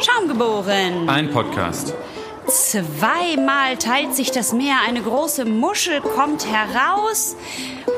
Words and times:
Schaumgeboren. 0.00 1.08
Ein 1.08 1.30
Podcast. 1.30 1.94
Zweimal 2.46 3.76
teilt 3.78 4.14
sich 4.14 4.30
das 4.30 4.52
Meer, 4.52 4.76
eine 4.86 5.02
große 5.02 5.44
Muschel 5.44 6.00
kommt 6.00 6.46
heraus 6.46 7.36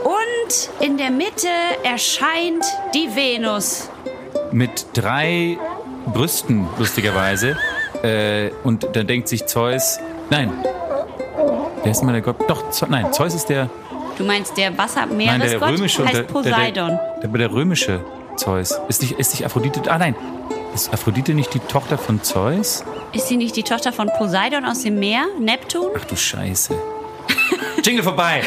und 0.05 0.85
in 0.85 0.97
der 0.99 1.11
Mitte 1.11 1.49
erscheint 1.85 2.65
die 2.95 3.15
Venus. 3.15 3.91
Mit 4.51 4.87
drei 4.95 5.57
Brüsten, 6.07 6.67
lustigerweise. 6.79 7.57
Äh, 8.03 8.51
und 8.65 8.89
dann 8.97 9.07
denkt 9.07 9.29
sich 9.29 9.47
Zeus, 9.47 10.01
nein, 10.31 10.53
wer 11.83 11.93
ist 11.93 12.03
mal 12.03 12.13
der 12.13 12.23
Gott? 12.23 12.37
Doch, 12.49 12.71
Zeus, 12.71 12.89
nein, 12.89 13.13
Zeus 13.13 13.35
ist 13.35 13.47
der, 13.49 13.69
Du 14.19 14.25
meinst 14.25 14.57
der 14.57 14.71
nein, 14.71 14.79
Wassermeeresgott 14.79 15.61
der 15.61 15.69
römische. 15.69 16.05
heißt 16.05 16.17
der, 16.17 16.23
Poseidon. 16.25 16.89
Der, 16.89 16.99
der, 17.23 17.29
der, 17.29 17.39
der 17.39 17.53
römische 17.53 18.01
Zeus. 18.37 18.79
Ist 18.89 19.03
nicht, 19.03 19.13
ist 19.13 19.33
nicht 19.33 19.45
Aphrodite, 19.45 19.91
ah 19.91 19.99
nein, 19.99 20.15
ist 20.75 20.93
Aphrodite 20.93 21.35
nicht 21.35 21.53
die 21.55 21.59
Tochter 21.59 21.99
von 21.99 22.23
Zeus? 22.23 22.85
Ist 23.13 23.29
sie 23.29 23.37
nicht 23.37 23.57
die 23.57 23.63
Tochter 23.63 23.93
von 23.93 24.09
Poseidon 24.17 24.65
aus 24.65 24.83
dem 24.83 24.99
Meer, 24.99 25.27
Neptun? 25.39 25.91
Ach 25.97 26.05
du 26.05 26.17
Scheiße. 26.17 26.75
Jingle 27.85 28.05
vorbei. 28.05 28.43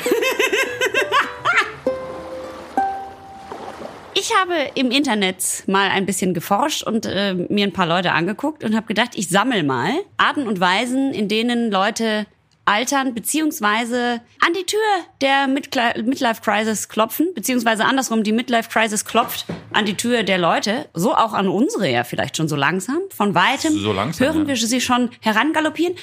Ich 4.15 4.33
habe 4.39 4.53
im 4.75 4.89
Internet 4.89 5.63
mal 5.67 5.89
ein 5.89 6.05
bisschen 6.05 6.33
geforscht 6.33 6.83
und 6.83 7.05
äh, 7.05 7.33
mir 7.33 7.65
ein 7.65 7.73
paar 7.73 7.87
Leute 7.87 8.13
angeguckt 8.13 8.63
und 8.63 8.73
habe 8.73 8.87
gedacht, 8.87 9.11
ich 9.15 9.27
sammle 9.27 9.63
mal 9.63 9.91
Arten 10.15 10.47
und 10.47 10.61
Weisen, 10.61 11.13
in 11.13 11.27
denen 11.27 11.69
Leute 11.69 12.25
altern, 12.65 13.13
beziehungsweise 13.13 14.21
an 14.45 14.53
die 14.53 14.65
Tür 14.65 14.79
der 15.21 15.47
Midlife 15.47 16.41
Crisis 16.41 16.87
klopfen, 16.87 17.33
beziehungsweise 17.33 17.85
andersrum, 17.85 18.23
die 18.23 18.31
Midlife 18.31 18.69
Crisis 18.69 19.03
klopft 19.03 19.45
an 19.73 19.85
die 19.85 19.95
Tür 19.95 20.23
der 20.23 20.37
Leute, 20.37 20.87
so 20.93 21.13
auch 21.13 21.33
an 21.33 21.47
unsere 21.47 21.89
ja 21.89 22.03
vielleicht 22.03 22.37
schon 22.37 22.47
so 22.47 22.55
langsam. 22.55 22.99
Von 23.09 23.35
weitem 23.35 23.73
So 23.73 23.91
langsam, 23.91 24.25
hören 24.25 24.41
ja. 24.41 24.47
wir 24.47 24.55
sie 24.55 24.81
schon 24.81 25.09
herangaloppieren. 25.19 25.95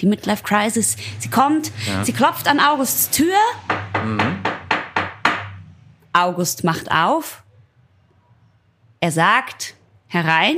Die 0.00 0.06
Midlife 0.06 0.44
Crisis, 0.44 0.96
sie 1.18 1.30
kommt, 1.30 1.72
sie 2.02 2.12
klopft 2.12 2.48
an 2.48 2.60
Augusts 2.60 3.10
Tür. 3.10 3.34
August 6.12 6.64
macht 6.64 6.90
auf. 6.90 7.42
Er 9.00 9.10
sagt, 9.10 9.74
herein. 10.06 10.56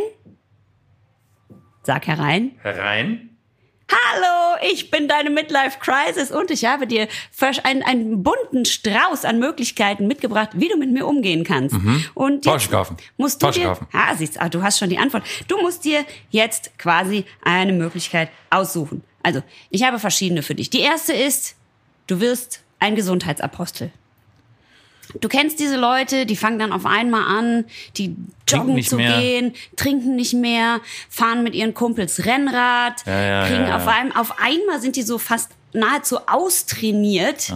Sag 1.83 2.07
herein. 2.07 2.53
Herein. 2.63 3.28
Hallo, 3.91 4.59
ich 4.71 4.91
bin 4.91 5.09
deine 5.09 5.31
Midlife 5.31 5.79
Crisis 5.81 6.31
und 6.31 6.51
ich 6.51 6.67
habe 6.67 6.87
dir 6.87 7.09
einen, 7.65 7.83
einen 7.83 8.23
bunten 8.23 8.65
Strauß 8.67 9.25
an 9.25 9.39
Möglichkeiten 9.39 10.07
mitgebracht, 10.07 10.51
wie 10.55 10.69
du 10.69 10.77
mit 10.77 10.91
mir 10.93 11.07
umgehen 11.07 11.43
kannst. 11.45 11.75
Und 12.15 12.45
jetzt. 12.45 12.71
Musst 13.17 13.43
du 13.43 13.51
dir, 13.51 13.65
kaufen. 13.65 13.87
Ah, 13.93 14.15
siehst, 14.15 14.41
ah, 14.41 14.49
du 14.49 14.63
hast 14.63 14.79
schon 14.79 14.91
die 14.91 14.99
Antwort. 14.99 15.25
Du 15.49 15.59
musst 15.59 15.85
dir 15.85 16.05
jetzt 16.31 16.79
quasi 16.79 17.25
eine 17.43 17.73
Möglichkeit 17.73 18.29
aussuchen. 18.51 19.03
Also, 19.23 19.43
ich 19.71 19.83
habe 19.83 19.99
verschiedene 19.99 20.43
für 20.43 20.55
dich. 20.55 20.69
Die 20.71 20.81
erste 20.81 21.15
ist, 21.15 21.57
du 22.07 22.21
wirst 22.21 22.63
ein 22.79 22.95
Gesundheitsapostel. 22.95 23.91
Du 25.21 25.29
kennst 25.29 25.59
diese 25.59 25.77
Leute, 25.77 26.27
die 26.27 26.37
fangen 26.37 26.59
dann 26.59 26.73
auf 26.73 26.87
einmal 26.87 27.25
an, 27.25 27.65
die 27.97 28.15
joggen 28.47 28.83
zu 28.83 28.97
mehr. 28.97 29.19
gehen, 29.19 29.55
trinken 29.77 30.17
nicht 30.17 30.35
mehr, 30.35 30.81
fahren 31.09 31.43
mit 31.43 31.55
ihren 31.55 31.75
Kumpels 31.75 32.27
Rennrad, 32.27 33.07
Ja, 33.07 33.21
ja, 33.21 33.47
kriegen 33.47 33.67
ja, 33.69 33.77
auf 33.77 33.87
einem, 33.87 34.15
auf 34.15 34.39
einmal 34.39 34.81
sind 34.81 34.97
die 34.97 35.03
so 35.03 35.19
fast 35.19 35.51
nahezu 35.73 36.19
austrainiert, 36.27 37.53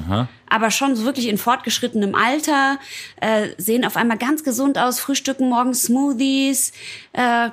aber 0.48 0.70
schon 0.70 0.94
so 0.96 1.04
wirklich 1.04 1.28
in 1.28 1.38
fortgeschrittenem 1.38 2.14
Alter, 2.14 2.78
äh, 3.20 3.48
sehen 3.56 3.84
auf 3.84 3.96
einmal 3.96 4.18
ganz 4.18 4.44
gesund 4.44 4.78
aus, 4.78 5.00
frühstücken 5.00 5.48
morgens 5.48 5.84
Smoothies, 5.84 6.72
äh, 7.14 7.50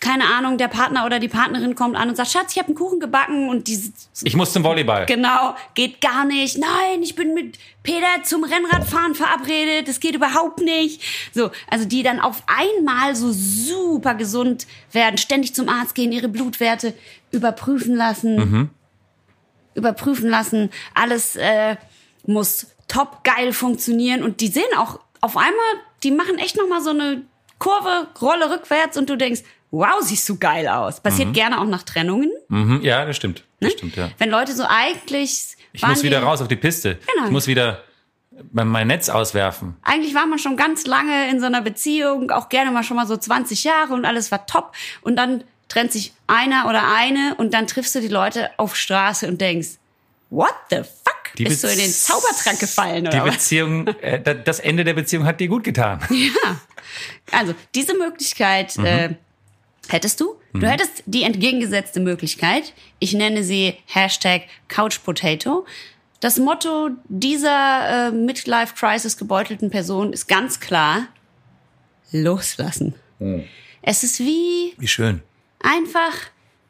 keine 0.00 0.24
Ahnung, 0.24 0.56
der 0.56 0.68
Partner 0.68 1.04
oder 1.04 1.18
die 1.18 1.28
Partnerin 1.28 1.74
kommt 1.74 1.94
an 1.94 2.08
und 2.08 2.16
sagt, 2.16 2.30
Schatz, 2.30 2.52
ich 2.52 2.58
habe 2.58 2.68
einen 2.68 2.74
Kuchen 2.74 3.00
gebacken 3.00 3.50
und 3.50 3.68
die 3.68 3.92
Ich 4.22 4.34
muss 4.34 4.52
zum 4.52 4.64
Volleyball. 4.64 5.04
Genau, 5.04 5.54
geht 5.74 6.00
gar 6.00 6.24
nicht. 6.24 6.56
Nein, 6.56 7.02
ich 7.02 7.14
bin 7.14 7.34
mit 7.34 7.58
Peter 7.82 8.06
zum 8.24 8.42
Rennradfahren 8.42 9.14
verabredet. 9.14 9.88
Das 9.88 10.00
geht 10.00 10.14
überhaupt 10.14 10.60
nicht. 10.60 11.02
So, 11.34 11.50
also 11.70 11.84
die 11.84 12.02
dann 12.02 12.18
auf 12.18 12.42
einmal 12.46 13.14
so 13.14 13.30
super 13.30 14.14
gesund 14.14 14.66
werden, 14.90 15.18
ständig 15.18 15.54
zum 15.54 15.68
Arzt 15.68 15.94
gehen, 15.94 16.12
ihre 16.12 16.28
Blutwerte 16.28 16.94
überprüfen 17.30 17.94
lassen. 17.94 18.70
Überprüfen 19.74 20.30
lassen. 20.30 20.70
Alles 20.94 21.36
äh, 21.36 21.76
muss 22.26 22.68
top 22.88 23.22
geil 23.22 23.52
funktionieren 23.52 24.22
und 24.22 24.40
die 24.40 24.48
sehen 24.48 24.64
auch 24.76 24.98
auf 25.20 25.36
einmal, 25.36 25.52
die 26.02 26.10
machen 26.10 26.38
echt 26.38 26.56
noch 26.56 26.66
mal 26.66 26.80
so 26.80 26.90
eine 26.90 27.22
Kurve, 27.58 28.08
Rolle 28.20 28.50
rückwärts 28.50 28.96
und 28.96 29.10
du 29.10 29.16
denkst, 29.16 29.42
wow, 29.70 30.00
siehst 30.02 30.28
du 30.28 30.36
geil 30.38 30.66
aus. 30.68 31.00
Passiert 31.00 31.32
gerne 31.34 31.60
auch 31.60 31.64
nach 31.66 31.82
Trennungen. 31.82 32.30
Mhm, 32.48 32.80
ja, 32.82 33.04
das 33.04 33.16
stimmt. 33.16 33.44
Das 33.60 33.72
stimmt, 33.72 33.96
ja. 33.96 34.10
Wenn 34.18 34.30
Leute 34.30 34.52
so 34.54 34.64
eigentlich. 34.68 35.56
Ich 35.72 35.86
muss 35.86 36.02
wieder 36.02 36.18
die- 36.20 36.24
raus 36.26 36.40
auf 36.42 36.48
die 36.48 36.56
Piste. 36.56 36.98
Genau. 37.14 37.26
Ich 37.26 37.30
muss 37.32 37.46
wieder 37.46 37.82
mein 38.52 38.86
Netz 38.86 39.08
auswerfen. 39.08 39.76
Eigentlich 39.82 40.14
war 40.14 40.26
man 40.26 40.38
schon 40.38 40.56
ganz 40.56 40.86
lange 40.86 41.28
in 41.30 41.40
so 41.40 41.46
einer 41.46 41.60
Beziehung, 41.60 42.30
auch 42.30 42.48
gerne 42.48 42.70
mal 42.70 42.82
schon 42.82 42.96
mal 42.96 43.06
so 43.06 43.16
20 43.16 43.64
Jahre 43.64 43.92
und 43.94 44.04
alles 44.06 44.32
war 44.32 44.46
top. 44.46 44.72
Und 45.02 45.16
dann 45.16 45.44
trennt 45.68 45.92
sich 45.92 46.14
einer 46.26 46.66
oder 46.68 46.82
eine 46.96 47.34
und 47.36 47.52
dann 47.54 47.66
triffst 47.66 47.94
du 47.94 48.00
die 48.00 48.08
Leute 48.08 48.50
auf 48.56 48.74
Straße 48.76 49.28
und 49.28 49.40
denkst, 49.40 49.68
what 50.30 50.54
the 50.70 50.76
fuck? 50.78 51.16
Die 51.38 51.44
Bist 51.44 51.62
du 51.62 51.68
in 51.68 51.78
den 51.78 51.90
Zaubertrank 51.92 52.58
gefallen 52.58 53.04
Die 53.04 53.08
oder 53.10 53.26
was? 53.26 53.34
Beziehung, 53.34 53.86
äh, 54.00 54.20
da- 54.20 54.34
das 54.34 54.58
Ende 54.58 54.82
der 54.84 54.94
Beziehung 54.94 55.26
hat 55.26 55.38
dir 55.38 55.46
gut 55.48 55.62
getan. 55.62 56.00
Also 57.30 57.54
diese 57.74 57.96
Möglichkeit 57.96 58.76
Mhm. 58.78 58.84
äh, 58.86 59.14
hättest 59.92 60.20
du. 60.20 60.34
Du 60.52 60.66
hättest 60.66 61.02
die 61.06 61.22
entgegengesetzte 61.22 62.00
Möglichkeit. 62.00 62.72
Ich 62.98 63.12
nenne 63.12 63.42
sie 63.44 63.74
Hashtag 63.86 64.42
Couch 64.68 65.00
Potato. 65.04 65.64
Das 66.20 66.38
Motto 66.38 66.90
dieser 67.08 68.08
äh, 68.08 68.10
Midlife 68.10 68.74
Crisis 68.74 69.16
gebeutelten 69.16 69.70
Person 69.70 70.12
ist 70.12 70.26
ganz 70.28 70.60
klar: 70.60 71.06
Loslassen. 72.12 72.94
Mhm. 73.18 73.44
Es 73.82 74.02
ist 74.02 74.18
wie 74.20 74.74
Wie 74.76 74.88
schön. 74.88 75.22
einfach, 75.62 76.12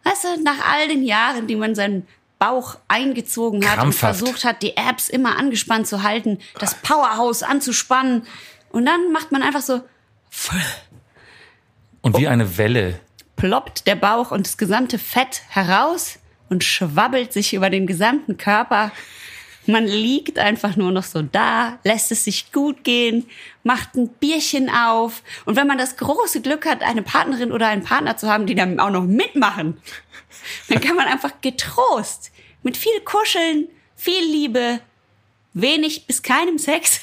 weißt 0.04 0.24
du, 0.24 0.42
nach 0.42 0.64
all 0.70 0.88
den 0.88 1.02
Jahren, 1.02 1.46
die 1.46 1.56
man 1.56 1.74
seinen 1.74 2.06
Bauch 2.38 2.76
eingezogen 2.88 3.68
hat 3.68 3.78
Krampfhaft. 3.78 4.20
und 4.20 4.26
versucht 4.28 4.44
hat, 4.44 4.62
die 4.62 4.76
Apps 4.76 5.08
immer 5.08 5.36
angespannt 5.36 5.86
zu 5.86 6.02
halten, 6.02 6.38
das 6.58 6.74
Powerhouse 6.76 7.42
anzuspannen. 7.42 8.22
Und 8.70 8.86
dann 8.86 9.10
macht 9.12 9.32
man 9.32 9.42
einfach 9.42 9.60
so, 9.60 9.82
Und 12.02 12.16
wie 12.16 12.28
eine 12.28 12.56
Welle. 12.56 13.00
Ploppt 13.40 13.86
der 13.86 13.94
Bauch 13.94 14.32
und 14.32 14.46
das 14.46 14.58
gesamte 14.58 14.98
Fett 14.98 15.40
heraus 15.48 16.18
und 16.50 16.62
schwabbelt 16.62 17.32
sich 17.32 17.54
über 17.54 17.70
den 17.70 17.86
gesamten 17.86 18.36
Körper. 18.36 18.92
Man 19.64 19.86
liegt 19.86 20.38
einfach 20.38 20.76
nur 20.76 20.92
noch 20.92 21.04
so 21.04 21.22
da, 21.22 21.78
lässt 21.82 22.12
es 22.12 22.24
sich 22.24 22.52
gut 22.52 22.84
gehen, 22.84 23.26
macht 23.62 23.94
ein 23.94 24.08
Bierchen 24.08 24.68
auf. 24.68 25.22
Und 25.46 25.56
wenn 25.56 25.66
man 25.66 25.78
das 25.78 25.96
große 25.96 26.42
Glück 26.42 26.66
hat, 26.66 26.82
eine 26.82 27.00
Partnerin 27.00 27.50
oder 27.50 27.68
einen 27.68 27.82
Partner 27.82 28.18
zu 28.18 28.28
haben, 28.28 28.44
die 28.44 28.54
dann 28.54 28.78
auch 28.78 28.90
noch 28.90 29.04
mitmachen, 29.04 29.80
dann 30.68 30.80
kann 30.82 30.96
man 30.96 31.06
einfach 31.06 31.40
getrost 31.40 32.32
mit 32.62 32.76
viel 32.76 33.00
Kuscheln, 33.06 33.68
viel 33.96 34.22
Liebe, 34.22 34.80
wenig 35.54 36.06
bis 36.06 36.22
keinem 36.22 36.58
Sex, 36.58 37.00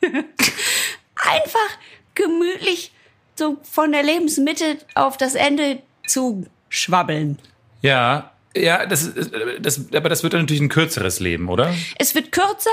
einfach 0.00 1.78
gemütlich 2.16 2.90
so 3.38 3.56
von 3.62 3.92
der 3.92 4.02
Lebensmitte 4.02 4.78
auf 4.94 5.16
das 5.16 5.34
Ende 5.34 5.80
zu 6.06 6.46
schwabbeln. 6.68 7.38
Ja, 7.82 8.32
ja, 8.56 8.86
das, 8.86 9.02
ist- 9.02 9.30
das, 9.60 9.80
aber 9.94 10.08
das 10.08 10.22
wird 10.22 10.32
dann 10.32 10.40
natürlich 10.42 10.62
ein 10.62 10.68
kürzeres 10.68 11.20
Leben, 11.20 11.48
oder? 11.48 11.74
Es 11.98 12.14
wird 12.14 12.32
kürzer, 12.32 12.70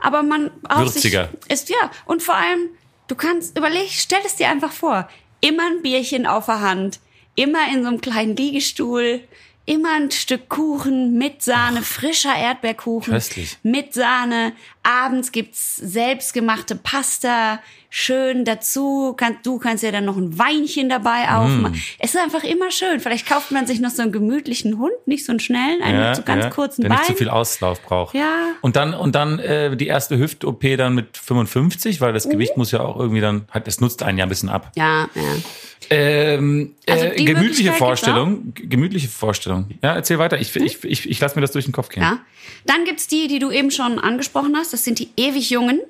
aber 0.00 0.22
man 0.22 0.50
Würziger. 0.74 1.28
ist 1.48 1.68
ja 1.68 1.90
und 2.06 2.22
vor 2.22 2.34
allem 2.36 2.70
du 3.08 3.14
kannst 3.14 3.56
überleg, 3.56 3.88
stell 3.90 4.20
es 4.24 4.36
dir 4.36 4.48
einfach 4.48 4.72
vor, 4.72 5.08
immer 5.40 5.66
ein 5.66 5.82
Bierchen 5.82 6.26
auf 6.26 6.46
der 6.46 6.60
Hand, 6.60 7.00
immer 7.34 7.68
in 7.72 7.82
so 7.82 7.88
einem 7.88 8.00
kleinen 8.00 8.36
Liegestuhl, 8.36 9.20
immer 9.66 9.94
ein 9.96 10.10
Stück 10.10 10.48
Kuchen 10.48 11.18
mit 11.18 11.42
Sahne, 11.42 11.82
frischer 11.82 12.34
Erdbeerkuchen 12.34 13.12
Köstlich. 13.12 13.58
mit 13.62 13.92
Sahne. 13.94 14.52
Abends 14.82 15.30
gibt's 15.30 15.76
selbstgemachte 15.76 16.74
Pasta, 16.76 17.60
schön 17.90 18.44
dazu. 18.44 19.14
Kann, 19.16 19.36
du 19.42 19.58
kannst 19.58 19.82
ja 19.82 19.90
dann 19.90 20.04
noch 20.04 20.16
ein 20.16 20.38
Weinchen 20.38 20.88
dabei 20.88 21.28
aufmachen. 21.30 21.72
Mm. 21.72 21.82
Es 21.98 22.14
ist 22.14 22.20
einfach 22.20 22.44
immer 22.44 22.70
schön. 22.70 23.00
Vielleicht 23.00 23.26
kauft 23.26 23.50
man 23.50 23.66
sich 23.66 23.80
noch 23.80 23.90
so 23.90 24.02
einen 24.02 24.12
gemütlichen 24.12 24.78
Hund, 24.78 24.92
nicht 25.06 25.24
so 25.24 25.32
einen 25.32 25.40
schnellen, 25.40 25.82
einen 25.82 26.06
mit 26.08 26.16
so 26.16 26.22
ganz 26.22 26.54
kurzen 26.54 26.82
der 26.82 26.90
Beinen. 26.90 27.00
nicht 27.00 27.10
zu 27.10 27.16
viel 27.16 27.28
Auslauf 27.30 27.80
braucht. 27.82 28.14
Ja. 28.14 28.50
Und 28.60 28.76
dann 28.76 28.94
und 28.94 29.14
dann 29.14 29.38
äh, 29.38 29.76
die 29.76 29.86
erste 29.86 30.18
Hüft-OP 30.18 30.62
dann 30.76 30.94
mit 30.94 31.16
55, 31.16 32.00
weil 32.00 32.12
das 32.12 32.26
Mhm. 32.26 32.30
Gewicht 32.32 32.56
muss 32.56 32.70
ja 32.72 32.80
auch 32.80 32.98
irgendwie 32.98 33.20
dann, 33.20 33.46
hat, 33.50 33.66
es 33.66 33.80
nutzt 33.80 34.02
einen 34.02 34.18
ja 34.18 34.24
ein 34.26 34.28
bisschen 34.28 34.48
ab. 34.50 34.70
Ja, 34.76 35.08
ja. 35.14 35.22
Ähm, 35.90 36.74
Also 36.86 37.06
äh, 37.06 37.24
gemütliche 37.24 37.72
Vorstellung, 37.72 38.52
gemütliche 38.54 39.08
Vorstellung. 39.08 39.70
Ja, 39.82 39.94
erzähl 39.94 40.18
weiter. 40.18 40.38
Ich, 40.38 40.54
ich, 40.56 40.84
ich, 40.84 41.08
ich 41.08 41.20
lasse 41.20 41.36
mir 41.36 41.40
das 41.40 41.52
durch 41.52 41.64
den 41.64 41.72
Kopf 41.72 41.88
gehen. 41.88 42.02
Ja. 42.02 42.18
Dann 42.66 42.84
gibt's 42.84 43.06
die, 43.06 43.28
die 43.28 43.38
du 43.38 43.50
eben 43.50 43.70
schon 43.70 43.98
angesprochen 43.98 44.54
hast. 44.56 44.72
Das 44.72 44.84
sind 44.84 44.98
die 44.98 45.08
ewig 45.16 45.48
Jungen. 45.50 45.80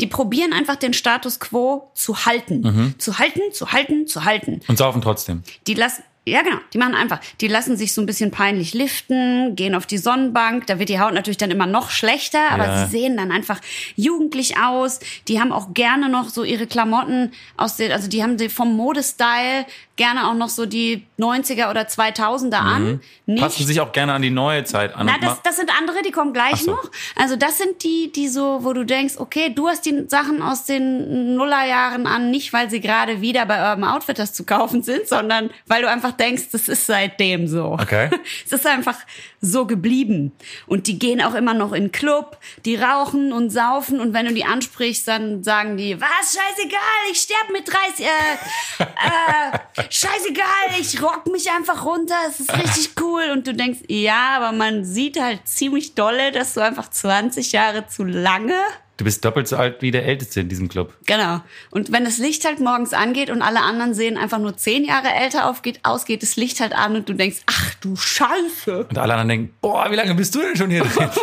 Die 0.00 0.06
probieren 0.06 0.52
einfach 0.52 0.76
den 0.76 0.92
Status 0.92 1.40
quo 1.40 1.90
zu 1.94 2.26
halten. 2.26 2.94
Zu 2.98 3.18
halten, 3.18 3.40
zu 3.52 3.72
halten, 3.72 4.06
zu 4.06 4.24
halten. 4.24 4.60
Und 4.68 4.78
saufen 4.78 5.02
trotzdem. 5.02 5.42
Die 5.66 5.74
lassen, 5.74 6.02
ja 6.26 6.42
genau, 6.42 6.56
die 6.72 6.78
machen 6.78 6.94
einfach, 6.94 7.20
die 7.40 7.48
lassen 7.48 7.76
sich 7.76 7.92
so 7.92 8.00
ein 8.00 8.06
bisschen 8.06 8.30
peinlich 8.30 8.72
liften, 8.74 9.56
gehen 9.56 9.74
auf 9.74 9.86
die 9.86 9.98
Sonnenbank, 9.98 10.66
da 10.66 10.78
wird 10.78 10.88
die 10.88 10.98
Haut 11.00 11.12
natürlich 11.12 11.36
dann 11.36 11.50
immer 11.50 11.66
noch 11.66 11.90
schlechter, 11.90 12.50
aber 12.50 12.64
Ja. 12.66 12.86
sie 12.86 12.90
sehen 12.98 13.16
dann 13.16 13.30
einfach 13.30 13.60
jugendlich 13.96 14.58
aus. 14.58 15.00
Die 15.28 15.40
haben 15.40 15.52
auch 15.52 15.74
gerne 15.74 16.08
noch 16.08 16.28
so 16.30 16.42
ihre 16.44 16.66
Klamotten 16.66 17.32
aus 17.56 17.76
den, 17.76 17.92
also 17.92 18.08
die 18.08 18.22
haben 18.22 18.36
die 18.36 18.48
vom 18.48 18.74
Modestyle 18.76 19.66
gerne 19.96 20.26
auch 20.28 20.34
noch 20.34 20.48
so 20.48 20.66
die 20.66 21.04
90er 21.20 21.70
oder 21.70 21.82
2000er 21.82 22.54
an. 22.56 23.00
Nicht 23.26 23.40
Passen 23.40 23.64
sich 23.64 23.80
auch 23.80 23.92
gerne 23.92 24.12
an 24.12 24.22
die 24.22 24.30
neue 24.30 24.64
Zeit 24.64 24.92
an. 24.96 25.06
na, 25.06 25.18
das, 25.20 25.40
das 25.42 25.56
sind 25.56 25.70
andere, 25.78 26.02
die 26.02 26.10
kommen 26.10 26.32
gleich 26.32 26.62
so. 26.62 26.72
noch. 26.72 26.90
Also 27.14 27.36
das 27.36 27.58
sind 27.58 27.82
die, 27.84 28.10
die 28.10 28.26
so, 28.28 28.64
wo 28.64 28.72
du 28.72 28.84
denkst, 28.84 29.14
okay, 29.18 29.52
du 29.54 29.68
hast 29.68 29.86
die 29.86 30.04
Sachen 30.08 30.42
aus 30.42 30.64
den 30.64 31.36
Nullerjahren 31.36 32.08
an, 32.08 32.30
nicht 32.32 32.52
weil 32.52 32.70
sie 32.70 32.80
gerade 32.80 33.20
wieder 33.20 33.46
bei 33.46 33.70
Urban 33.70 33.84
Outfitters 33.84 34.32
zu 34.32 34.44
kaufen 34.44 34.82
sind, 34.82 35.06
sondern 35.06 35.50
weil 35.66 35.82
du 35.82 35.88
einfach 35.88 36.12
denkst, 36.18 36.44
das 36.52 36.68
ist 36.68 36.86
seitdem 36.86 37.46
so. 37.46 37.72
Okay. 37.72 38.10
Es 38.46 38.52
ist 38.52 38.66
einfach 38.66 38.96
so 39.40 39.66
geblieben. 39.66 40.32
Und 40.66 40.86
die 40.86 40.98
gehen 40.98 41.22
auch 41.22 41.34
immer 41.34 41.54
noch 41.54 41.72
in 41.72 41.84
den 41.84 41.92
Club, 41.92 42.38
die 42.64 42.76
rauchen 42.76 43.32
und 43.32 43.50
saufen 43.50 44.00
und 44.00 44.12
wenn 44.14 44.26
du 44.26 44.34
die 44.34 44.44
ansprichst, 44.44 45.06
dann 45.06 45.42
sagen 45.42 45.76
die, 45.76 46.00
was, 46.00 46.34
scheißegal, 46.34 46.80
ich 47.10 47.18
sterb 47.18 47.50
mit 47.52 47.68
30, 47.68 48.06
äh, 48.06 48.82
äh, 48.82 49.58
scheißegal, 49.90 50.80
ich 50.80 51.02
rock 51.02 51.26
mich 51.30 51.50
einfach 51.50 51.84
runter, 51.84 52.16
es 52.28 52.40
ist 52.40 52.54
richtig 52.54 52.90
cool. 53.00 53.30
Und 53.32 53.46
du 53.46 53.54
denkst, 53.54 53.80
ja, 53.88 54.36
aber 54.36 54.52
man 54.52 54.84
sieht 54.84 55.20
halt 55.20 55.46
ziemlich 55.46 55.94
dolle, 55.94 56.32
dass 56.32 56.54
du 56.54 56.60
einfach 56.60 56.88
20 56.90 57.52
Jahre 57.52 57.86
zu 57.86 58.04
lange 58.04 58.58
Du 58.96 59.04
bist 59.04 59.24
doppelt 59.24 59.48
so 59.48 59.56
alt 59.56 59.82
wie 59.82 59.90
der 59.90 60.04
Älteste 60.04 60.40
in 60.40 60.48
diesem 60.48 60.68
Club. 60.68 60.94
Genau. 61.06 61.40
Und 61.70 61.90
wenn 61.90 62.04
das 62.04 62.18
Licht 62.18 62.44
halt 62.44 62.60
morgens 62.60 62.92
angeht 62.92 63.28
und 63.28 63.42
alle 63.42 63.60
anderen 63.60 63.92
sehen 63.92 64.16
einfach 64.16 64.38
nur 64.38 64.56
zehn 64.56 64.84
Jahre 64.84 65.08
älter 65.08 65.48
aufgeht, 65.50 65.80
ausgeht 65.82 66.22
das 66.22 66.36
Licht 66.36 66.60
halt 66.60 66.72
an 66.72 66.94
und 66.94 67.08
du 67.08 67.14
denkst, 67.14 67.38
ach 67.46 67.74
du 67.80 67.96
Scheiße. 67.96 68.86
Und 68.88 68.96
alle 68.96 69.14
anderen 69.14 69.28
denken, 69.28 69.54
boah, 69.60 69.90
wie 69.90 69.96
lange 69.96 70.14
bist 70.14 70.34
du 70.34 70.40
denn 70.40 70.56
schon 70.56 70.70
hier 70.70 70.84
drin? 70.84 71.10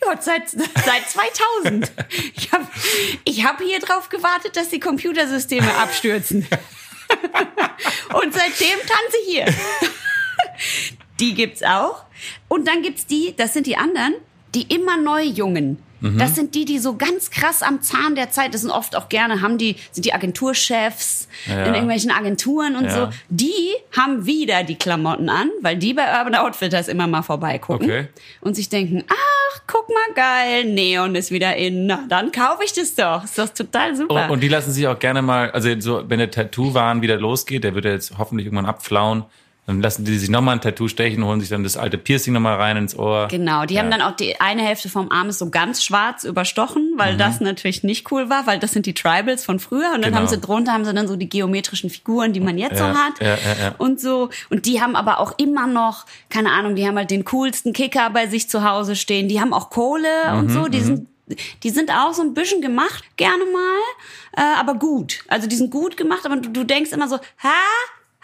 Ja, 0.00 0.16
seit, 0.20 0.48
seit 0.48 1.08
2000. 1.64 1.90
Ich 2.36 2.52
habe 2.52 2.64
ich 3.24 3.44
hab 3.44 3.60
hier 3.60 3.80
drauf 3.80 4.08
gewartet, 4.08 4.56
dass 4.56 4.68
die 4.68 4.78
Computersysteme 4.78 5.74
abstürzen. 5.74 6.46
Und 8.14 8.32
seitdem 8.32 8.78
tanze 8.78 9.16
ich 9.22 9.28
hier. 9.28 9.46
Die 11.18 11.34
gibt's 11.34 11.64
auch. 11.64 12.04
Und 12.46 12.68
dann 12.68 12.82
gibt's 12.82 13.06
die, 13.06 13.34
das 13.36 13.54
sind 13.54 13.66
die 13.66 13.76
anderen, 13.76 14.14
die 14.54 14.72
immer 14.72 14.96
neu 14.96 15.22
Jungen. 15.22 15.82
Das 16.00 16.34
sind 16.36 16.54
die, 16.54 16.64
die 16.64 16.78
so 16.78 16.96
ganz 16.96 17.30
krass 17.30 17.62
am 17.62 17.82
Zahn 17.82 18.14
der 18.14 18.30
Zeit, 18.30 18.54
das 18.54 18.60
sind 18.60 18.70
oft 18.70 18.94
auch 18.94 19.08
gerne, 19.08 19.42
haben 19.42 19.58
die, 19.58 19.76
sind 19.90 20.04
die 20.04 20.12
Agenturchefs 20.14 21.28
Ja. 21.46 21.64
in 21.64 21.74
irgendwelchen 21.74 22.10
Agenturen 22.10 22.76
und 22.76 22.84
Ja. 22.84 22.90
so. 22.90 23.08
Die 23.28 23.72
haben 23.96 24.24
wieder 24.26 24.62
die 24.64 24.76
Klamotten 24.76 25.28
an, 25.28 25.50
weil 25.60 25.76
die 25.76 25.94
bei 25.94 26.04
Urban 26.18 26.34
Outfitters 26.34 26.88
immer 26.88 27.06
mal 27.06 27.22
vorbeigucken 27.22 27.86
Okay. 27.90 28.08
und 28.40 28.54
sich 28.54 28.68
denken, 28.68 29.04
ach, 29.08 29.60
guck 29.66 29.88
mal 29.88 30.14
geil, 30.14 30.64
Neon 30.66 31.14
ist 31.14 31.30
wieder 31.30 31.56
in, 31.56 31.86
na, 31.86 32.04
dann 32.08 32.32
kaufe 32.32 32.62
ich 32.64 32.72
das 32.72 32.94
doch. 32.94 33.24
Ist 33.24 33.36
das 33.38 33.52
total 33.54 33.96
super. 33.96 34.24
Und, 34.26 34.30
und 34.30 34.40
die 34.40 34.48
lassen 34.48 34.72
sich 34.72 34.86
auch 34.86 34.98
gerne 34.98 35.22
mal, 35.22 35.50
also 35.50 35.68
so, 35.80 36.04
wenn 36.08 36.18
der 36.18 36.30
Tattoo-Wahn 36.30 37.02
wieder 37.02 37.16
losgeht, 37.18 37.64
der 37.64 37.74
wird 37.74 37.84
ja 37.84 37.92
jetzt 37.92 38.18
hoffentlich 38.18 38.46
irgendwann 38.46 38.66
abflauen, 38.66 39.24
dann 39.68 39.82
lassen 39.82 40.04
die 40.06 40.16
sich 40.18 40.30
nochmal 40.30 40.56
ein 40.56 40.60
Tattoo 40.62 40.88
stechen, 40.88 41.22
holen 41.24 41.40
sich 41.40 41.50
dann 41.50 41.62
das 41.62 41.76
alte 41.76 41.98
Piercing 41.98 42.32
nochmal 42.32 42.56
rein 42.56 42.78
ins 42.78 42.98
Ohr. 42.98 43.28
Genau, 43.28 43.66
die 43.66 43.78
haben 43.78 43.90
Ja. 43.90 43.98
dann 43.98 44.02
auch 44.02 44.16
die 44.16 44.40
eine 44.40 44.62
Hälfte 44.62 44.88
vom 44.88 45.12
Arm 45.12 45.28
ist 45.28 45.38
so 45.38 45.50
ganz 45.50 45.84
schwarz 45.84 46.24
überstochen, 46.24 46.94
weil 46.96 47.14
Mhm. 47.14 47.18
das 47.18 47.40
natürlich 47.40 47.82
nicht 47.84 48.10
cool 48.10 48.30
war, 48.30 48.46
weil 48.46 48.58
das 48.58 48.72
sind 48.72 48.86
die 48.86 48.94
Tribals 48.94 49.44
von 49.44 49.60
früher 49.60 49.90
und 49.94 50.00
dann 50.02 50.10
Genau. 50.12 50.16
haben 50.16 50.26
sie 50.26 50.38
drunter 50.38 50.72
haben 50.72 50.86
sie 50.86 50.94
dann 50.94 51.06
so 51.06 51.16
die 51.16 51.28
geometrischen 51.28 51.90
Figuren, 51.90 52.32
die 52.32 52.40
man 52.40 52.56
jetzt 52.56 52.80
Ja, 52.80 52.92
so 52.94 52.98
hat 52.98 53.20
ja, 53.20 53.74
und 53.76 54.00
so 54.00 54.30
und 54.48 54.64
die 54.64 54.80
haben 54.80 54.96
aber 54.96 55.20
auch 55.20 55.34
immer 55.38 55.66
noch 55.66 56.06
keine 56.30 56.50
Ahnung, 56.50 56.74
die 56.74 56.86
haben 56.86 56.96
halt 56.96 57.10
den 57.10 57.26
coolsten 57.26 57.74
Kicker 57.74 58.08
bei 58.08 58.26
sich 58.26 58.48
zu 58.48 58.64
Hause 58.64 58.96
stehen, 58.96 59.28
die 59.28 59.38
haben 59.40 59.52
auch 59.52 59.68
Kohle 59.68 60.08
Mhm, 60.32 60.38
und 60.38 60.50
so, 60.50 60.68
die 60.68 60.80
sind 60.80 61.08
die 61.62 61.68
sind 61.68 61.90
auch 61.90 62.14
so 62.14 62.22
ein 62.22 62.32
bisschen 62.32 62.62
gemacht, 62.62 63.04
gerne 63.18 63.44
mal, 63.44 64.42
äh, 64.42 64.58
aber 64.58 64.76
gut. 64.76 65.24
Also 65.28 65.46
die 65.46 65.56
sind 65.56 65.70
gut 65.70 65.98
gemacht, 65.98 66.24
aber 66.24 66.36
du, 66.36 66.48
du 66.48 66.64
denkst 66.64 66.90
immer 66.92 67.06
so, 67.06 67.16
ha, 67.16 67.52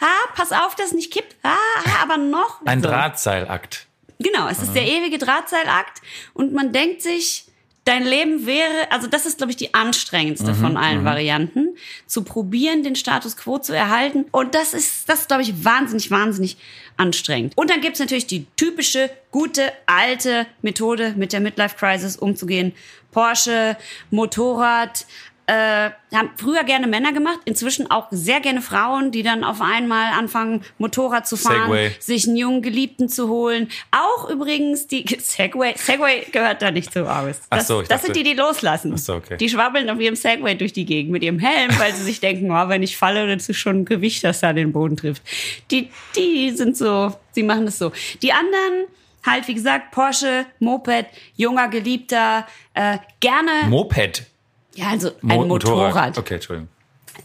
ha, 0.00 0.12
pass 0.35 0.52
auf, 0.52 0.75
dass 0.75 0.87
es 0.87 0.93
nicht 0.93 1.12
kippt, 1.12 1.37
ha, 1.44 1.56
ha 1.87 2.02
aber 2.02 2.17
noch. 2.17 2.64
Ein 2.64 2.82
so. 2.82 2.88
Drahtseilakt. 2.88 3.87
Genau, 4.19 4.49
es 4.49 4.62
ist 4.62 4.75
der 4.75 4.87
ewige 4.87 5.19
Drahtseilakt 5.19 6.00
und 6.35 6.52
man 6.52 6.73
denkt 6.73 7.02
sich, 7.02 7.46
dein 7.85 8.05
Leben 8.05 8.46
wäre, 8.46 8.91
also 8.91 9.06
das 9.06 9.26
ist, 9.26 9.38
glaube 9.38 9.50
ich, 9.50 9.56
die 9.56 9.75
anstrengendste 9.75 10.55
von 10.55 10.76
allen 10.76 11.05
Varianten, 11.05 11.76
zu 12.06 12.25
probieren, 12.25 12.82
den 12.82 12.96
Status 12.96 13.37
quo 13.37 13.58
zu 13.58 13.75
erhalten. 13.75 14.25
Und 14.31 14.55
das 14.55 14.73
ist, 14.73 15.08
das 15.08 15.23
ist, 15.23 15.29
glaube 15.29 15.43
ich, 15.43 15.64
wahnsinnig, 15.64 16.11
wahnsinnig 16.11 16.56
anstrengend. 16.96 17.52
Und 17.56 17.70
dann 17.70 17.81
gibt's 17.81 18.00
natürlich 18.00 18.26
die 18.26 18.46
typische, 18.56 19.11
gute, 19.31 19.73
alte 19.87 20.46
Methode, 20.62 21.14
mit 21.17 21.32
der 21.32 21.41
Midlife 21.41 21.76
Crisis 21.76 22.17
umzugehen. 22.17 22.73
Porsche, 23.11 23.76
Motorrad, 24.11 25.06
äh, 25.46 25.91
haben 26.14 26.31
früher 26.37 26.64
gerne 26.64 26.87
Männer 26.87 27.12
gemacht, 27.12 27.38
inzwischen 27.44 27.91
auch 27.91 28.06
sehr 28.11 28.41
gerne 28.41 28.62
Frauen, 28.62 29.11
die 29.11 29.23
dann 29.23 29.44
auf 29.44 29.61
einmal 29.61 30.12
anfangen, 30.19 30.62
Motorrad 30.79 31.26
zu 31.26 31.37
fahren, 31.37 31.64
Segway. 31.70 31.91
sich 32.00 32.26
einen 32.26 32.37
jungen 32.37 32.62
Geliebten 32.62 33.08
zu 33.11 33.29
holen. 33.29 33.69
Auch 33.91 34.31
übrigens 34.31 34.87
die 34.87 35.05
Segway, 35.19 35.75
Segway 35.76 36.26
gehört 36.32 36.62
da 36.62 36.70
nicht 36.70 36.96
aus. 36.96 37.41
Ach 37.50 37.58
Das, 37.58 37.67
so, 37.67 37.82
ich 37.82 37.88
das 37.88 38.00
dachte- 38.02 38.14
sind 38.14 38.17
die, 38.26 38.31
die 38.31 38.38
loslassen. 38.41 38.93
Ach 38.94 38.99
so, 38.99 39.14
okay. 39.17 39.37
Die 39.37 39.49
schwabbeln 39.50 39.91
auf 39.91 40.00
ihrem 40.00 40.17
Segway 40.17 40.55
durch 40.55 40.73
die 40.73 40.87
Gegend 40.87 41.12
mit 41.12 41.23
ihrem 41.23 41.38
Helm, 41.38 41.70
weil 41.79 41.93
sie 41.93 42.02
sich 42.05 42.20
denken, 42.20 42.50
oh, 42.50 42.69
wenn 42.69 42.82
ich 42.82 42.96
falle, 42.96 43.26
das 43.35 43.49
ist 43.49 43.58
schon 43.58 43.81
ein 43.81 43.85
Gewicht, 43.85 44.25
das 44.25 44.41
da 44.41 44.52
den 44.52 44.73
Boden 44.73 44.96
trifft. 44.96 45.23
Die, 45.70 45.91
die 46.17 46.50
sind 46.52 46.76
so, 46.76 47.12
sie 47.32 47.43
machen 47.43 47.67
das 47.67 47.79
so. 47.79 47.93
Die 48.23 48.32
anderen 48.32 48.87
halt, 49.26 49.49
wie 49.49 49.55
gesagt, 49.55 49.91
Porsche, 49.91 50.46
Moped, 50.58 51.06
junger 51.37 51.69
Geliebter, 51.69 52.46
äh, 52.75 52.99
gerne, 53.20 53.69
Moped. 53.69 54.26
Ja, 54.74 54.86
also 54.90 55.08
ein 55.22 55.26
Mo- 55.28 55.46
Motorrad. 55.46 56.18
Okay, 56.18 56.34
Entschuldigung. 56.34 56.68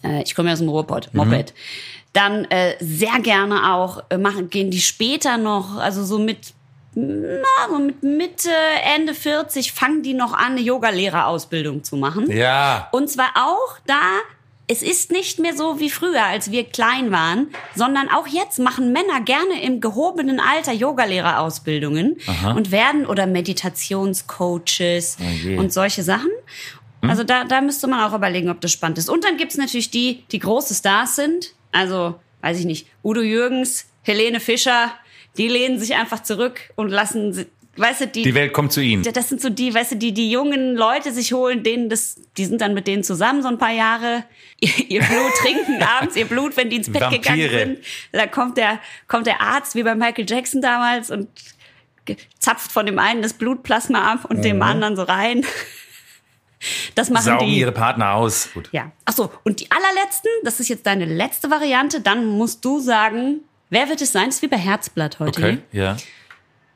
Äh, 0.03 0.21
ich 0.23 0.35
komme 0.35 0.49
ja 0.49 0.53
aus 0.53 0.59
dem 0.59 0.69
Ruhrpott, 0.69 1.09
Mhm. 1.13 1.19
Moped. 1.29 1.53
Dann 2.13 2.45
äh, 2.45 2.75
sehr 2.79 3.19
gerne 3.21 3.73
auch 3.75 4.03
äh, 4.09 4.17
machen, 4.17 4.49
gehen 4.49 4.71
die 4.71 4.81
später 4.81 5.37
noch, 5.37 5.77
also 5.77 6.03
so 6.03 6.17
mit, 6.19 6.53
na, 6.95 7.43
so 7.69 7.77
mit 7.79 8.01
Mitte, 8.03 8.49
Ende 8.95 9.13
40 9.13 9.71
fangen 9.71 10.01
die 10.03 10.13
noch 10.15 10.33
an, 10.33 10.53
eine 10.53 10.61
Yogalehrerausbildung 10.61 11.83
zu 11.83 11.97
machen. 11.97 12.31
Ja. 12.31 12.87
Und 12.91 13.09
zwar 13.09 13.29
auch 13.35 13.77
da, 13.85 14.01
es 14.67 14.81
ist 14.83 15.11
nicht 15.11 15.39
mehr 15.39 15.55
so 15.55 15.79
wie 15.79 15.89
früher, 15.89 16.23
als 16.25 16.51
wir 16.51 16.63
klein 16.63 17.11
waren, 17.11 17.47
sondern 17.75 18.09
auch 18.09 18.27
jetzt 18.27 18.59
machen 18.59 18.91
Männer 18.91 19.21
gerne 19.21 19.61
im 19.63 19.79
gehobenen 19.81 20.39
Alter 20.39 20.73
Yogalehrerausbildungen 20.73 22.17
und 22.55 22.71
werden 22.71 23.05
oder 23.07 23.25
Meditationscoaches 23.27 25.17
je. 25.43 25.57
und 25.57 25.73
solche 25.73 26.03
Sachen. 26.03 26.29
Also 27.01 27.23
da, 27.23 27.43
da 27.45 27.61
müsste 27.61 27.87
man 27.87 28.01
auch 28.01 28.15
überlegen, 28.15 28.49
ob 28.49 28.61
das 28.61 28.71
spannend 28.71 28.97
ist. 28.97 29.09
Und 29.09 29.23
dann 29.23 29.37
gibt's 29.37 29.57
natürlich 29.57 29.89
die, 29.89 30.23
die 30.31 30.39
große 30.39 30.73
Stars 30.73 31.15
sind. 31.15 31.53
Also, 31.71 32.19
weiß 32.41 32.59
ich 32.59 32.65
nicht, 32.65 32.87
Udo 33.03 33.21
Jürgens, 33.21 33.87
Helene 34.03 34.39
Fischer, 34.39 34.91
die 35.37 35.47
lehnen 35.47 35.79
sich 35.79 35.95
einfach 35.95 36.23
zurück 36.23 36.59
und 36.75 36.89
lassen, 36.89 37.45
weißt 37.77 38.01
du, 38.01 38.07
die, 38.07 38.23
Die 38.23 38.35
Welt 38.35 38.51
kommt 38.53 38.73
zu 38.73 38.81
ihnen. 38.81 39.03
das 39.03 39.29
sind 39.29 39.39
so 39.39 39.49
die, 39.49 39.73
weißt 39.73 39.93
du, 39.93 39.95
die 39.95 40.13
die 40.13 40.29
jungen 40.29 40.75
Leute 40.75 41.13
sich 41.13 41.31
holen, 41.31 41.63
denen 41.63 41.89
das, 41.89 42.19
die 42.37 42.45
sind 42.45 42.59
dann 42.59 42.73
mit 42.73 42.87
denen 42.87 43.03
zusammen 43.03 43.41
so 43.41 43.47
ein 43.47 43.57
paar 43.57 43.71
Jahre, 43.71 44.25
ihr, 44.59 44.89
ihr 44.89 45.01
Blut 45.01 45.33
trinken 45.41 45.81
abends, 45.99 46.15
ihr 46.15 46.25
Blut, 46.25 46.57
wenn 46.57 46.69
die 46.69 46.77
ins 46.77 46.91
Bett 46.91 47.09
gegangen 47.09 47.41
Vampire. 47.41 47.59
sind. 47.59 47.79
Da 48.11 48.27
kommt 48.27 48.57
der, 48.57 48.79
kommt 49.07 49.27
der 49.27 49.39
Arzt 49.41 49.75
wie 49.75 49.83
bei 49.83 49.95
Michael 49.95 50.25
Jackson 50.27 50.61
damals 50.61 51.11
und 51.11 51.29
zapft 52.39 52.71
von 52.71 52.85
dem 52.87 52.97
einen 52.97 53.21
das 53.21 53.33
Blutplasma 53.33 54.11
ab 54.11 54.25
und 54.25 54.43
dem 54.43 54.61
anderen 54.63 54.95
so 54.95 55.03
rein. 55.03 55.45
Das 56.95 57.09
machen 57.09 57.23
Saugen 57.23 57.47
die. 57.47 57.59
ihre 57.59 57.71
Partner 57.71 58.13
aus. 58.15 58.49
Gut. 58.53 58.69
Ja. 58.71 58.91
Ach 59.05 59.13
so, 59.13 59.31
und 59.43 59.59
die 59.61 59.71
allerletzten, 59.71 60.29
das 60.43 60.59
ist 60.59 60.67
jetzt 60.67 60.85
deine 60.85 61.05
letzte 61.05 61.49
Variante, 61.49 62.01
dann 62.01 62.25
musst 62.25 62.65
du 62.65 62.79
sagen, 62.79 63.41
wer 63.69 63.87
wird 63.89 64.01
es 64.01 64.11
sein? 64.11 64.25
Das 64.25 64.35
ist 64.35 64.41
wie 64.41 64.47
bei 64.47 64.57
Herzblatt 64.57 65.19
heute. 65.19 65.41
Okay, 65.41 65.57
ja. 65.71 65.95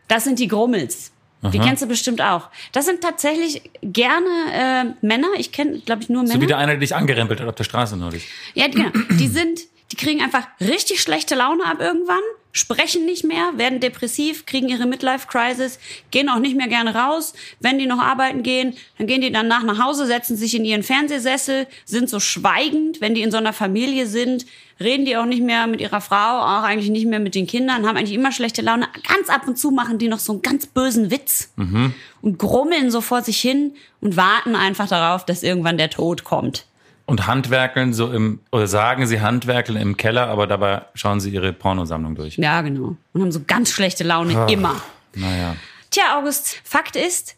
Das 0.07 0.23
sind 0.23 0.39
die 0.39 0.47
Grummels. 0.47 1.11
Die 1.51 1.59
kennst 1.59 1.83
du 1.83 1.87
bestimmt 1.87 2.21
auch. 2.21 2.49
Das 2.71 2.85
sind 2.85 3.01
tatsächlich 3.01 3.69
gerne 3.81 4.27
äh, 4.53 5.05
Männer. 5.05 5.27
Ich 5.37 5.51
kenne, 5.51 5.79
glaube 5.79 6.01
ich, 6.01 6.07
nur 6.07 6.21
Männer. 6.21 6.35
So 6.35 6.41
wie 6.41 6.47
der 6.47 6.57
eine, 6.57 6.71
der 6.73 6.79
dich 6.79 6.95
angerempelt 6.95 7.41
hat 7.41 7.47
auf 7.47 7.55
der 7.55 7.65
Straße 7.65 7.97
neulich. 7.97 8.29
ja, 8.53 8.67
genau. 8.67 8.89
Die 9.19 9.27
sind, 9.27 9.59
Die 9.93 9.97
kriegen 10.05 10.23
einfach 10.23 10.47
richtig 10.59 11.01
schlechte 11.03 11.35
Laune 11.35 11.63
ab 11.65 11.77
irgendwann, 11.79 12.23
sprechen 12.51 13.05
nicht 13.05 13.23
mehr, 13.23 13.51
werden 13.57 13.79
depressiv, 13.79 14.47
kriegen 14.47 14.67
ihre 14.67 14.87
Midlife-Crisis, 14.87 15.77
gehen 16.09 16.29
auch 16.29 16.39
nicht 16.39 16.57
mehr 16.57 16.67
gerne 16.67 16.95
raus. 16.95 17.33
Wenn 17.59 17.77
die 17.77 17.85
noch 17.85 17.99
arbeiten 17.99 18.41
gehen, 18.41 18.73
dann 18.97 19.05
gehen 19.05 19.21
die 19.21 19.31
danach 19.31 19.61
nach 19.61 19.77
Hause, 19.77 20.07
setzen 20.07 20.35
sich 20.35 20.55
in 20.55 20.65
ihren 20.65 20.81
Fernsehsessel, 20.81 21.67
sind 21.85 22.09
so 22.09 22.19
schweigend. 22.19 23.01
Wenn 23.01 23.13
die 23.13 23.21
in 23.21 23.29
so 23.29 23.37
einer 23.37 23.53
Familie 23.53 24.07
sind, 24.07 24.47
reden 24.79 25.05
die 25.05 25.15
auch 25.15 25.25
nicht 25.25 25.43
mehr 25.43 25.67
mit 25.67 25.79
ihrer 25.79 26.01
Frau, 26.01 26.39
auch 26.39 26.63
eigentlich 26.63 26.89
nicht 26.89 27.05
mehr 27.05 27.19
mit 27.19 27.35
den 27.35 27.45
Kindern, 27.45 27.87
haben 27.87 27.95
eigentlich 27.95 28.17
immer 28.17 28.31
schlechte 28.31 28.63
Laune. 28.63 28.87
Ganz 29.07 29.29
ab 29.29 29.47
und 29.47 29.59
zu 29.59 29.69
machen 29.69 29.99
die 29.99 30.07
noch 30.07 30.17
so 30.17 30.33
einen 30.33 30.41
ganz 30.41 30.65
bösen 30.65 31.11
Witz 31.11 31.51
Mhm. 31.55 31.93
und 32.23 32.39
grummeln 32.39 32.89
so 32.89 33.01
vor 33.01 33.21
sich 33.21 33.39
hin 33.39 33.75
und 34.01 34.17
warten 34.17 34.55
einfach 34.55 34.87
darauf, 34.87 35.23
dass 35.23 35.43
irgendwann 35.43 35.77
der 35.77 35.91
Tod 35.91 36.23
kommt. 36.23 36.65
Und 37.05 37.27
handwerkeln 37.27 37.93
so 37.93 38.11
im, 38.11 38.39
oder 38.51 38.65
sagen 38.67 39.05
sie 39.07 39.19
handwerkeln 39.19 39.77
im 39.77 39.97
Keller, 39.97 40.27
aber 40.27 40.47
dabei 40.47 40.83
schauen 40.93 41.19
sie 41.19 41.31
ihre 41.31 41.51
Pornosammlung 41.51 42.15
durch. 42.15 42.37
Ja, 42.37 42.61
genau. 42.61 42.95
Und 43.13 43.21
haben 43.21 43.31
so 43.31 43.41
ganz 43.45 43.71
schlechte 43.71 44.03
Laune 44.05 44.37
Ah. 44.37 44.47
immer. 44.47 44.81
Naja. 45.13 45.55
Tja, 45.91 46.17
August, 46.17 46.61
Fakt 46.63 46.95
ist, 46.95 47.35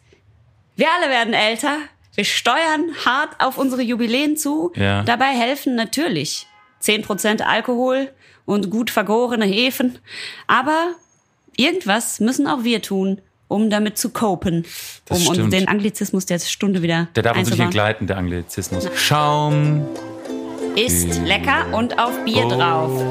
wir 0.76 0.86
alle 0.98 1.10
werden 1.10 1.34
älter. 1.34 1.76
Wir 2.14 2.24
steuern 2.24 2.90
hart 3.04 3.40
auf 3.40 3.58
unsere 3.58 3.82
Jubiläen 3.82 4.36
zu. 4.36 4.72
Ja. 4.76 5.02
Dabei 5.02 5.26
helfen 5.34 5.74
natürlich 5.74 6.46
10% 6.82 7.42
Alkohol 7.42 8.10
und 8.44 8.70
gut 8.70 8.90
vergorene 8.90 9.44
Hefen. 9.46 9.98
Aber 10.46 10.92
irgendwas 11.56 12.20
müssen 12.20 12.46
auch 12.46 12.62
wir 12.64 12.82
tun, 12.82 13.20
um 13.48 13.70
damit 13.70 13.98
zu 13.98 14.10
copen. 14.10 14.64
Das 15.06 15.20
um 15.20 15.26
uns 15.28 15.36
stimmt. 15.36 15.52
den 15.52 15.68
Anglizismus 15.68 16.26
der 16.26 16.38
Stunde 16.38 16.82
wieder 16.82 17.08
Der 17.16 17.22
darf 17.22 17.36
uns 17.38 17.50
nicht 17.50 17.60
entgleiten, 17.60 18.06
der 18.06 18.16
Anglizismus. 18.18 18.88
Schaum, 18.96 19.86
Ist 20.74 21.20
lecker 21.24 21.66
und 21.72 21.98
auf 21.98 22.12
Bier 22.24 22.44
Oh. 22.46 22.50
drauf. 22.50 23.02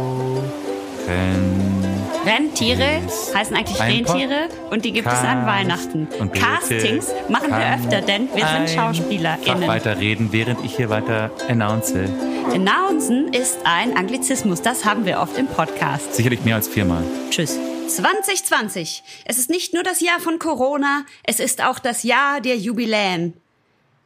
Renn, 1.08 1.66
Rentiere 2.26 3.02
Ist 3.06 3.36
heißen 3.36 3.56
eigentlich 3.56 3.80
Rentiere 3.80 4.50
und 4.72 4.84
die 4.86 4.92
gibt 4.92 5.08
es 5.08 5.14
an 5.14 5.46
Cast 5.46 5.48
Weihnachten. 5.48 6.08
und 6.20 6.34
Castings 6.34 7.08
machen 7.30 7.50
wir 7.52 7.76
öfter, 7.76 8.02
denn 8.02 8.28
wir 8.34 8.46
sind 8.48 8.70
SchauspielerInnen. 8.72 9.68
weiterreden, 9.68 10.30
während 10.32 10.64
ich 10.66 10.76
hier 10.76 10.90
weiter 10.90 11.30
announce. 11.48 11.94
Announcen 12.54 13.32
ist 13.32 13.58
ein 13.64 13.96
Anglizismus, 13.96 14.62
das 14.64 14.86
haben 14.86 15.06
wir 15.06 15.20
oft 15.20 15.38
im 15.38 15.46
Podcast. 15.48 16.16
Sicherlich 16.16 16.44
mehr 16.44 16.56
als 16.56 16.68
viermal. 16.68 17.04
Tschüss. 17.30 17.60
2020. 17.88 19.04
Es 19.26 19.38
ist 19.38 19.50
nicht 19.50 19.74
nur 19.74 19.84
das 19.84 20.02
Jahr 20.02 20.20
von 20.20 20.40
Corona, 20.40 21.06
es 21.24 21.40
ist 21.40 21.64
auch 21.64 21.80
das 21.80 22.04
Jahr 22.04 22.42
der 22.42 22.58
Jubiläen. 22.58 23.34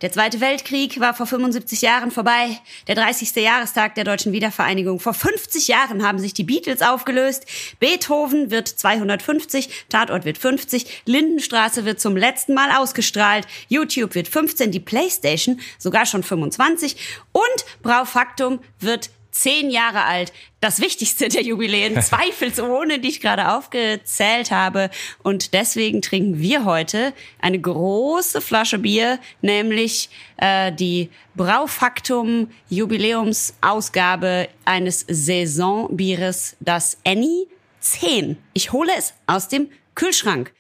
Der 0.02 0.14
Zweite 0.14 0.40
Weltkrieg 0.40 1.02
war 1.02 1.14
vor 1.14 1.26
75 1.26 1.82
Jahren 1.82 2.10
vorbei, 2.10 2.58
der 2.88 2.96
30. 2.96 3.36
Jahrestag 3.36 3.96
der 3.96 4.06
deutschen 4.06 4.32
Wiedervereinigung. 4.32 5.02
Vor 5.02 5.14
50 5.14 5.68
Jahren 5.68 6.08
haben 6.08 6.20
sich 6.20 6.34
die 6.34 6.46
Beatles 6.46 6.82
aufgelöst. 6.82 7.46
Beethoven 7.82 8.50
wird 8.50 8.70
250, 8.70 9.88
Tatort 9.90 10.24
wird 10.24 10.38
50, 10.38 11.04
Lindenstraße 11.06 11.84
wird 11.84 12.00
zum 12.00 12.16
letzten 12.16 12.54
Mal 12.54 12.72
ausgestrahlt, 12.78 13.46
YouTube 13.68 14.16
wird 14.16 14.30
15, 14.30 14.72
die 14.72 14.80
Playstation 14.80 15.60
sogar 15.78 16.06
schon 16.06 16.24
25 16.24 16.96
und 17.34 17.66
Braufaktum 17.82 18.60
wird 18.80 19.10
zehn 19.32 19.70
Jahre 19.70 20.04
alt. 20.04 20.34
Das 20.60 20.82
wichtigste 20.82 21.30
der 21.30 21.42
Jubiläen, 21.42 22.02
zweifelsohne, 22.02 23.00
die 23.00 23.10
ich 23.10 23.22
gerade 23.22 23.54
aufgezählt 23.54 24.52
habe. 24.52 24.90
Und 25.24 25.54
deswegen 25.54 26.02
trinken 26.02 26.40
wir 26.40 26.66
heute 26.66 27.14
eine 27.40 27.60
große 27.60 28.42
Flasche 28.42 28.80
Bier, 28.80 29.20
nämlich 29.42 30.10
äh, 30.38 30.72
die 30.72 31.10
Braufaktum 31.36 32.50
Jubiläumsausgabe 32.70 34.50
eines 34.66 35.06
Saisonbieres, 35.08 36.58
das 36.60 36.98
Annie 37.06 37.48
10. 37.80 38.38
Ich 38.54 38.72
hole 38.72 38.92
es 38.98 39.14
aus 39.26 39.48
dem 39.48 39.70
Kühlschrank. 39.96 40.54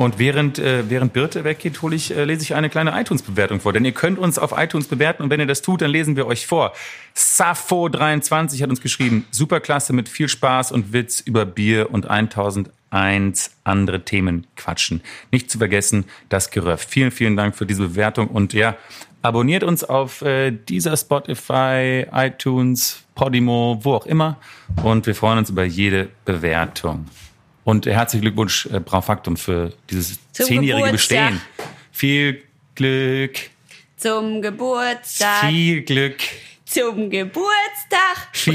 Und 0.00 0.18
während, 0.18 0.58
äh, 0.58 0.88
während 0.88 1.12
Birte 1.12 1.44
weggeht, 1.44 1.82
hole 1.82 1.94
ich, 1.94 2.16
äh, 2.16 2.24
lese 2.24 2.40
ich 2.40 2.54
eine 2.54 2.70
kleine 2.70 2.98
iTunes-Bewertung 2.98 3.60
vor. 3.60 3.74
Denn 3.74 3.84
ihr 3.84 3.92
könnt 3.92 4.18
uns 4.18 4.38
auf 4.38 4.54
iTunes 4.56 4.88
bewerten 4.88 5.22
und 5.22 5.28
wenn 5.28 5.40
ihr 5.40 5.46
das 5.46 5.60
tut, 5.60 5.82
dann 5.82 5.90
lesen 5.90 6.16
wir 6.16 6.26
euch 6.26 6.46
vor. 6.46 6.72
Safo23 7.14 8.62
hat 8.62 8.70
uns 8.70 8.80
geschrieben, 8.80 9.26
superklasse 9.30 9.92
mit 9.92 10.08
viel 10.08 10.28
Spaß 10.28 10.72
und 10.72 10.94
Witz 10.94 11.20
über 11.20 11.44
Bier 11.44 11.90
und 11.92 12.08
1001 12.08 13.50
andere 13.62 14.02
Themen 14.02 14.46
quatschen. 14.56 15.02
Nicht 15.32 15.50
zu 15.50 15.58
vergessen, 15.58 16.06
das 16.30 16.50
Geröff. 16.50 16.86
Vielen, 16.88 17.10
vielen 17.10 17.36
Dank 17.36 17.54
für 17.54 17.66
diese 17.66 17.82
Bewertung 17.88 18.28
und 18.28 18.54
ja, 18.54 18.78
abonniert 19.20 19.64
uns 19.64 19.84
auf 19.84 20.22
äh, 20.22 20.50
dieser 20.50 20.96
Spotify, 20.96 22.06
iTunes, 22.10 23.02
Podimo, 23.14 23.78
wo 23.82 23.96
auch 23.96 24.06
immer. 24.06 24.38
Und 24.82 25.06
wir 25.06 25.14
freuen 25.14 25.36
uns 25.36 25.50
über 25.50 25.64
jede 25.64 26.08
Bewertung. 26.24 27.04
Und 27.70 27.86
herzlichen 27.86 28.22
Glückwunsch, 28.22 28.66
äh, 28.66 28.80
Braufaktum, 28.80 29.36
für 29.36 29.72
dieses 29.88 30.18
Zum 30.32 30.46
zehnjährige 30.46 30.86
Geburtstag. 30.86 31.30
Bestehen. 31.30 31.40
Viel 31.92 32.42
Glück, 32.74 33.38
Zum 33.96 34.42
Geburtstag, 34.42 35.40
viel 35.42 35.82
Glück. 35.82 36.18
zum 36.64 37.10
Geburtstag, 37.10 38.26
Viel. 38.32 38.54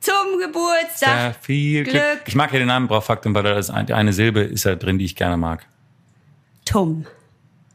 Zum 0.00 0.38
Geburtstag, 0.40 1.08
Ja, 1.08 1.32
viel 1.40 1.84
Glück. 1.84 1.94
Glück. 1.94 2.22
Ich 2.26 2.34
mag 2.34 2.52
ja 2.52 2.58
den 2.58 2.66
Namen 2.66 2.88
Braufaktum, 2.88 3.32
weil 3.32 3.44
da 3.44 3.56
ist 3.56 3.70
ein, 3.70 3.92
eine 3.92 4.12
Silbe 4.12 4.40
ist 4.40 4.66
da 4.66 4.74
drin, 4.74 4.98
die 4.98 5.04
ich 5.04 5.14
gerne 5.14 5.36
mag. 5.36 5.64
Tum. 6.64 7.06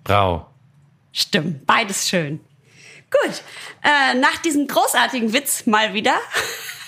Brau. 0.03 0.49
Stimmt, 1.13 1.65
beides 1.65 2.09
schön. 2.09 2.41
Gut, 3.09 3.41
äh, 3.83 4.15
nach 4.15 4.37
diesem 4.41 4.67
großartigen 4.67 5.31
Witz 5.31 5.65
mal 5.65 5.93
wieder. 5.93 6.15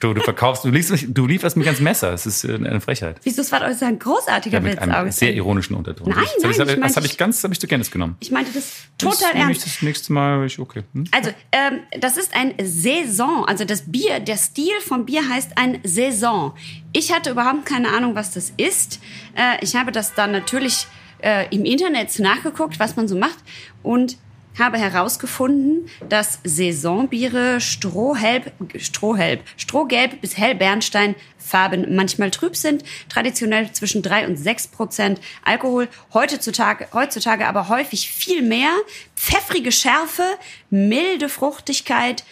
Du, 0.00 0.14
du 0.14 0.20
verkaufst, 0.20 0.64
du 0.64 0.68
lieferst, 0.70 0.90
mich, 0.90 1.06
du 1.12 1.26
lieferst 1.26 1.56
mich 1.56 1.66
ans 1.66 1.80
Messer. 1.80 2.12
Das 2.12 2.24
ist 2.24 2.44
äh, 2.44 2.54
eine 2.54 2.80
Frechheit. 2.80 3.16
Wieso, 3.24 3.40
es 3.42 3.50
war 3.50 3.60
doch 3.60 3.82
ein 3.82 3.98
großartiger 3.98 4.58
Ja, 4.58 4.60
mit 4.60 4.72
Witz, 4.74 4.80
einem 4.82 4.92
August. 4.94 5.18
sehr 5.18 5.34
ironischen 5.34 5.74
Unterton. 5.74 6.08
Nein, 6.10 6.18
das, 6.18 6.34
das, 6.34 6.42
nein, 6.42 6.50
das, 6.52 6.66
das 6.68 6.78
meinte- 6.78 6.96
habe 6.96 7.06
ich 7.06 7.18
ganz, 7.18 7.42
habe 7.42 7.52
ich 7.54 7.60
zur 7.60 7.68
Kenntnis 7.68 7.90
genommen. 7.90 8.16
Ich 8.20 8.30
meinte 8.30 8.52
das 8.52 8.84
das 8.98 9.18
total 9.18 9.34
ich 9.34 9.40
ernst. 9.40 9.66
das 9.66 9.82
nächste 9.82 10.12
Mal, 10.12 10.46
ich, 10.46 10.58
okay. 10.60 10.84
Hm? 10.94 11.04
Also, 11.10 11.30
ähm, 11.50 11.80
das 12.00 12.16
ist 12.16 12.32
ein 12.34 12.54
Saison. 12.62 13.44
Also 13.46 13.64
das 13.64 13.90
Bier, 13.90 14.20
der 14.20 14.36
Stil 14.36 14.72
vom 14.86 15.04
Bier 15.04 15.28
heißt 15.28 15.52
ein 15.56 15.78
Saison. 15.82 16.54
Ich 16.92 17.12
hatte 17.12 17.30
überhaupt 17.30 17.66
keine 17.66 17.88
Ahnung, 17.88 18.14
was 18.14 18.32
das 18.32 18.52
ist. 18.56 19.00
Äh, 19.36 19.62
ich 19.64 19.74
habe 19.74 19.90
das 19.90 20.14
dann 20.14 20.30
natürlich 20.30 20.86
äh, 21.20 21.46
im 21.54 21.64
Internet 21.64 22.16
nachgeguckt, 22.20 22.78
was 22.78 22.94
man 22.94 23.08
so 23.08 23.16
macht 23.16 23.38
und 23.82 24.16
habe 24.58 24.78
herausgefunden, 24.78 25.88
dass 26.08 26.40
Saisonbiere 26.44 27.60
Strohhelb, 27.60 28.52
Strohhelb, 28.76 29.42
Strohgelb 29.56 30.20
bis 30.20 30.36
hellbernstein 30.36 31.14
Farben 31.38 31.94
manchmal 31.94 32.30
trüb 32.30 32.56
sind, 32.56 32.84
traditionell 33.08 33.72
zwischen 33.72 34.02
drei 34.02 34.26
und 34.26 34.36
sechs 34.36 34.66
Prozent 34.66 35.20
Alkohol, 35.44 35.88
heutzutage, 36.12 36.88
heutzutage 36.92 37.46
aber 37.46 37.68
häufig 37.68 38.10
viel 38.10 38.42
mehr, 38.42 38.72
pfeffrige 39.16 39.72
Schärfe, 39.72 40.24
milde 40.70 41.28
Fruchtigkeit, 41.28 42.24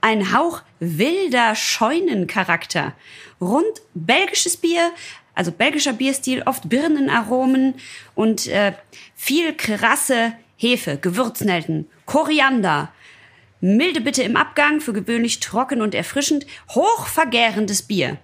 ein 0.00 0.36
Hauch 0.36 0.62
wilder 0.80 1.54
Scheunencharakter. 1.54 2.92
Rund 3.40 3.82
belgisches 3.94 4.56
Bier, 4.56 4.90
also 5.34 5.50
belgischer 5.50 5.92
Bierstil, 5.92 6.42
oft 6.44 6.68
Birnenaromen 6.68 7.74
und 8.14 8.46
äh, 8.48 8.72
viel 9.14 9.54
krasse 9.54 10.34
Hefe, 10.56 10.96
Gewürznelken, 10.96 11.86
Koriander, 12.06 12.92
milde 13.60 14.00
Bitte 14.00 14.22
im 14.22 14.36
Abgang, 14.36 14.80
für 14.80 14.92
gewöhnlich 14.92 15.40
trocken 15.40 15.80
und 15.80 15.94
erfrischend, 15.94 16.46
hochvergärendes 16.70 17.82
Bier. 17.82 18.18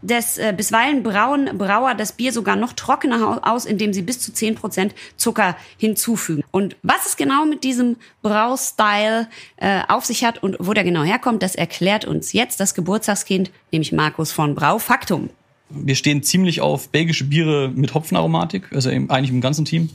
Des, 0.00 0.38
äh, 0.38 0.54
bisweilen 0.56 1.02
brauen 1.02 1.58
Brauer 1.58 1.94
das 1.94 2.12
Bier 2.12 2.32
sogar 2.32 2.54
noch 2.54 2.72
trockener 2.72 3.40
aus, 3.42 3.64
indem 3.64 3.92
sie 3.92 4.02
bis 4.02 4.20
zu 4.20 4.30
10% 4.30 4.94
Zucker 5.16 5.56
hinzufügen. 5.76 6.44
Und 6.52 6.76
was 6.84 7.06
es 7.06 7.16
genau 7.16 7.44
mit 7.46 7.64
diesem 7.64 7.96
Braustyle 8.22 9.28
äh, 9.56 9.80
auf 9.88 10.04
sich 10.04 10.24
hat 10.24 10.40
und 10.40 10.56
wo 10.60 10.72
der 10.72 10.84
genau 10.84 11.02
herkommt, 11.02 11.42
das 11.42 11.56
erklärt 11.56 12.04
uns 12.04 12.32
jetzt 12.32 12.60
das 12.60 12.74
Geburtstagskind, 12.74 13.50
nämlich 13.72 13.90
Markus 13.90 14.30
von 14.30 14.54
Braufaktum. 14.54 15.30
Wir 15.70 15.96
stehen 15.96 16.22
ziemlich 16.22 16.60
auf 16.60 16.88
belgische 16.90 17.24
Biere 17.24 17.68
mit 17.74 17.92
Hopfenaromatik, 17.92 18.72
also 18.72 18.90
eigentlich 18.90 19.30
im 19.30 19.40
ganzen 19.40 19.64
Team. 19.64 19.90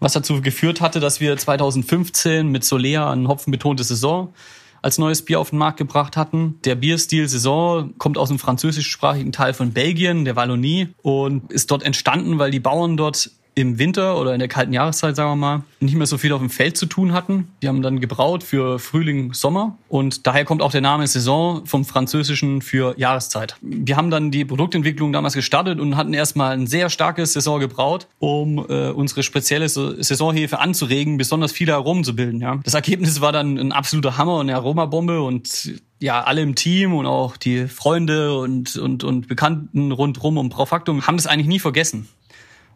Was 0.00 0.12
dazu 0.12 0.40
geführt 0.40 0.80
hatte, 0.80 1.00
dass 1.00 1.20
wir 1.20 1.36
2015 1.36 2.48
mit 2.48 2.64
Solea 2.64 3.10
ein 3.10 3.28
hopfenbetonte 3.28 3.84
Saison 3.84 4.32
als 4.80 4.98
neues 4.98 5.24
Bier 5.24 5.40
auf 5.40 5.50
den 5.50 5.58
Markt 5.58 5.78
gebracht 5.78 6.16
hatten. 6.16 6.60
Der 6.64 6.76
Bierstil 6.76 7.28
Saison 7.28 7.94
kommt 7.98 8.16
aus 8.16 8.28
dem 8.28 8.38
französischsprachigen 8.38 9.32
Teil 9.32 9.52
von 9.52 9.72
Belgien, 9.72 10.24
der 10.24 10.36
Wallonie, 10.36 10.88
und 11.02 11.50
ist 11.52 11.70
dort 11.70 11.82
entstanden, 11.82 12.38
weil 12.38 12.50
die 12.50 12.60
Bauern 12.60 12.96
dort 12.96 13.30
im 13.58 13.78
Winter 13.78 14.20
oder 14.20 14.34
in 14.34 14.38
der 14.38 14.46
kalten 14.46 14.72
Jahreszeit, 14.72 15.16
sagen 15.16 15.32
wir 15.32 15.36
mal, 15.36 15.62
nicht 15.80 15.96
mehr 15.96 16.06
so 16.06 16.16
viel 16.16 16.32
auf 16.32 16.38
dem 16.38 16.48
Feld 16.48 16.76
zu 16.76 16.86
tun 16.86 17.12
hatten. 17.12 17.48
Die 17.60 17.66
haben 17.66 17.82
dann 17.82 17.98
gebraut 17.98 18.44
für 18.44 18.78
Frühling, 18.78 19.34
Sommer 19.34 19.76
und 19.88 20.28
daher 20.28 20.44
kommt 20.44 20.62
auch 20.62 20.70
der 20.70 20.80
Name 20.80 21.08
Saison 21.08 21.66
vom 21.66 21.84
Französischen 21.84 22.62
für 22.62 22.96
Jahreszeit. 22.96 23.56
Wir 23.60 23.96
haben 23.96 24.10
dann 24.10 24.30
die 24.30 24.44
Produktentwicklung 24.44 25.12
damals 25.12 25.34
gestartet 25.34 25.80
und 25.80 25.96
hatten 25.96 26.14
erstmal 26.14 26.52
ein 26.52 26.68
sehr 26.68 26.88
starkes 26.88 27.32
Saison 27.32 27.58
gebraut, 27.58 28.06
um 28.20 28.64
äh, 28.68 28.90
unsere 28.90 29.24
spezielle 29.24 29.68
Saisonhefe 29.68 30.60
anzuregen, 30.60 31.18
besonders 31.18 31.50
viele 31.50 31.74
Aromen 31.74 32.04
zu 32.04 32.14
bilden. 32.14 32.40
Ja. 32.40 32.60
Das 32.62 32.74
Ergebnis 32.74 33.20
war 33.20 33.32
dann 33.32 33.58
ein 33.58 33.72
absoluter 33.72 34.16
Hammer 34.16 34.36
und 34.36 34.48
eine 34.48 34.54
Aromabombe 34.54 35.20
und 35.20 35.72
ja, 36.00 36.22
alle 36.22 36.42
im 36.42 36.54
Team 36.54 36.94
und 36.94 37.06
auch 37.06 37.36
die 37.36 37.66
Freunde 37.66 38.38
und, 38.38 38.76
und, 38.76 39.02
und 39.02 39.26
Bekannten 39.26 39.90
rundrum 39.90 40.38
um 40.38 40.48
Braufaktum 40.48 41.08
haben 41.08 41.16
das 41.16 41.26
eigentlich 41.26 41.48
nie 41.48 41.58
vergessen. 41.58 42.06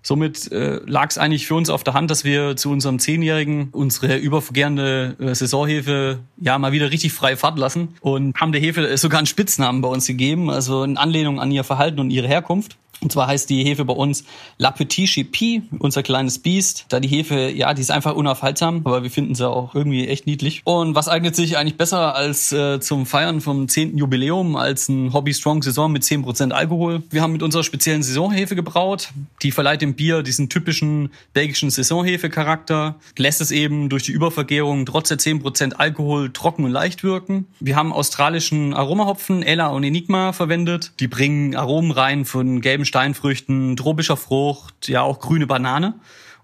Somit 0.02 0.50
äh, 0.50 0.80
lag 0.84 1.10
es 1.10 1.18
eigentlich 1.18 1.46
für 1.46 1.54
uns 1.54 1.70
auf 1.70 1.84
der 1.84 1.94
Hand, 1.94 2.10
dass 2.10 2.24
wir 2.24 2.56
zu 2.56 2.70
unserem 2.70 2.98
Zehnjährigen 2.98 3.68
unsere 3.72 4.16
übergärende 4.16 5.16
äh, 5.20 5.34
Saisonhefe 5.34 6.18
ja 6.40 6.58
mal 6.58 6.72
wieder 6.72 6.90
richtig 6.90 7.12
frei 7.12 7.36
Fahrt 7.36 7.58
lassen 7.58 7.94
und 8.00 8.36
haben 8.40 8.52
der 8.52 8.60
Hefe 8.60 8.96
sogar 8.98 9.18
einen 9.18 9.26
Spitznamen 9.26 9.80
bei 9.80 9.88
uns 9.88 10.06
gegeben, 10.06 10.50
also 10.50 10.82
in 10.82 10.96
Anlehnung 10.96 11.40
an 11.40 11.52
ihr 11.52 11.64
Verhalten 11.64 12.00
und 12.00 12.10
ihre 12.10 12.26
Herkunft. 12.26 12.76
Und 13.02 13.10
zwar 13.10 13.26
heißt 13.26 13.50
die 13.50 13.64
Hefe 13.64 13.84
bei 13.84 13.92
uns 13.92 14.24
La 14.58 14.70
Petite 14.70 15.10
Chipie, 15.10 15.62
unser 15.80 16.02
kleines 16.02 16.38
Biest. 16.38 16.86
Da 16.88 17.00
die 17.00 17.08
Hefe, 17.08 17.50
ja, 17.50 17.74
die 17.74 17.82
ist 17.82 17.90
einfach 17.90 18.14
unaufhaltsam, 18.14 18.82
aber 18.84 19.02
wir 19.02 19.10
finden 19.10 19.34
sie 19.34 19.48
auch 19.48 19.74
irgendwie 19.74 20.06
echt 20.06 20.26
niedlich. 20.26 20.62
Und 20.64 20.94
was 20.94 21.08
eignet 21.08 21.34
sich 21.34 21.58
eigentlich 21.58 21.76
besser 21.76 22.14
als 22.14 22.52
äh, 22.52 22.78
zum 22.80 23.04
Feiern 23.04 23.40
vom 23.40 23.68
10. 23.68 23.98
Jubiläum 23.98 24.54
als 24.54 24.88
ein 24.88 25.12
Hobby 25.12 25.34
Strong 25.34 25.62
Saison 25.62 25.90
mit 25.90 26.04
10% 26.04 26.52
Alkohol? 26.52 27.02
Wir 27.10 27.22
haben 27.22 27.32
mit 27.32 27.42
unserer 27.42 27.64
speziellen 27.64 28.04
Saisonhefe 28.04 28.54
gebraut. 28.54 29.10
Die 29.42 29.50
verleiht 29.50 29.82
dem 29.82 29.94
Bier 29.94 30.22
diesen 30.22 30.48
typischen 30.48 31.10
belgischen 31.32 31.70
Saisonhefe-Charakter, 31.70 32.94
lässt 33.18 33.40
es 33.40 33.50
eben 33.50 33.88
durch 33.88 34.04
die 34.04 34.12
Übervergärung 34.12 34.86
trotz 34.86 35.08
der 35.08 35.18
10% 35.18 35.74
Alkohol 35.74 36.30
trocken 36.32 36.64
und 36.64 36.70
leicht 36.70 37.02
wirken. 37.02 37.46
Wir 37.58 37.74
haben 37.74 37.92
australischen 37.92 38.74
Aromahopfen, 38.74 39.42
Ella 39.42 39.68
und 39.68 39.82
Enigma 39.82 40.32
verwendet. 40.32 40.92
Die 41.00 41.08
bringen 41.08 41.56
Aromen 41.56 41.90
rein 41.90 42.24
von 42.24 42.60
gelben 42.60 42.84
Steinfrüchten, 42.92 43.74
tropischer 43.74 44.18
Frucht, 44.18 44.86
ja 44.86 45.00
auch 45.00 45.18
grüne 45.18 45.46
Banane. 45.46 45.94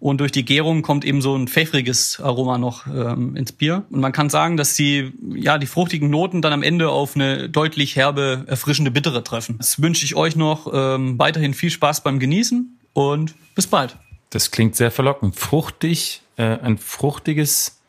Und 0.00 0.21
durch 0.23 0.33
die 0.33 0.47
Gärung 0.47 0.81
kommt 0.81 1.05
eben 1.05 1.21
so 1.21 1.37
ein 1.37 1.47
pfeffriges 1.47 2.21
Aroma 2.21 2.57
noch 2.57 2.87
ähm, 2.87 3.37
ins 3.37 3.52
Bier. 3.52 3.85
Und 3.90 4.00
man 4.00 4.12
kann 4.12 4.31
sagen, 4.31 4.57
dass 4.57 4.75
die, 4.75 5.12
ja, 5.35 5.59
die 5.59 5.67
fruchtigen 5.67 6.09
Noten 6.09 6.40
dann 6.40 6.55
am 6.55 6.62
Ende 6.62 6.88
auf 6.88 7.17
eine 7.17 7.50
deutlich 7.50 7.97
herbe, 7.97 8.45
erfrischende 8.47 8.90
Bittere 8.90 9.23
treffen. 9.23 9.57
Jetzt 9.61 9.83
wünsche 9.83 10.07
ich 10.07 10.14
euch 10.14 10.37
noch 10.37 10.73
ähm, 10.73 11.19
weiterhin 11.19 11.52
viel 11.52 11.71
Spaß 11.71 12.02
beim 12.02 12.19
Genießen 12.19 12.78
und 12.95 13.35
bis 13.55 13.67
bald. 13.67 13.97
Das 14.31 14.50
klingt 14.50 14.75
sehr 14.75 14.90
verlockend. 14.90 15.37
Fruchtig, 15.37 16.23
äh, 16.37 16.45
ein 16.45 16.78
fruchtiges, 16.78 17.81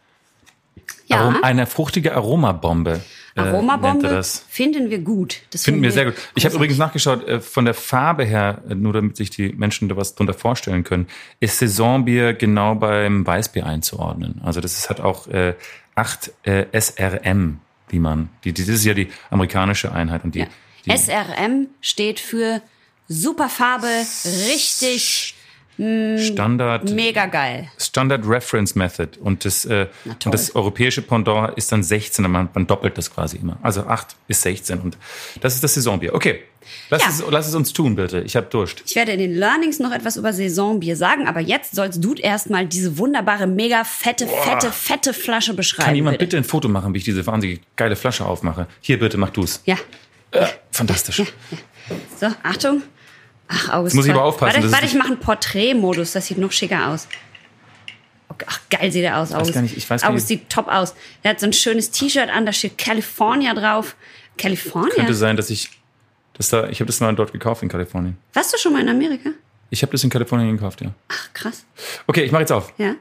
Ja. 1.08 1.22
Arom, 1.22 1.44
eine 1.44 1.66
fruchtige 1.66 2.14
Aromabombe. 2.16 3.02
Äh, 3.46 3.50
Aromabombe 3.50 4.22
finden 4.24 4.90
wir 4.90 5.00
gut. 5.00 5.42
Das 5.52 5.64
Finden 5.64 5.82
wir 5.82 5.92
sehr 5.92 6.06
gut. 6.06 6.16
Ich 6.36 6.46
habe 6.46 6.56
übrigens 6.56 6.78
nachgeschaut, 6.78 7.28
äh, 7.28 7.40
von 7.42 7.66
der 7.66 7.74
Farbe 7.74 8.24
her, 8.26 8.62
äh, 8.70 8.76
nur 8.76 8.94
damit 8.94 9.18
sich 9.18 9.30
die 9.30 9.50
Menschen 9.54 9.90
da 9.90 9.96
was 9.98 10.16
drunter 10.16 10.34
vorstellen 10.34 10.84
können, 10.84 11.08
ist 11.40 11.60
Saisonbier 11.60 12.34
genau 12.34 12.76
beim 12.76 13.26
Weißbier 13.26 13.66
einzuordnen. 13.66 14.42
Also 14.44 14.62
das 14.62 14.78
ist, 14.78 14.90
hat 14.90 15.00
auch 15.02 15.28
äh, 15.28 15.54
8 15.96 16.32
äh, 16.44 16.66
SRM, 16.80 17.60
wie 17.90 18.00
man, 18.00 18.30
die, 18.44 18.54
das 18.54 18.68
ist 18.68 18.86
ja 18.86 18.94
die 18.94 19.10
amerikanische 19.30 19.92
Einheit 19.92 20.24
und 20.24 20.36
die, 20.36 20.40
Ja. 20.40 20.48
die 20.86 20.92
SRM 20.98 21.68
steht 21.82 22.20
für 22.20 22.62
super 23.08 23.50
Farbe, 23.50 23.88
richtig 24.50 25.36
Standard, 26.18 26.90
mega 26.92 27.26
geil. 27.28 27.70
Standard 27.78 28.28
Reference 28.28 28.76
Method 28.76 29.18
und 29.22 29.46
das, 29.46 29.64
äh, 29.66 29.88
und 30.06 30.34
das 30.34 30.54
europäische 30.56 31.02
Pendant 31.02 31.58
ist 31.58 31.72
dann 31.72 31.84
16, 31.84 32.26
und 32.26 32.32
man, 32.32 32.50
man 32.54 32.68
doppelt 32.68 32.98
das 32.98 33.10
quasi 33.14 33.38
immer. 33.38 33.58
Also 33.62 33.86
8 33.86 34.16
bis 34.28 34.42
16 34.42 34.80
und 34.80 34.98
das 35.40 35.56
ist 35.56 35.64
das 35.64 35.74
Saisonbier. 35.76 36.14
Okay, 36.14 36.42
lass, 36.90 37.02
Ja. 37.04 37.10
es, 37.10 37.24
lass 37.32 37.48
es 37.48 37.56
uns 37.56 37.72
tun, 37.72 37.96
bitte. 37.96 38.20
Ich 38.22 38.36
habe 38.36 38.48
Durst. 38.48 38.84
Ich 38.86 38.96
werde 38.96 39.14
in 39.14 39.20
den 39.20 39.36
Learnings 39.36 39.80
noch 39.80 39.92
etwas 39.94 40.18
über 40.18 40.34
Saisonbier 40.34 40.98
sagen, 40.98 41.28
aber 41.28 41.40
jetzt 41.40 41.76
sollst 41.76 42.04
du 42.04 42.14
erstmal 42.14 42.66
diese 42.66 42.98
wunderbare, 42.98 43.48
mega 43.48 43.86
fette, 43.86 44.28
fette, 44.28 44.72
fette 44.72 45.14
Flasche 45.14 45.54
beschreiben. 45.54 45.86
Kann 45.86 45.96
jemand 45.96 46.18
bitte? 46.18 46.26
bitte 46.36 46.38
ein 46.38 46.44
Foto 46.44 46.68
machen, 46.68 46.94
wie 46.94 46.98
ich 46.98 47.06
diese 47.06 47.26
wahnsinnig 47.26 47.62
geile 47.78 47.96
Flasche 47.96 48.26
aufmache? 48.26 48.68
Hier, 48.82 49.00
bitte, 49.00 49.18
mach 49.18 49.30
du's. 49.30 49.62
Ja. 49.66 49.78
Äh, 50.32 50.46
fantastisch. 50.72 51.24
So, 52.20 52.28
Achtung. 52.44 52.84
Ach, 53.50 53.70
August. 53.70 53.96
muss 53.96 54.06
ich 54.06 54.12
aber 54.12 54.24
aufpassen, 54.24 54.54
Warte, 54.54 54.62
dass 54.62 54.72
warte 54.72 54.86
ich 54.86 54.94
mache 54.94 55.08
einen 55.10 55.20
Porträtmodus, 55.20 56.14
das 56.14 56.28
sieht 56.28 56.38
noch 56.38 56.52
schicker 56.52 56.88
aus. 56.88 57.08
Ach, 58.46 58.60
geil 58.70 58.92
sieht 58.92 59.04
er 59.04 59.18
aus, 59.18 59.34
August. 59.34 59.54
gar 59.54 59.62
nicht, 59.62 59.76
ich 59.76 59.90
weiß 59.90 60.02
gar 60.02 60.12
August 60.12 60.30
nicht. 60.30 60.42
sieht 60.42 60.50
top 60.50 60.68
aus. 60.70 60.94
Er 61.24 61.32
hat 61.32 61.40
so 61.42 61.48
ein 61.48 61.52
schönes 61.54 61.92
T-Shirt 61.92 62.30
an, 62.30 62.46
da 62.46 62.54
steht 62.54 62.78
California 62.78 63.54
drauf. 63.54 63.96
California? 64.38 64.94
Könnte 64.96 65.14
sein, 65.16 65.36
dass 65.36 65.50
ich 65.50 65.70
das 66.36 66.50
da, 66.50 66.70
ich 66.70 66.80
habe 66.80 66.86
das 66.86 67.02
mal 67.02 67.14
dort 67.16 67.34
gekauft 67.34 67.64
in 67.64 67.70
Kalifornien. 67.70 68.18
Warst 68.34 68.54
du 68.54 68.58
schon 68.58 68.72
mal 68.72 68.82
in 68.82 68.88
Amerika? 68.88 69.32
Ich 69.72 69.82
habe 69.82 69.92
das 69.92 70.04
in 70.04 70.10
Kalifornien 70.10 70.56
gekauft, 70.56 70.80
ja. 70.82 70.94
Ach, 71.10 71.34
krass. 71.34 71.66
Okay, 72.08 72.24
ich 72.24 72.32
mache 72.32 72.44
jetzt 72.44 72.52
auf. 72.52 72.72
Ja. 72.78 72.96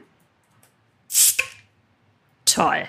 Toll. 2.45 2.83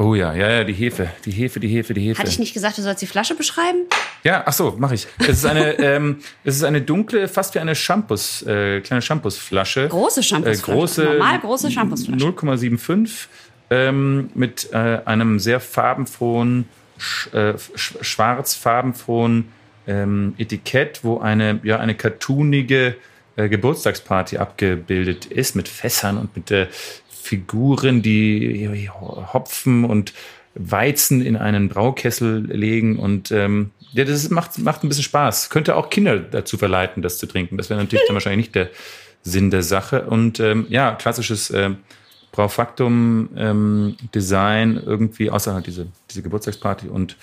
Oh 0.00 0.14
ja, 0.14 0.32
ja, 0.32 0.48
ja, 0.48 0.64
die 0.64 0.74
Hefe, 0.74 1.10
die 1.24 1.32
Hefe, 1.32 1.58
die 1.58 1.66
Hefe, 1.66 1.92
die 1.92 2.00
Hefe. 2.00 2.20
Hatte 2.20 2.30
ich 2.30 2.38
nicht 2.38 2.54
gesagt, 2.54 2.78
du 2.78 2.82
sollst 2.82 3.02
die 3.02 3.06
Flasche 3.06 3.34
beschreiben? 3.34 3.78
Ja, 4.22 4.44
ach 4.46 4.52
so, 4.52 4.76
mache 4.78 4.94
ich. 4.94 5.08
Es 5.18 5.38
ist 5.38 5.44
eine, 5.44 5.72
ähm, 5.80 6.20
es 6.44 6.54
ist 6.54 6.62
eine 6.62 6.80
dunkle, 6.80 7.26
fast 7.26 7.56
wie 7.56 7.58
eine 7.58 7.74
Shampoos, 7.74 8.42
äh, 8.42 8.80
kleine 8.80 9.02
Shampoosflasche. 9.02 9.88
Große 9.88 10.22
Shampoosflasche. 10.22 10.70
Äh, 10.70 10.74
große, 10.74 11.04
Normal 11.04 11.40
große 11.40 11.70
Shampoosflasche. 11.72 12.24
0,75 12.24 13.26
ähm, 13.70 14.30
mit 14.34 14.72
äh, 14.72 15.00
einem 15.04 15.40
sehr 15.40 15.58
farbenfrohen, 15.58 16.68
sch, 16.96 17.34
äh, 17.34 17.54
sch, 17.74 17.96
schwarzfarbenfrohen 18.00 19.48
ähm, 19.88 20.34
Etikett, 20.38 21.00
wo 21.02 21.18
eine, 21.18 21.58
ja, 21.64 21.80
eine 21.80 21.96
cartoonige 21.96 22.94
äh, 23.34 23.48
Geburtstagsparty 23.48 24.38
abgebildet 24.38 25.26
ist 25.26 25.56
mit 25.56 25.66
Fässern 25.66 26.18
und 26.18 26.36
mit 26.36 26.52
äh, 26.52 26.68
Figuren, 27.20 28.02
die 28.02 28.88
Hopfen 29.32 29.84
und 29.84 30.12
Weizen 30.54 31.20
in 31.22 31.36
einen 31.36 31.68
Braukessel 31.68 32.46
legen 32.46 32.98
und 32.98 33.30
ähm, 33.30 33.70
ja, 33.92 34.04
das 34.04 34.28
macht, 34.30 34.58
macht 34.58 34.84
ein 34.84 34.88
bisschen 34.88 35.04
Spaß. 35.04 35.50
Könnte 35.50 35.76
auch 35.76 35.90
Kinder 35.90 36.18
dazu 36.18 36.58
verleiten, 36.58 37.02
das 37.02 37.18
zu 37.18 37.26
trinken. 37.26 37.56
Das 37.56 37.70
wäre 37.70 37.80
natürlich 37.80 38.04
dann 38.06 38.14
wahrscheinlich 38.14 38.48
nicht 38.48 38.54
der 38.54 38.68
Sinn 39.22 39.50
der 39.50 39.62
Sache. 39.62 40.04
Und 40.04 40.40
ähm, 40.40 40.66
ja, 40.68 40.94
klassisches 40.94 41.50
ähm, 41.50 41.78
Braufaktum 42.32 43.30
ähm, 43.36 43.96
Design 44.14 44.80
irgendwie, 44.84 45.30
außer 45.30 45.54
halt 45.54 45.66
diese, 45.66 45.86
diese 46.10 46.22
Geburtstagsparty 46.22 46.88
und 46.88 47.16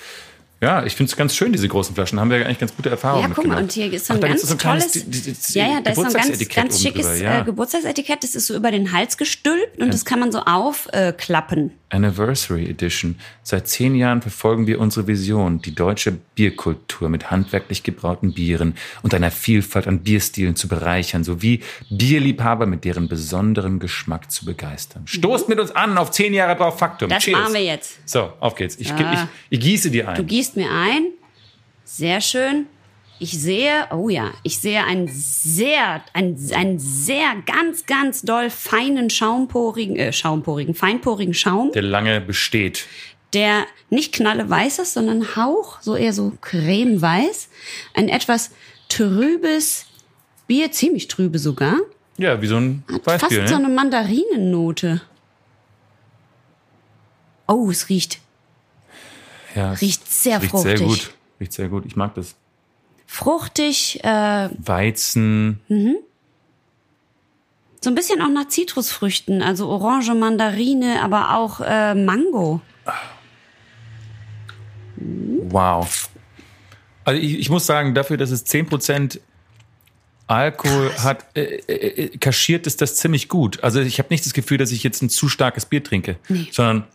ja, 0.62 0.84
ich 0.86 0.96
finde 0.96 1.10
es 1.12 1.16
ganz 1.18 1.36
schön, 1.36 1.52
diese 1.52 1.68
großen 1.68 1.94
Flaschen. 1.96 2.20
Haben 2.20 2.30
wir 2.30 2.46
eigentlich 2.46 2.60
ganz 2.60 2.76
gute 2.76 2.90
Erfahrungen 2.90 3.28
Ja, 3.30 3.34
guck 3.36 3.46
mal, 3.46 3.62
und 3.62 3.72
hier 3.72 3.92
ist 3.92 4.08
so 4.08 4.14
Ach, 4.14 4.18
ein 4.18 4.22
da 4.22 4.28
ganz 4.30 4.42
so 4.42 4.54
ein 4.54 4.58
tolles, 4.58 4.92
di- 4.92 5.36
ja, 5.60 5.68
ja, 5.68 5.82
da 5.82 5.92
ist 5.92 5.96
so 5.98 6.04
ein 6.04 6.14
ganz, 6.14 6.50
ganz 6.50 6.82
schickes 6.82 7.20
ja. 7.20 7.42
äh, 7.42 7.44
Geburtstagsetikett. 7.44 8.24
Das 8.24 8.36
ist 8.36 8.48
so 8.48 8.56
über 8.56 8.72
den 8.72 8.92
Hals 8.92 9.18
gestülpt 9.18 9.80
und 9.80 9.94
das 9.94 10.06
kann 10.06 10.20
man 10.20 10.32
so 10.32 10.40
aufklappen. 10.40 11.70
Äh. 11.70 11.96
Anniversary 11.96 12.66
Edition. 12.70 13.16
Seit 13.44 13.68
zehn 13.70 13.96
Jahren 13.96 14.22
verfolgen 14.22 14.68
wir 14.68 14.82
unsere 14.82 15.08
Vision, 15.08 15.62
die 15.62 15.74
deutsche 15.76 16.12
Bierkultur 16.34 17.08
mit 17.10 17.32
handwerklich 17.32 17.84
gebrauten 17.84 18.34
Bieren 18.34 18.76
und 19.02 19.14
einer 19.14 19.32
Vielfalt 19.32 19.88
an 19.88 20.00
Bierstilen 20.00 20.56
zu 20.58 20.68
bereichern, 20.68 21.24
sowie 21.24 21.62
Bierliebhaber 21.90 22.66
mit 22.66 22.84
deren 22.84 23.08
besonderem 23.08 23.80
Geschmack 23.80 24.32
zu 24.32 24.46
begeistern. 24.46 25.04
Stoßt 25.08 25.48
mit 25.48 25.60
uns 25.60 25.72
an 25.72 25.98
auf 25.98 26.12
zehn 26.12 26.34
Jahre 26.34 26.56
Braufaktum. 26.56 27.08
das 27.10 27.24
Cheers. 27.24 27.40
machen 27.40 27.54
wir 27.54 27.64
jetzt. 27.64 27.98
So, 28.10 28.34
auf 28.40 28.56
geht's. 28.56 28.76
Ich, 28.78 28.90
Ja. 28.90 29.14
ich, 29.50 29.58
ich 29.58 29.60
gieße 29.60 29.90
dir 29.92 30.04
Du 30.06 30.10
ein. 30.22 30.28
Gießt 30.46 30.58
mir 30.58 30.70
ein. 30.72 31.08
Sehr 31.84 32.22
schön. 32.22 32.68
Ich 33.18 33.32
sehe, 33.40 33.88
oh 33.92 34.10
ja, 34.10 34.32
ich 34.44 34.60
sehe 34.60 34.84
einen 34.84 35.08
sehr, 35.08 36.04
einen, 36.14 36.38
einen 36.54 36.80
sehr 36.80 37.34
ganz, 37.46 37.86
ganz 37.86 38.22
doll 38.24 38.50
feinen, 38.50 39.10
schaumporigen, 39.10 39.96
äh, 39.96 40.12
schaumporigen, 40.12 40.76
feinporigen 40.76 41.34
Schaum, 41.34 41.72
Der 41.72 41.82
lange 41.82 42.20
besteht. 42.20 42.86
der 43.34 43.66
nicht 43.90 44.14
knalleweiß 44.14 44.80
ist, 44.80 44.94
sondern 44.94 45.36
Hauch, 45.38 45.82
so 45.82 45.96
eher 45.96 46.12
so 46.14 46.34
cremeweiß. 46.42 47.50
Ein 47.94 48.10
etwas 48.10 48.52
trübes 48.90 49.86
Bier, 50.48 50.72
ziemlich 50.72 51.08
trübe 51.08 51.40
sogar. 51.40 51.78
Ja, 52.18 52.42
wie 52.42 52.48
so 52.48 52.58
ein 52.58 52.84
Hat 52.92 53.08
Weißbier, 53.08 53.40
fast 53.40 53.50
so 53.50 53.58
ne? 53.58 53.66
eine 53.66 53.74
Mandarinennote. 53.74 55.02
Oh, 57.48 57.70
es 57.70 57.90
riecht 57.90 58.20
Ja, 59.56 59.72
riecht 59.74 60.12
sehr 60.12 60.42
riecht 60.42 60.52
fruchtig. 60.52 60.78
sehr 60.78 60.88
gut. 60.88 61.14
Riecht 61.40 61.54
sehr 61.54 61.68
gut. 61.70 61.86
Ich 61.86 61.96
mag 61.96 62.14
das. 62.16 62.36
fruchtig, 63.08 64.04
äh, 64.04 64.50
Weizen. 64.58 65.60
so 67.82 67.90
ein 67.90 67.96
bisschen 67.96 68.22
auch 68.22 68.30
nach 68.30 68.48
Zitrusfrüchten, 68.48 69.42
also 69.42 69.68
Orange, 69.70 70.14
Mandarine, 70.16 71.02
aber 71.04 71.36
auch 71.38 71.62
äh, 71.62 71.94
Mango. 71.96 72.62
Wow. 74.98 76.10
Also 77.04 77.22
ich, 77.22 77.38
ich 77.40 77.50
muss 77.50 77.66
sagen, 77.66 77.94
dafür, 77.94 78.18
dass 78.18 78.32
es 78.32 78.46
10% 78.46 79.20
Alkohol 80.28 80.92
hat 80.98 81.24
äh, 81.38 81.42
äh, 81.68 82.18
kaschiert 82.18 82.66
ist 82.66 82.82
das 82.82 82.96
ziemlich 82.96 83.30
gut. 83.30 83.64
Also 83.64 83.80
ich 83.82 84.00
habe 84.00 84.08
nicht 84.10 84.26
das 84.26 84.34
Gefühl, 84.34 84.58
dass 84.58 84.72
ich 84.72 84.82
jetzt 84.84 85.04
ein 85.04 85.10
zu 85.10 85.30
starkes 85.30 85.68
Bier 85.68 85.84
trinke, 85.84 86.18
Nee. 86.30 86.48
sondern 86.52 86.86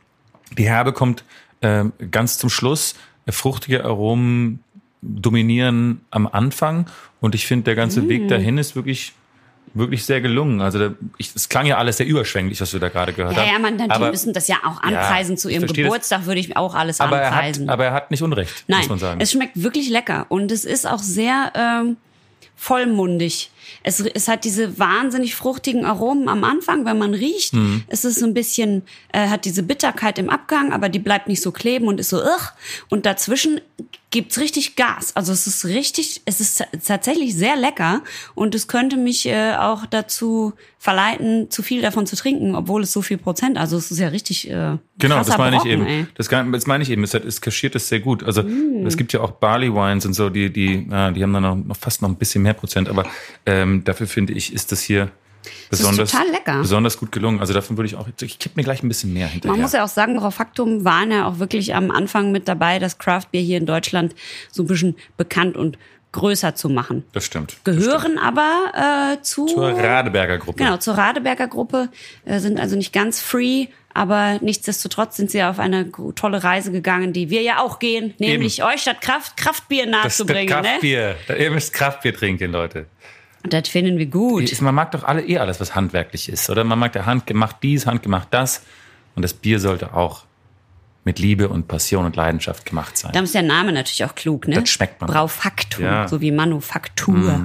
die 0.58 0.64
Herbe 0.64 0.92
kommt 0.92 1.24
ähm, 1.62 1.92
ganz 2.10 2.38
zum 2.38 2.50
Schluss. 2.50 2.94
Fruchtige 3.28 3.84
Aromen 3.84 4.60
dominieren 5.02 6.00
am 6.10 6.26
Anfang 6.26 6.86
und 7.20 7.34
ich 7.34 7.46
finde, 7.46 7.64
der 7.64 7.74
ganze 7.74 8.02
Mm. 8.02 8.08
Weg 8.08 8.28
dahin 8.28 8.58
ist 8.58 8.74
wirklich 8.76 9.12
wirklich 9.72 10.04
sehr 10.04 10.20
gelungen. 10.20 10.60
Also 10.60 10.80
da, 10.80 10.94
ich, 11.16 11.30
es 11.32 11.48
klang 11.48 11.64
ja 11.64 11.78
alles 11.78 11.98
sehr 11.98 12.06
überschwänglich, 12.06 12.60
was 12.60 12.72
wir 12.72 12.80
da 12.80 12.88
gerade 12.88 13.12
gehört 13.12 13.36
Ja, 13.36 13.42
haben. 13.42 13.52
ja, 13.52 13.58
man, 13.60 13.78
die 13.78 13.88
aber, 13.88 14.10
müssen 14.10 14.32
das 14.32 14.48
ja 14.48 14.56
auch 14.64 14.82
anpreisen 14.82 15.36
zu 15.36 15.48
ich 15.48 15.54
ihrem 15.54 15.60
verstehe 15.62 15.84
das. 15.84 15.92
Geburtstag, 15.92 16.26
würde 16.26 16.40
ich 16.40 16.56
auch 16.56 16.74
alles 16.74 17.00
aber, 17.00 17.18
er 17.20 17.30
hat, 17.30 17.34
anpreisen. 17.36 17.70
aber 17.70 17.84
er 17.84 17.92
hat 17.92 18.10
nicht 18.10 18.20
Unrecht, 18.20 18.64
Nein, 18.66 18.80
muss 18.80 18.88
man 18.88 18.98
sagen. 18.98 19.20
es 19.20 19.30
schmeckt 19.30 19.62
wirklich 19.62 19.88
lecker 19.88 20.26
und 20.28 20.50
es 20.50 20.64
ist 20.64 20.88
auch 20.88 20.98
sehr 20.98 21.52
ähm, 21.54 21.98
vollmundig. 22.56 23.50
Es, 23.82 24.00
es 24.00 24.28
hat 24.28 24.44
diese 24.44 24.78
wahnsinnig 24.78 25.34
fruchtigen 25.34 25.84
Aromen 25.84 26.28
am 26.28 26.44
Anfang, 26.44 26.84
wenn 26.84 26.98
man 26.98 27.14
riecht. 27.14 27.54
Mhm. 27.54 27.84
Es 27.88 28.04
ist 28.04 28.18
so 28.18 28.26
ein 28.26 28.34
bisschen, 28.34 28.82
äh, 29.12 29.28
hat 29.28 29.44
diese 29.44 29.62
Bitterkeit 29.62 30.18
im 30.18 30.30
Abgang, 30.30 30.72
aber 30.72 30.88
die 30.88 30.98
bleibt 30.98 31.28
nicht 31.28 31.42
so 31.42 31.52
kleben 31.52 31.88
und 31.88 32.00
ist 32.00 32.10
so, 32.10 32.22
ugh. 32.22 32.52
Und 32.88 33.06
dazwischen 33.06 33.60
gibt's 34.10 34.38
richtig 34.40 34.76
Gas. 34.76 35.14
Also 35.14 35.32
es 35.32 35.46
ist 35.46 35.64
richtig, 35.64 36.22
es 36.24 36.40
ist 36.40 36.64
tatsächlich 36.84 37.34
sehr 37.34 37.56
lecker 37.56 38.02
und 38.34 38.54
es 38.54 38.66
könnte 38.66 38.96
mich 38.96 39.26
äh, 39.26 39.54
auch 39.54 39.86
dazu 39.86 40.52
verleiten, 40.78 41.50
zu 41.50 41.62
viel 41.62 41.80
davon 41.82 42.06
zu 42.06 42.16
trinken, 42.16 42.54
obwohl 42.56 42.82
es 42.82 42.92
so 42.92 43.02
viel 43.02 43.18
Prozent, 43.18 43.56
also 43.58 43.76
es 43.76 43.90
ist 43.90 43.98
ja 43.98 44.08
richtig 44.08 44.50
äh, 44.50 44.78
Genau, 44.98 45.18
das 45.18 45.36
meine 45.38 45.56
ich 45.58 45.64
eben. 45.64 45.86
ey. 45.86 46.06
Das, 46.16 46.28
das 46.28 46.66
meine 46.66 46.82
ich 46.82 46.90
eben. 46.90 47.04
Es, 47.04 47.14
es 47.14 47.40
kaschiert 47.40 47.74
es 47.74 47.88
sehr 47.88 48.00
gut. 48.00 48.24
Also 48.24 48.42
Mm. 48.42 48.86
es 48.86 48.96
gibt 48.96 49.12
ja 49.12 49.20
auch 49.20 49.32
Barley 49.32 49.72
Wines 49.72 50.04
und 50.06 50.14
so, 50.14 50.28
die 50.30 50.50
die 50.50 50.86
ja, 50.90 51.10
die 51.10 51.22
haben 51.22 51.32
dann 51.32 51.42
noch, 51.42 51.56
noch 51.56 51.76
fast 51.76 52.02
noch 52.02 52.08
ein 52.08 52.16
bisschen 52.16 52.42
mehr 52.42 52.54
Prozent. 52.54 52.88
Aber 52.88 53.04
ähm, 53.46 53.84
dafür 53.84 54.06
finde 54.06 54.32
ich, 54.32 54.52
ist 54.52 54.72
das 54.72 54.80
hier 54.82 55.10
ist 55.42 55.78
besonders 55.78 56.10
total 56.10 56.30
lecker. 56.30 56.58
besonders 56.60 56.98
gut 56.98 57.12
gelungen. 57.12 57.40
Also 57.40 57.52
davon 57.52 57.76
würde 57.76 57.86
ich 57.88 57.96
auch. 57.96 58.06
Ich 58.20 58.38
kipp 58.38 58.56
mir 58.56 58.62
gleich 58.64 58.82
ein 58.82 58.88
bisschen 58.88 59.12
mehr 59.12 59.28
hinterher. 59.28 59.52
Man 59.52 59.62
muss 59.62 59.72
ja 59.72 59.84
auch 59.84 59.88
sagen, 59.88 60.18
Frau 60.18 60.30
Faktum 60.30 60.84
waren 60.84 61.10
ja 61.10 61.26
auch 61.26 61.38
wirklich 61.38 61.74
am 61.74 61.90
Anfang 61.90 62.32
mit 62.32 62.48
dabei, 62.48 62.78
das 62.78 62.98
Craftbeer 62.98 63.40
hier 63.40 63.58
in 63.58 63.66
Deutschland 63.66 64.14
so 64.50 64.62
ein 64.62 64.66
bisschen 64.66 64.96
bekannt 65.16 65.56
und 65.56 65.78
größer 66.12 66.54
zu 66.54 66.68
machen. 66.68 67.04
das 67.12 67.24
stimmt. 67.24 67.56
Das 67.64 67.76
Gehören 67.76 68.18
aber 68.18 69.14
äh, 69.18 69.22
zu 69.22 69.46
Zur 69.46 69.70
Radeberger 69.70 70.38
Gruppe. 70.38 70.58
genau 70.58 70.76
zur 70.76 70.94
Radeberger 70.98 71.46
Gruppe, 71.46 71.88
äh, 72.24 72.40
sind 72.40 72.58
also 72.58 72.74
nicht 72.76 72.92
ganz 72.92 73.20
free, 73.20 73.68
aber 73.94 74.38
nichtsdestotrotz 74.40 75.16
sind 75.16 75.30
sie 75.30 75.42
auf 75.42 75.58
eine 75.58 75.90
tolle 76.16 76.42
Reise 76.42 76.72
gegangen, 76.72 77.12
die 77.12 77.30
wir 77.30 77.42
ja 77.42 77.60
auch 77.60 77.78
gehen, 77.78 78.14
nämlich 78.18 78.64
euch 78.64 78.82
statt 78.82 79.00
Kraft 79.00 79.36
Kraftbier 79.36 79.86
Das 79.86 80.18
ist 80.18 80.20
das 80.20 80.26
nahezubringen. 80.26 80.62
Ne? 80.62 80.62
Kraftbier. 80.62 81.16
Ihr 81.38 81.50
müsst 81.50 81.72
Kraftbier 81.72 82.14
trinken, 82.14 82.50
Leute. 82.50 82.86
Und 83.42 83.52
das 83.52 83.68
finden 83.68 83.98
wir 83.98 84.06
gut. 84.06 84.60
Man 84.60 84.74
mag 84.74 84.92
doch 84.92 85.04
alle 85.04 85.22
eh 85.26 85.38
alles, 85.38 85.60
was 85.60 85.74
handwerklich 85.74 86.28
ist, 86.28 86.50
oder? 86.50 86.62
Man 86.64 86.78
mag 86.78 86.92
der 86.92 87.06
handgemacht 87.06 87.56
dies, 87.62 87.86
handgemacht 87.86 88.28
das. 88.32 88.62
Und 89.16 89.22
das 89.22 89.32
Bier 89.34 89.58
sollte 89.60 89.94
auch 89.94 90.24
mit 91.04 91.18
Liebe 91.18 91.48
und 91.48 91.66
Passion 91.66 92.04
und 92.04 92.14
Leidenschaft 92.16 92.66
gemacht 92.66 92.98
sein. 92.98 93.12
Da 93.12 93.20
ist 93.20 93.34
der 93.34 93.42
Name 93.42 93.72
natürlich 93.72 94.04
auch 94.04 94.14
klug, 94.14 94.46
ne? 94.46 94.56
Das 94.56 94.68
schmeckt 94.68 95.00
man. 95.00 95.10
Braufaktum, 95.10 95.84
Ja. 95.84 96.06
So 96.06 96.20
wie 96.20 96.30
Manufaktur. 96.30 97.40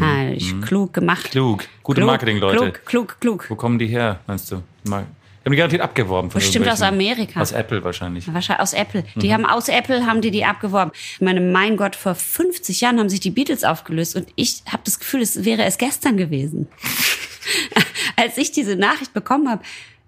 Ha, 0.00 0.28
ich, 0.32 0.60
klug 0.62 0.94
gemacht. 0.94 1.32
Klug. 1.32 1.64
Gute 1.82 2.00
Klug, 2.02 2.06
Marketingleute. 2.10 2.58
Klug, 2.72 2.86
klug, 2.86 3.16
klug. 3.20 3.46
Wo 3.50 3.56
kommen 3.56 3.78
die 3.80 3.88
her, 3.88 4.20
meinst 4.28 4.52
du? 4.52 4.62
Mal- 4.84 5.06
Die 5.42 5.46
haben 5.46 5.52
die 5.52 5.56
garantiert 5.56 5.82
abgeworben. 5.82 6.30
Von 6.30 6.38
Bestimmt 6.38 6.68
aus 6.68 6.82
Amerika. 6.82 7.40
Aus 7.40 7.52
Apple 7.52 7.82
wahrscheinlich. 7.82 8.32
Wahrscheinlich 8.32 8.62
aus 8.62 8.74
Apple. 8.74 9.04
Mhm. 9.14 9.20
Die 9.20 9.32
haben 9.32 9.46
aus 9.46 9.68
Apple 9.68 10.04
haben 10.04 10.20
die 10.20 10.30
die 10.30 10.44
abgeworben. 10.44 10.92
Ich 11.14 11.20
meine, 11.22 11.40
mein 11.40 11.78
Gott, 11.78 11.96
vor 11.96 12.14
50 12.14 12.82
Jahren 12.82 12.98
haben 12.98 13.08
sich 13.08 13.20
die 13.20 13.30
Beatles 13.30 13.64
aufgelöst 13.64 14.16
und 14.16 14.28
ich 14.36 14.62
habe 14.70 14.82
das 14.84 14.98
Gefühl, 14.98 15.22
es 15.22 15.44
wäre 15.44 15.64
es 15.64 15.78
gestern 15.78 16.18
gewesen. 16.18 16.68
Als 18.16 18.36
ich 18.36 18.52
diese 18.52 18.76
Nachricht 18.76 19.14
bekommen 19.14 19.48
habe, 19.48 19.62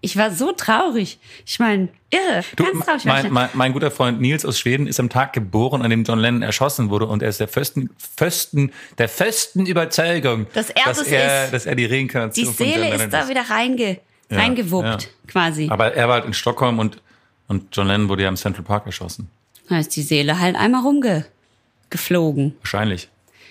ich 0.04 0.16
war 0.16 0.32
so 0.32 0.52
traurig. 0.52 1.18
Ich 1.46 1.58
meine, 1.60 1.88
irre, 2.10 2.42
Du, 2.56 2.64
ganz 2.64 2.84
traurig. 2.84 3.04
mein, 3.04 3.32
mein, 3.32 3.48
mein 3.54 3.72
guter 3.72 3.90
Freund 3.90 4.20
Nils 4.20 4.44
aus 4.44 4.58
Schweden 4.58 4.86
ist 4.88 4.98
am 5.00 5.08
Tag 5.08 5.32
geboren, 5.32 5.80
an 5.80 5.90
dem 5.90 6.02
John 6.04 6.18
Lennon 6.18 6.42
erschossen 6.42 6.90
wurde 6.90 7.06
und 7.06 7.22
er 7.22 7.28
ist 7.28 7.38
der 7.40 7.48
festen, 7.48 7.88
festen, 8.16 8.72
der 8.98 9.08
festen 9.08 9.64
Überzeugung, 9.64 10.46
Dass 10.52 10.70
er 10.70 10.82
das 10.86 11.02
er, 11.02 11.44
ist. 11.44 11.54
dass 11.54 11.66
er 11.66 11.76
die 11.76 11.86
die 11.86 11.94
Reinkarnation 11.94 12.46
John 12.46 12.54
Seele 12.54 12.94
ist 12.94 13.12
da 13.12 13.28
wieder 13.28 13.48
reinge, 13.48 13.98
Ja, 14.32 14.38
reingewuppt, 14.38 15.02
ja. 15.02 15.08
quasi. 15.28 15.68
Aber 15.70 15.94
er 15.94 16.08
war 16.08 16.14
halt 16.16 16.24
in 16.24 16.34
Stockholm 16.34 16.78
und, 16.78 17.00
und 17.48 17.74
John 17.76 17.86
Lennon 17.86 18.08
wurde 18.08 18.22
ja 18.22 18.28
im 18.28 18.36
Central 18.36 18.64
Park 18.64 18.86
erschossen. 18.86 19.28
Da 19.68 19.78
ist 19.78 19.94
die 19.96 20.02
Seele 20.02 20.38
halt 20.38 20.56
einmal 20.56 20.82
rumgeflogen. 20.82 22.54
Wahrscheinlich. 22.60 23.08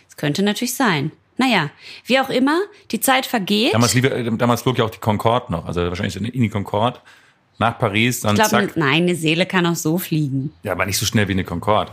Das 0.08 0.18
könnte 0.18 0.44
natürlich 0.44 0.76
sein. 0.76 1.12
Naja, 1.38 1.72
wie 2.06 2.20
auch 2.20 2.30
immer, 2.30 2.60
die 2.92 3.00
Zeit 3.00 3.26
vergeht. 3.26 3.74
Damals, 3.74 3.96
damals 4.38 4.62
flog 4.62 4.78
ja 4.78 4.86
auch 4.86 4.90
die 4.90 5.00
Concorde 5.00 5.52
noch, 5.52 5.66
also 5.66 5.82
wahrscheinlich 5.82 6.16
in 6.16 6.42
die 6.42 6.50
Concorde 6.50 7.00
nach 7.58 7.80
Paris, 7.80 8.22
dann 8.22 8.36
ich 8.36 8.44
glaube, 8.44 8.68
zack. 8.68 8.78
nein, 8.78 9.04
eine 9.04 9.16
Seele 9.16 9.46
kann 9.46 9.66
auch 9.66 9.76
so 9.76 9.98
fliegen. 9.98 10.52
Ja, 10.64 10.74
aber 10.74 10.86
nicht 10.86 10.98
so 10.98 11.06
schnell 11.06 11.28
wie 11.28 11.34
eine 11.34 11.44
Concorde. 11.44 11.92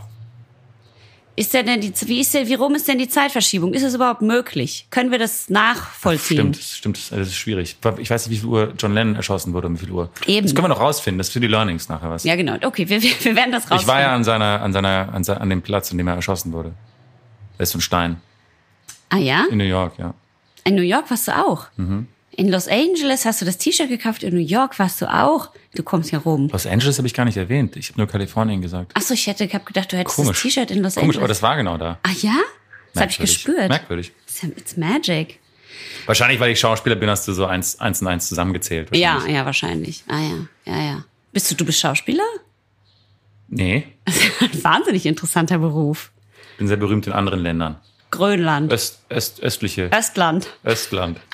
Ist 1.39 1.53
denn, 1.53 1.65
denn 1.65 1.79
die, 1.79 1.93
wie 2.07 2.19
ist 2.19 2.33
denn, 2.33 2.47
wie 2.49 2.53
rum 2.55 2.75
ist 2.75 2.87
denn 2.89 2.97
die 2.97 3.07
Zeitverschiebung? 3.07 3.73
Ist 3.73 3.83
es 3.83 3.93
überhaupt 3.95 4.21
möglich? 4.21 4.87
Können 4.89 5.09
wir 5.09 5.19
das 5.19 5.49
nachvollziehen? 5.49 6.53
Stimmt, 6.53 6.57
stimmt, 6.57 6.97
das 7.11 7.27
ist 7.29 7.35
schwierig. 7.35 7.77
Ich 7.99 8.09
weiß 8.11 8.27
nicht, 8.27 8.35
wie 8.35 8.41
viel 8.41 8.49
Uhr 8.49 8.73
John 8.77 8.93
Lennon 8.93 9.15
erschossen 9.15 9.53
wurde, 9.53 9.67
um 9.67 9.75
wie 9.79 9.85
viel 9.85 9.91
Uhr. 9.91 10.09
Eben. 10.27 10.45
Das 10.45 10.53
können 10.53 10.65
wir 10.65 10.69
noch 10.69 10.81
rausfinden, 10.81 11.17
das 11.17 11.27
ist 11.27 11.33
für 11.33 11.39
die 11.39 11.47
Learnings 11.47 11.87
nachher 11.87 12.09
was. 12.09 12.25
Ja, 12.25 12.35
genau. 12.35 12.55
Okay, 12.61 12.89
wir, 12.89 13.01
wir, 13.01 13.11
wir 13.23 13.35
werden 13.37 13.51
das 13.53 13.63
rausfinden. 13.63 13.81
ich 13.83 13.87
war 13.87 14.01
ja 14.01 14.13
an 14.13 14.25
seiner, 14.25 14.61
an 14.61 14.73
seiner, 14.73 15.13
an, 15.13 15.23
se- 15.23 15.39
an 15.39 15.49
dem 15.49 15.61
Platz, 15.61 15.91
an 15.91 15.97
dem 15.97 16.07
er 16.09 16.15
erschossen 16.15 16.51
wurde. 16.51 16.73
Da 17.57 17.63
ist 17.63 17.71
so 17.71 17.77
ein 17.77 17.81
Stein. 17.81 18.17
Ah 19.09 19.17
ja? 19.17 19.45
In 19.49 19.57
New 19.59 19.63
York, 19.63 19.93
ja. 19.97 20.13
In 20.65 20.75
New 20.75 20.81
York 20.81 21.09
warst 21.09 21.29
du 21.29 21.31
auch. 21.37 21.67
Mhm. 21.77 22.07
In 22.39 22.47
Los 22.47 22.69
Angeles 22.69 23.25
hast 23.25 23.41
du 23.41 23.45
das 23.45 23.57
T-Shirt 23.57 23.89
gekauft. 23.89 24.23
In 24.23 24.33
New 24.33 24.39
York 24.39 24.79
warst 24.79 25.01
du 25.01 25.13
auch. 25.13 25.49
Du 25.75 25.83
kommst 25.83 26.11
ja 26.11 26.19
rum. 26.19 26.47
Los 26.47 26.65
Angeles 26.65 26.97
habe 26.97 27.05
ich 27.05 27.13
gar 27.13 27.25
nicht 27.25 27.35
erwähnt. 27.35 27.75
Ich 27.75 27.89
habe 27.89 27.99
nur 27.99 28.07
Kalifornien 28.07 28.61
gesagt. 28.61 28.93
Ach 28.95 29.01
so, 29.01 29.13
ich 29.13 29.27
hätte, 29.27 29.43
ich 29.43 29.53
hab 29.53 29.65
gedacht, 29.65 29.91
du 29.91 29.97
hättest 29.97 30.15
Komisch. 30.15 30.41
das 30.41 30.53
T-Shirt 30.53 30.71
in 30.71 30.81
Los 30.81 30.95
Komisch, 30.95 31.17
Angeles. 31.17 31.17
aber 31.17 31.27
das 31.27 31.41
war 31.41 31.57
genau 31.57 31.77
da. 31.77 31.99
ah 32.01 32.09
ja? 32.21 32.37
Das 32.93 33.01
habe 33.01 33.11
ich 33.11 33.17
gespürt. 33.17 33.67
Merkwürdig. 33.67 34.13
It's, 34.55 34.77
magic. 34.77 35.39
Wahrscheinlich, 36.05 36.39
weil 36.39 36.51
ich 36.51 36.59
Schauspieler 36.61 36.95
bin, 36.95 37.09
hast 37.09 37.27
du 37.27 37.33
so 37.33 37.45
eins, 37.45 37.77
eins 37.81 38.01
und 38.01 38.07
eins 38.07 38.29
zusammengezählt. 38.29 38.95
Ja, 38.95 39.21
ja, 39.27 39.45
wahrscheinlich. 39.45 40.05
Ah 40.07 40.19
ja, 40.19 40.47
ja, 40.73 40.81
ja. 40.81 41.03
Bist 41.33 41.51
du, 41.51 41.55
du 41.55 41.65
bist 41.65 41.81
Schauspieler? 41.81 42.23
Nee, 43.49 43.85
Ein 44.05 44.63
wahnsinnig 44.63 45.05
interessanter 45.05 45.57
Beruf. 45.57 46.11
bin 46.57 46.69
sehr 46.69 46.77
berühmt 46.77 47.05
in 47.05 47.11
anderen 47.11 47.41
Ländern. 47.41 47.75
Grönland. 48.11 48.71
Öst, 48.71 48.99
Öst, 49.11 49.41
östliche, 49.41 49.89
Östland. 49.93 50.47
Östland. 50.63 51.19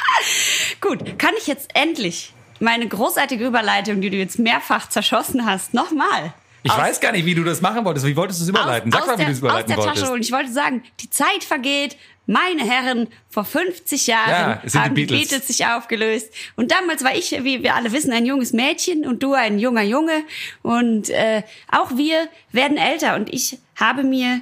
Gut, 0.81 1.17
kann 1.19 1.33
ich 1.37 1.47
jetzt 1.47 1.69
endlich 1.73 2.33
meine 2.59 2.87
großartige 2.87 3.45
Überleitung, 3.45 4.01
die 4.01 4.09
du 4.09 4.17
jetzt 4.17 4.39
mehrfach 4.39 4.87
zerschossen 4.89 5.45
hast, 5.45 5.73
nochmal. 5.73 6.33
Ich 6.63 6.71
aus- 6.71 6.77
weiß 6.77 6.99
gar 6.99 7.11
nicht, 7.11 7.25
wie 7.25 7.35
du 7.35 7.43
das 7.43 7.61
machen 7.61 7.85
wolltest. 7.85 8.05
Wie 8.05 8.15
wolltest 8.15 8.39
du 8.39 8.43
es 8.43 8.49
überleiten? 8.49 8.91
aus, 8.93 8.99
Sag 8.99 9.07
mal, 9.07 9.13
aus 9.13 9.19
wie 9.19 9.23
der, 9.23 9.25
du 9.27 9.31
es 9.33 9.39
überleiten 9.39 9.63
aus 9.63 9.67
der 9.67 9.77
wolltest. 9.77 10.01
Tasche 10.01 10.11
holen. 10.11 10.21
Ich 10.21 10.31
wollte 10.31 10.51
sagen, 10.51 10.83
die 11.01 11.09
Zeit 11.09 11.43
vergeht. 11.43 11.97
Meine 12.27 12.63
Herren, 12.63 13.07
vor 13.29 13.45
50 13.45 14.07
Jahren 14.07 14.29
Ja, 14.31 14.61
die 14.65 14.79
haben 14.79 14.95
die 14.95 15.05
Beatles. 15.05 15.29
Beatles 15.29 15.47
sich 15.47 15.67
aufgelöst. 15.67 16.33
Und 16.55 16.71
damals 16.71 17.03
war 17.03 17.15
ich, 17.15 17.31
wie 17.43 17.61
wir 17.61 17.75
alle 17.75 17.91
wissen, 17.91 18.11
ein 18.13 18.25
junges 18.25 18.51
Mädchen 18.51 19.05
und 19.05 19.21
du 19.21 19.33
ein 19.33 19.59
junger 19.59 19.83
Junge. 19.83 20.23
Und 20.63 21.11
äh, 21.11 21.43
auch 21.71 21.95
wir 21.97 22.27
werden 22.51 22.77
älter. 22.77 23.15
Und 23.15 23.31
ich 23.31 23.59
habe 23.75 24.01
mir 24.03 24.41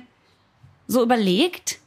so 0.88 1.04
überlegt, 1.04 1.80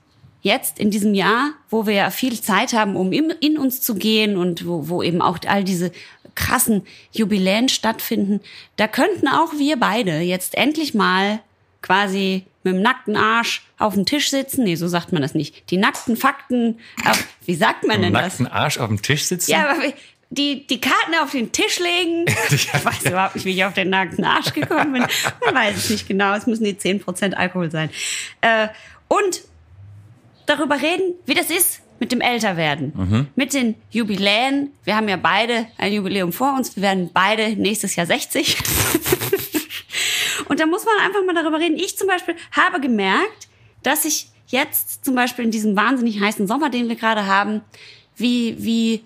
jetzt 0.47 0.79
in 0.79 0.91
diesem 0.91 1.13
Jahr, 1.13 1.51
wo 1.69 1.87
wir 1.87 1.95
ja 1.95 2.11
viel 2.11 2.41
Zeit 2.41 2.73
haben, 2.73 2.97
um 2.97 3.13
in, 3.13 3.31
in 3.41 3.59
uns 3.59 3.83
zu 3.83 3.97
gehen 3.97 4.39
und 4.39 4.67
wo, 4.67 4.89
wo 4.89 5.03
eben 5.03 5.21
auch 5.21 5.39
all 5.47 5.65
diese 5.65 5.93
krassen 6.35 6.87
Jubiläen 7.13 7.69
stattfinden, 7.69 8.41
da 8.77 8.87
könnten 8.87 9.29
auch 9.29 9.53
wir 9.59 9.79
beide 9.79 10.21
jetzt 10.21 10.55
endlich 10.57 10.95
mal 10.95 11.41
quasi 11.83 12.45
mit 12.63 12.75
dem 12.75 12.83
nackten 12.83 13.17
Arsch 13.17 13.67
auf 13.79 13.95
dem 13.95 14.07
Tisch 14.07 14.31
sitzen. 14.31 14.65
Nee, 14.65 14.77
so 14.77 14.89
sagt 14.89 15.13
man 15.13 15.23
das 15.23 15.35
nicht. 15.35 15.71
Die 15.71 15.77
nackten 15.77 16.17
Fakten, 16.17 16.79
auf, 17.05 17.23
wie 17.45 17.55
sagt 17.55 17.87
man 17.87 18.03
denn 18.03 18.13
das? 18.13 18.39
Nackten 18.39 18.47
Arsch 18.47 18.79
auf 18.79 18.89
dem 18.89 19.03
Tisch 19.03 19.25
sitzen? 19.25 19.51
Ja, 19.51 19.71
aber 19.71 19.93
die, 20.31 20.67
die 20.67 20.81
Karten 20.81 21.15
auf 21.23 21.33
den 21.33 21.53
Tisch 21.53 21.79
legen. 21.79 22.27
Ich 22.51 22.73
weiß 22.73 23.07
überhaupt 23.07 23.35
nicht, 23.35 23.45
wie 23.45 23.53
ich 23.53 23.65
auf 23.65 23.75
den 23.75 23.91
nackten 23.91 24.25
Arsch 24.25 24.53
gekommen 24.53 24.93
bin. 24.93 25.07
Man 25.45 25.55
weiß 25.55 25.77
es 25.77 25.91
nicht 25.91 26.09
genau. 26.09 26.35
Es 26.35 26.47
müssen 26.47 26.65
die 26.65 26.75
10% 26.75 27.35
Alkohol 27.35 27.71
sein. 27.71 27.91
Äh, 28.41 28.69
und 29.09 29.43
darüber 30.47 30.81
reden, 30.81 31.15
wie 31.27 31.35
das 31.35 31.51
ist 31.51 31.83
mit 31.99 32.13
dem 32.13 32.21
Älterwerden. 32.21 32.93
Mit 33.37 33.55
den 33.55 33.75
Jubiläen. 33.91 34.73
Wir 34.85 34.97
haben 34.97 35.09
ja 35.09 35.17
beide 35.17 35.67
ein 35.79 35.93
Jubiläum 35.93 36.33
vor 36.33 36.55
uns. 36.55 36.77
Wir 36.77 36.83
werden 36.83 37.11
beide 37.13 37.51
nächstes 37.57 37.97
Jahr 37.97 38.07
60. 38.07 38.59
Und 40.49 40.61
da 40.61 40.67
muss 40.67 40.85
man 40.85 40.95
einfach 41.05 41.25
mal 41.25 41.35
darüber 41.35 41.59
reden. 41.59 41.77
Ich 41.77 41.97
zum 41.97 42.09
Beispiel 42.09 42.37
habe 42.53 42.81
gemerkt, 42.81 43.49
dass 43.83 44.05
ich 44.05 44.29
jetzt 44.49 45.05
zum 45.05 45.15
Beispiel 45.15 45.45
in 45.45 45.51
diesem 45.51 45.77
wahnsinnig 45.77 46.21
heißen 46.21 46.47
Sommer, 46.47 46.71
den 46.71 46.89
wir 46.89 46.97
gerade 46.97 47.27
haben, 47.27 47.63
wie, 48.17 48.57
wie 48.59 49.05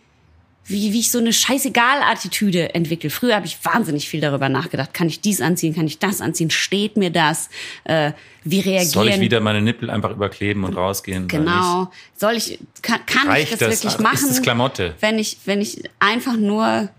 wie, 0.66 0.92
wie 0.92 1.00
ich 1.00 1.10
so 1.10 1.18
eine 1.18 1.32
Scheißegal-Attitüde 1.32 2.74
entwickle. 2.74 3.10
Früher 3.10 3.34
habe 3.34 3.46
ich 3.46 3.58
wahnsinnig 3.64 4.08
viel 4.08 4.20
darüber 4.20 4.48
nachgedacht. 4.48 4.94
Kann 4.94 5.08
ich 5.08 5.20
dies 5.20 5.40
anziehen? 5.40 5.74
Kann 5.74 5.86
ich 5.86 5.98
das 5.98 6.20
anziehen? 6.20 6.50
Steht 6.50 6.96
mir 6.96 7.10
das? 7.10 7.48
Äh, 7.84 8.12
wie 8.44 8.60
reagieren? 8.60 8.88
Soll 8.88 9.08
ich 9.08 9.20
wieder 9.20 9.40
meine 9.40 9.60
Nippel 9.60 9.90
einfach 9.90 10.10
überkleben 10.10 10.64
und 10.64 10.76
rausgehen? 10.76 11.24
oder 11.24 11.38
nicht? 11.38 11.46
Genau. 11.46 11.90
Soll 12.16 12.34
ich, 12.34 12.58
kann, 12.82 13.04
kann 13.06 13.34
ich 13.36 13.50
das, 13.50 13.58
das? 13.58 13.82
wirklich 13.82 13.94
Ach, 13.96 14.02
machen? 14.02 14.14
ist 14.14 14.30
das 14.30 14.42
Klamotte? 14.42 14.94
Wenn 15.00 15.18
ich, 15.18 15.38
wenn 15.44 15.60
ich 15.60 15.82
einfach 15.98 16.36
nur 16.36 16.90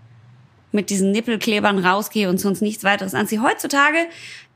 mit 0.72 0.90
diesen 0.90 1.12
Nippelklebern 1.12 1.78
rausgehe 1.78 2.28
und 2.28 2.38
sonst 2.38 2.62
nichts 2.62 2.82
weiteres 2.82 3.14
anziehe. 3.14 3.42
Heutzutage 3.42 3.98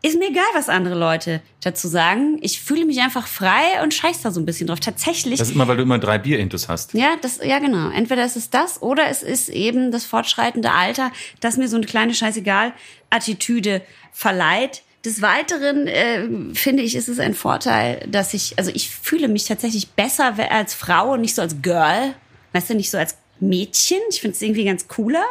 ist 0.03 0.19
mir 0.19 0.29
egal, 0.29 0.45
was 0.55 0.69
andere 0.69 0.95
Leute 0.95 1.41
dazu 1.63 1.89
sagen. 1.89 2.39
Ich 2.41 2.61
fühle 2.61 2.85
mich 2.85 3.01
einfach 3.01 3.27
frei 3.27 3.83
und 3.83 3.95
scheiß 3.95 4.23
da 4.23 4.31
so 4.31 4.41
ein 4.41 4.47
bisschen 4.47 4.67
drauf. 4.67 4.79
Tatsächlich. 4.79 5.39
Das 5.39 5.49
ist 5.49 5.55
immer, 5.55 5.67
weil 5.69 5.77
du 5.79 5.83
immer 5.83 5.99
drei 5.99 6.19
Bierintus 6.19 6.69
hast. 6.69 6.95
Ja, 6.95 7.17
das, 7.21 7.41
ja, 7.43 7.59
genau. 7.59 7.91
Entweder 7.91 8.25
ist 8.25 8.37
es 8.37 8.51
das 8.51 8.83
oder 8.83 9.09
es 9.09 9.23
ist 9.23 9.49
eben 9.49 9.91
das 9.91 10.05
fortschreitende 10.05 10.71
Alter, 10.71 11.11
das 11.41 11.57
mir 11.57 11.69
so 11.69 11.77
eine 11.77 11.87
kleine 11.87 12.15
Scheißegal-Attitüde 12.15 13.83
verleiht. 14.13 14.83
Des 15.05 15.23
Weiteren 15.23 15.87
äh, 15.87 16.55
finde 16.55 16.83
ich, 16.83 16.95
ist 16.95 17.09
es 17.09 17.19
ein 17.19 17.35
Vorteil, 17.35 18.07
dass 18.09 18.35
ich, 18.35 18.59
also 18.59 18.71
ich 18.75 18.91
fühle 18.91 19.29
mich 19.29 19.45
tatsächlich 19.45 19.91
besser 19.91 20.35
als 20.51 20.75
Frau 20.75 21.15
und 21.15 21.21
nicht 21.21 21.35
so 21.35 21.43
als 21.43 21.63
Girl. 21.63 22.15
Weißt 22.53 22.71
du, 22.71 22.75
nicht 22.75 22.91
so 22.91 22.99
als 22.99 23.17
Mädchen. 23.41 23.99
Ich 24.11 24.21
finde 24.21 24.35
es 24.35 24.43
irgendwie 24.43 24.65
ganz 24.65 24.89
cooler. 24.89 25.25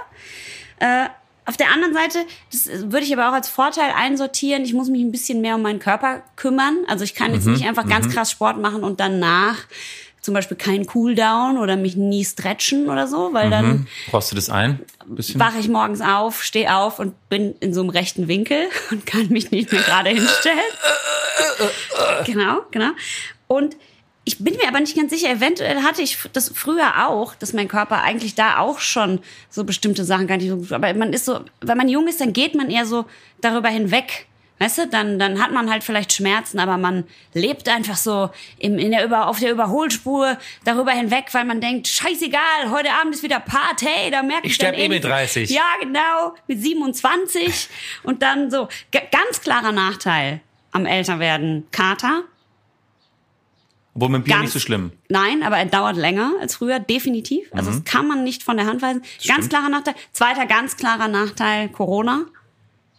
Äh, 0.80 1.08
auf 1.46 1.58
der 1.58 1.72
anderen 1.72 1.94
Seite, 1.94 2.20
das 2.52 2.68
würde 2.92 3.06
ich 3.06 3.14
aber 3.14 3.30
auch 3.30 3.34
als 3.34 3.50
Vorteil 3.50 3.92
einsortieren, 3.96 4.64
ich 4.64 4.74
muss 4.74 4.90
mich 4.90 5.02
ein 5.02 5.12
bisschen 5.12 5.42
mehr 5.42 5.56
um 5.56 5.62
meinen 5.62 5.80
Körper 5.80 6.24
kümmern. 6.36 6.78
Also 6.88 7.04
ich 7.04 7.14
kann 7.14 7.34
jetzt 7.34 7.46
nicht 7.46 7.68
einfach 7.68 7.88
ganz 7.88 8.10
krass 8.10 8.32
Sport 8.32 8.60
machen 8.60 8.84
und 8.84 9.00
danach 9.00 9.66
zum 10.22 10.34
Beispiel 10.34 10.58
keinen 10.58 10.88
Cooldown 10.88 11.60
oder 11.60 11.76
mich 11.76 11.96
nie 11.96 12.26
stretchen 12.26 12.90
oder 12.90 13.08
so, 13.08 13.30
weil 13.34 13.52
dann 13.52 13.88
Brauchst 14.10 14.32
du 14.32 14.36
das 14.36 14.50
ein? 14.50 14.80
Bisschen? 15.06 15.40
wache 15.40 15.60
ich 15.60 15.70
morgens 15.70 16.02
auf, 16.02 16.44
stehe 16.44 16.76
auf 16.76 16.98
und 16.98 17.14
bin 17.30 17.54
in 17.60 17.76
so 17.76 17.82
einem 17.82 17.92
rechten 17.92 18.28
Winkel 18.28 18.58
und 18.90 19.06
kann 19.06 19.28
mich 19.30 19.52
nicht 19.52 19.72
mehr 19.72 19.84
gerade 19.84 20.10
hinstellen. 20.10 20.58
genau, 22.26 22.62
genau. 22.72 22.90
Und 23.46 23.76
ich 24.26 24.40
bin 24.40 24.56
mir 24.56 24.68
aber 24.68 24.80
nicht 24.80 24.96
ganz 24.98 25.12
sicher, 25.12 25.30
eventuell 25.30 25.84
hatte 25.84 26.02
ich 26.02 26.18
das 26.34 26.52
früher 26.54 27.08
auch, 27.08 27.36
dass 27.36 27.54
mein 27.54 27.68
Körper 27.68 28.02
eigentlich 28.02 28.34
da 28.36 28.58
auch 28.58 28.80
schon 28.80 29.20
so 29.50 29.64
bestimmte 29.64 30.04
Sachen 30.04 30.26
gar 30.28 30.38
nicht 30.38 30.50
so 30.50 30.58
gut, 30.58 30.72
aber 30.72 30.92
man 30.96 31.14
ist 31.14 31.26
so, 31.26 31.42
wenn 31.62 31.78
man 31.78 31.88
jung 31.88 32.08
ist, 32.08 32.20
dann 32.22 32.34
geht 32.34 32.56
man 32.56 32.70
eher 32.70 32.86
so 32.86 33.06
darüber 33.42 33.70
hinweg. 33.70 34.26
Weißt 34.58 34.78
du, 34.78 34.88
dann, 34.88 35.20
dann 35.20 35.44
hat 35.44 35.52
man 35.52 35.70
halt 35.70 35.84
vielleicht 35.84 36.14
Schmerzen, 36.14 36.60
aber 36.60 36.78
man 36.78 37.04
lebt 37.34 37.68
einfach 37.68 37.98
so 37.98 38.30
im, 38.58 38.80
in 38.80 38.92
der 38.92 39.04
Über, 39.04 39.28
auf 39.28 39.40
der 39.40 39.52
Überholspur 39.52 40.38
darüber 40.64 40.92
hinweg, 40.92 41.26
weil 41.34 41.44
man 41.44 41.60
denkt, 41.60 41.90
scheißegal, 41.90 42.72
heute 42.72 42.90
Abend 42.94 43.14
ist 43.14 43.22
wieder 43.22 43.42
Party, 43.42 44.10
da 44.12 44.24
merke 44.24 44.46
ich, 44.48 44.52
Ich 44.52 44.56
sterb 44.56 44.72
dann 44.76 44.82
eh 44.82 44.88
mit 44.88 45.00
eben- 45.04 45.10
30. 45.10 45.50
Ja, 45.50 45.66
genau, 45.82 46.36
mit 46.48 46.62
27 46.62 47.68
und 48.04 48.22
dann 48.22 48.50
so, 48.50 48.70
ganz 48.92 49.42
klarer 49.42 49.74
Nachteil 49.74 50.40
am 50.72 50.86
Älterwerden, 50.86 51.68
Kater, 51.72 52.24
Obwohl 53.96 54.10
mit 54.10 54.26
Bier 54.26 54.34
Ganz- 54.36 54.44
nicht 54.46 54.54
so 54.54 54.60
schlimm. 54.60 54.92
Nein, 55.10 55.42
aber 55.42 55.58
er 55.58 55.66
dauert 55.66 55.96
länger 55.96 56.34
als 56.42 56.56
früher, 56.58 56.80
definitiv. 56.80 57.48
Also 57.54 57.72
das 57.72 57.84
kann 57.86 58.08
man 58.08 58.24
nicht 58.24 58.44
von 58.44 58.58
der 58.58 58.66
Hand 58.66 58.82
weisen. 58.82 59.02
Ganz 59.02 59.08
Mhm. 59.20 59.24
stimmt. 59.32 59.50
klarer 59.50 59.70
Nachteil. 59.70 59.96
Zweiter 60.12 60.46
ganz 60.46 60.76
klarer 60.78 61.08
Nachteil, 61.08 61.70
Corona. 61.70 62.26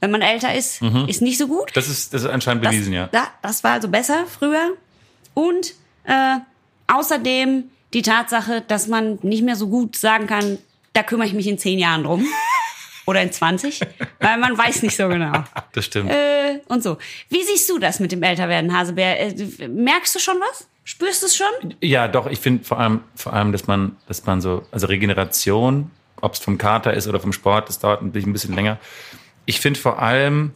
Wenn 0.01 0.11
man 0.11 0.23
älter 0.23 0.55
ist, 0.55 0.81
ist 1.07 1.23
nicht 1.23 1.39
so 1.39 1.49
gut. 1.49 1.67
Mhm. 1.71 1.75
Das 1.75 1.89
ist, 1.89 2.13
das 2.15 2.23
ist 2.23 2.29
anscheinend 2.29 2.65
Das, 2.65 2.73
bewiesen, 2.73 2.93
ja. 2.93 3.09
da, 3.09 3.29
das 3.43 3.63
war 3.65 3.73
also 3.73 3.89
besser 3.89 4.25
früher. 4.27 4.73
Und 5.35 5.75
äh, 6.05 6.37
außerdem 6.87 7.65
die 7.93 8.03
Tatsache, 8.03 8.63
dass 8.67 8.89
man 8.89 9.19
nicht 9.23 9.43
mehr 9.43 9.57
so 9.57 9.69
gut 9.69 9.97
sagen 9.97 10.27
kann, 10.27 10.59
da 10.93 11.03
kümmere 11.03 11.27
ich 11.29 11.35
mich 11.35 11.47
in 11.47 11.59
zehn 11.59 11.79
Jahren 11.79 12.05
drum. 12.05 12.27
Oder 13.07 13.23
in 13.23 13.31
20, 13.31 13.81
weil 14.19 14.37
man 14.39 14.59
weiß 14.59 14.83
nicht 14.83 14.97
so 14.97 15.07
genau. 15.09 15.45
Das 15.73 15.85
stimmt. 15.85 16.11
Äh, 16.11 16.61
und 16.67 16.83
so. 16.83 16.99
Wie 17.29 17.43
siehst 17.45 17.71
du 17.71 17.79
das 17.79 18.01
mit 18.01 18.11
dem 18.11 18.23
Älterwerden, 18.23 18.77
Hasebär? 18.77 19.21
Äh, 19.21 19.69
merkst 19.69 20.15
du 20.17 20.19
schon 20.19 20.37
was? 20.41 20.67
Spürst 20.89 21.23
du 21.23 21.27
es 21.27 21.37
schon? 21.37 21.75
Ja, 21.81 22.07
doch, 22.07 22.29
ich 22.29 22.39
finde 22.39 22.63
vor 22.63 22.79
allem, 22.79 23.01
vor 23.17 23.33
allem, 23.33 23.51
dass 23.51 23.67
man, 23.67 23.97
dass 24.07 24.25
man 24.25 24.41
so, 24.41 24.65
also 24.71 24.87
Regeneration, 24.87 25.91
ob 26.21 26.35
es 26.35 26.39
vom 26.39 26.59
Kater 26.59 26.95
ist 26.95 27.09
oder 27.09 27.19
vom 27.19 27.33
Sport, 27.33 27.69
das 27.69 27.81
dauert 27.81 28.03
ein 28.03 28.13
bisschen 28.13 28.55
länger. 28.55 28.79
Ich 29.47 29.59
finde 29.59 29.81
vor 29.81 30.01
allem, 30.01 30.53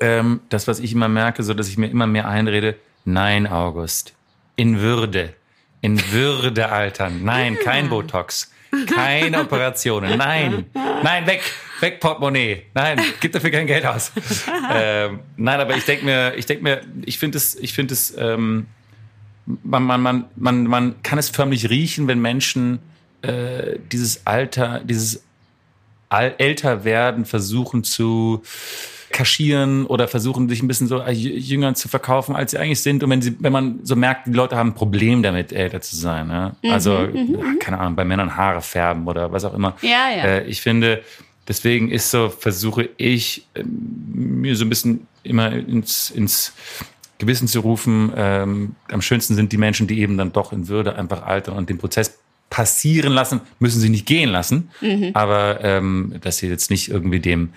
ähm, 0.00 0.40
das, 0.48 0.68
was 0.68 0.80
ich 0.80 0.92
immer 0.92 1.08
merke, 1.08 1.42
so 1.42 1.52
dass 1.52 1.68
ich 1.68 1.76
mir 1.76 1.88
immer 1.88 2.06
mehr 2.06 2.26
einrede, 2.26 2.76
nein, 3.04 3.46
August, 3.46 4.14
in 4.56 4.80
Würde, 4.80 5.34
in 5.82 6.00
Würde 6.10 6.72
altern. 6.72 7.22
Nein, 7.22 7.58
kein 7.62 7.90
Botox, 7.90 8.50
keine 8.86 9.42
Operationen, 9.42 10.16
nein, 10.16 10.64
nein, 11.02 11.26
weg, 11.26 11.42
weg 11.80 12.00
Portemonnaie, 12.00 12.62
nein, 12.72 13.02
gib 13.20 13.32
dafür 13.32 13.50
kein 13.50 13.66
Geld 13.66 13.84
aus. 13.84 14.12
ähm, 14.72 15.20
nein, 15.36 15.60
aber 15.60 15.76
ich 15.76 15.84
denke 15.84 16.06
mir, 16.06 16.34
ich 16.36 16.46
denke 16.46 16.64
mir, 16.64 16.80
ich 17.04 17.18
finde 17.18 17.36
es, 17.36 17.54
ich 17.54 17.74
finde 17.74 17.92
es, 17.92 18.16
ähm, 18.16 18.66
man, 19.46 19.82
man, 19.82 20.02
man, 20.02 20.24
man, 20.36 20.64
man 20.64 21.02
kann 21.02 21.18
es 21.18 21.28
förmlich 21.28 21.70
riechen, 21.70 22.06
wenn 22.08 22.20
Menschen 22.20 22.78
äh, 23.22 23.78
dieses 23.90 24.26
Alter, 24.26 24.80
dieses 24.84 25.22
Al 26.08 26.34
älter 26.38 26.84
werden 26.84 27.24
versuchen 27.24 27.84
zu 27.84 28.42
kaschieren 29.12 29.86
oder 29.86 30.08
versuchen 30.08 30.48
sich 30.48 30.62
ein 30.62 30.68
bisschen 30.68 30.86
so 30.86 31.00
äh, 31.00 31.12
jünger 31.12 31.74
zu 31.74 31.88
verkaufen, 31.88 32.34
als 32.34 32.50
sie 32.50 32.58
eigentlich 32.58 32.80
sind. 32.80 33.02
Und 33.02 33.10
wenn 33.10 33.22
sie, 33.22 33.36
wenn 33.40 33.52
man 33.52 33.80
so 33.82 33.94
merkt, 33.94 34.26
die 34.26 34.32
Leute 34.32 34.56
haben 34.56 34.70
ein 34.70 34.74
Problem 34.74 35.22
damit, 35.22 35.52
älter 35.52 35.80
zu 35.80 35.96
sein. 35.96 36.28
Ja? 36.30 36.56
Also, 36.70 37.04
ja, 37.04 37.08
keine 37.60 37.78
Ahnung, 37.78 37.94
bei 37.94 38.04
Männern 38.04 38.36
Haare 38.36 38.62
färben 38.62 39.06
oder 39.06 39.32
was 39.32 39.44
auch 39.44 39.54
immer. 39.54 39.76
Ja, 39.82 40.10
ja. 40.10 40.24
Äh, 40.24 40.46
ich 40.46 40.60
finde, 40.60 41.02
deswegen 41.46 41.90
ist 41.90 42.10
so, 42.10 42.30
versuche 42.30 42.88
ich, 42.96 43.46
ähm, 43.54 44.40
mir 44.40 44.56
so 44.56 44.64
ein 44.64 44.68
bisschen 44.68 45.06
immer 45.22 45.52
ins, 45.52 46.10
ins 46.10 46.52
Gewissen 47.22 47.46
zu 47.46 47.60
rufen, 47.60 48.12
ähm, 48.16 48.74
am 48.90 49.00
schönsten 49.00 49.36
sind 49.36 49.52
die 49.52 49.56
Menschen, 49.56 49.86
die 49.86 50.00
eben 50.00 50.18
dann 50.18 50.32
doch 50.32 50.52
in 50.52 50.66
Würde 50.66 50.96
einfach 50.96 51.22
altern 51.22 51.56
und 51.56 51.70
den 51.70 51.78
Prozess 51.78 52.18
passieren 52.50 53.12
lassen, 53.12 53.40
müssen 53.60 53.80
sie 53.80 53.88
nicht 53.88 54.06
gehen 54.06 54.28
lassen, 54.28 54.70
aber 55.14 55.60
ähm, 55.62 56.16
dass 56.20 56.38
sie 56.38 56.48
jetzt 56.48 56.68
nicht 56.68 56.90
irgendwie 56.90 57.20
dem 57.20 57.50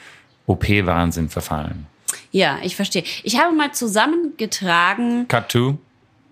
OP-Wahnsinn 0.45 1.30
verfallen. 1.30 1.88
Ja, 2.32 2.60
ich 2.62 2.75
verstehe. 2.75 3.04
Ich 3.23 3.39
habe 3.39 3.56
mal 3.56 3.73
zusammengetragen, 3.73 5.28
Cut 5.28 5.49
to, 5.49 5.80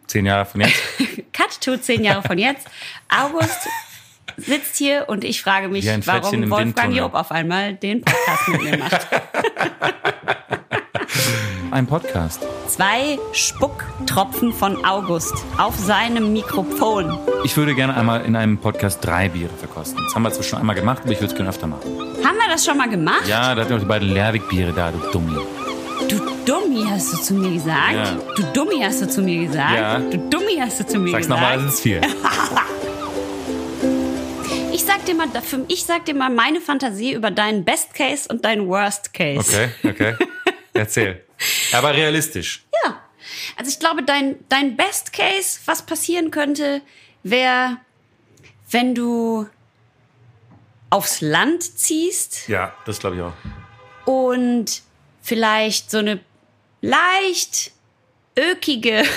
zehn 0.05 0.27
Jahre 0.27 0.45
von 0.45 0.61
jetzt. 0.61 0.79
Cut 1.33 1.59
to 1.59 1.77
zehn 1.77 2.03
Jahre 2.03 2.21
von 2.21 2.37
jetzt. 2.37 2.67
August 3.09 3.67
sitzt 4.37 4.77
hier 4.77 5.05
und 5.07 5.23
ich 5.23 5.41
frage 5.41 5.69
mich, 5.69 5.87
warum 6.05 6.51
Wolfgang. 6.51 6.95
Job 6.95 7.15
auf 7.15 7.31
einmal 7.31 7.73
den 7.73 8.01
Podcast 8.01 8.47
mit 8.47 8.61
mir 8.61 8.77
macht. 8.77 9.07
Ein 11.71 11.87
Podcast. 11.87 12.45
Zwei 12.67 13.19
Spucktropfen 13.33 14.51
von 14.53 14.83
August 14.85 15.33
auf 15.57 15.77
seinem 15.77 16.33
Mikrofon. 16.33 17.17
Ich 17.43 17.55
würde 17.57 17.75
gerne 17.75 17.95
einmal 17.95 18.25
in 18.25 18.35
einem 18.35 18.57
Podcast 18.57 18.99
drei 19.05 19.29
Biere 19.29 19.49
verkosten. 19.53 20.01
Das 20.05 20.15
haben 20.15 20.23
wir 20.23 20.31
zwar 20.31 20.43
schon 20.43 20.59
einmal 20.59 20.75
gemacht, 20.75 21.01
aber 21.03 21.11
ich 21.11 21.19
würde 21.19 21.27
es 21.27 21.35
gerne 21.35 21.49
öfter 21.49 21.67
machen. 21.67 21.81
Haben 22.23 22.37
wir 22.37 22.49
das 22.49 22.65
schon 22.65 22.77
mal 22.77 22.89
gemacht? 22.89 23.27
Ja, 23.27 23.53
da 23.53 23.61
hatten 23.61 23.71
wir 23.71 23.79
die 23.79 23.85
beiden 23.85 24.09
Lerwick-Biere 24.09 24.71
da, 24.73 24.91
du 24.91 24.97
Dummi. 25.11 25.37
Du 26.09 26.19
Dummi 26.45 26.85
hast 26.89 27.13
du 27.13 27.17
zu 27.17 27.33
mir 27.35 27.51
gesagt. 27.53 27.93
Ja. 27.93 28.15
Du 28.35 28.43
Dummi 28.53 28.81
hast 28.83 29.01
du 29.01 29.07
zu 29.07 29.21
mir 29.21 29.45
gesagt. 29.47 29.75
Ja. 29.77 29.99
Du 29.99 30.17
Dummi 30.29 30.57
hast 30.59 30.79
du 30.79 30.87
zu 30.87 30.99
mir 30.99 31.11
Sag's 31.11 31.27
gesagt. 31.27 31.41
nochmal, 31.41 31.63
das 31.63 31.73
ist 31.75 31.81
vier. 31.81 32.01
Ich 34.71 34.83
sag 34.85 35.05
dir 35.05 35.13
mal, 35.15 35.27
dafür- 35.31 35.63
ich 35.67 35.85
sag 35.85 36.05
dir 36.05 36.15
mal 36.15 36.29
meine 36.31 36.59
Fantasie 36.59 37.13
über 37.13 37.29
deinen 37.31 37.63
Best 37.63 37.93
Case 37.93 38.27
und 38.29 38.43
deinen 38.43 38.67
Worst 38.67 39.13
Case. 39.13 39.69
Okay, 39.83 39.89
okay. 39.89 40.15
Erzähl. 40.73 41.21
Aber 41.73 41.93
realistisch. 41.93 42.65
Ja. 42.83 43.01
Also 43.55 43.69
ich 43.69 43.79
glaube, 43.79 44.03
dein, 44.03 44.35
dein 44.49 44.75
Best 44.75 45.13
Case, 45.13 45.59
was 45.65 45.85
passieren 45.85 46.31
könnte, 46.31 46.81
wäre, 47.23 47.77
wenn 48.69 48.95
du 48.95 49.47
aufs 50.89 51.21
Land 51.21 51.63
ziehst 51.63 52.47
Ja, 52.47 52.73
das 52.85 52.99
glaube 52.99 53.15
ich 53.15 53.21
auch. 53.21 53.33
und 54.05 54.81
vielleicht 55.21 55.89
so 55.89 55.99
eine 55.99 56.19
leicht 56.81 57.71
ökige 58.37 59.03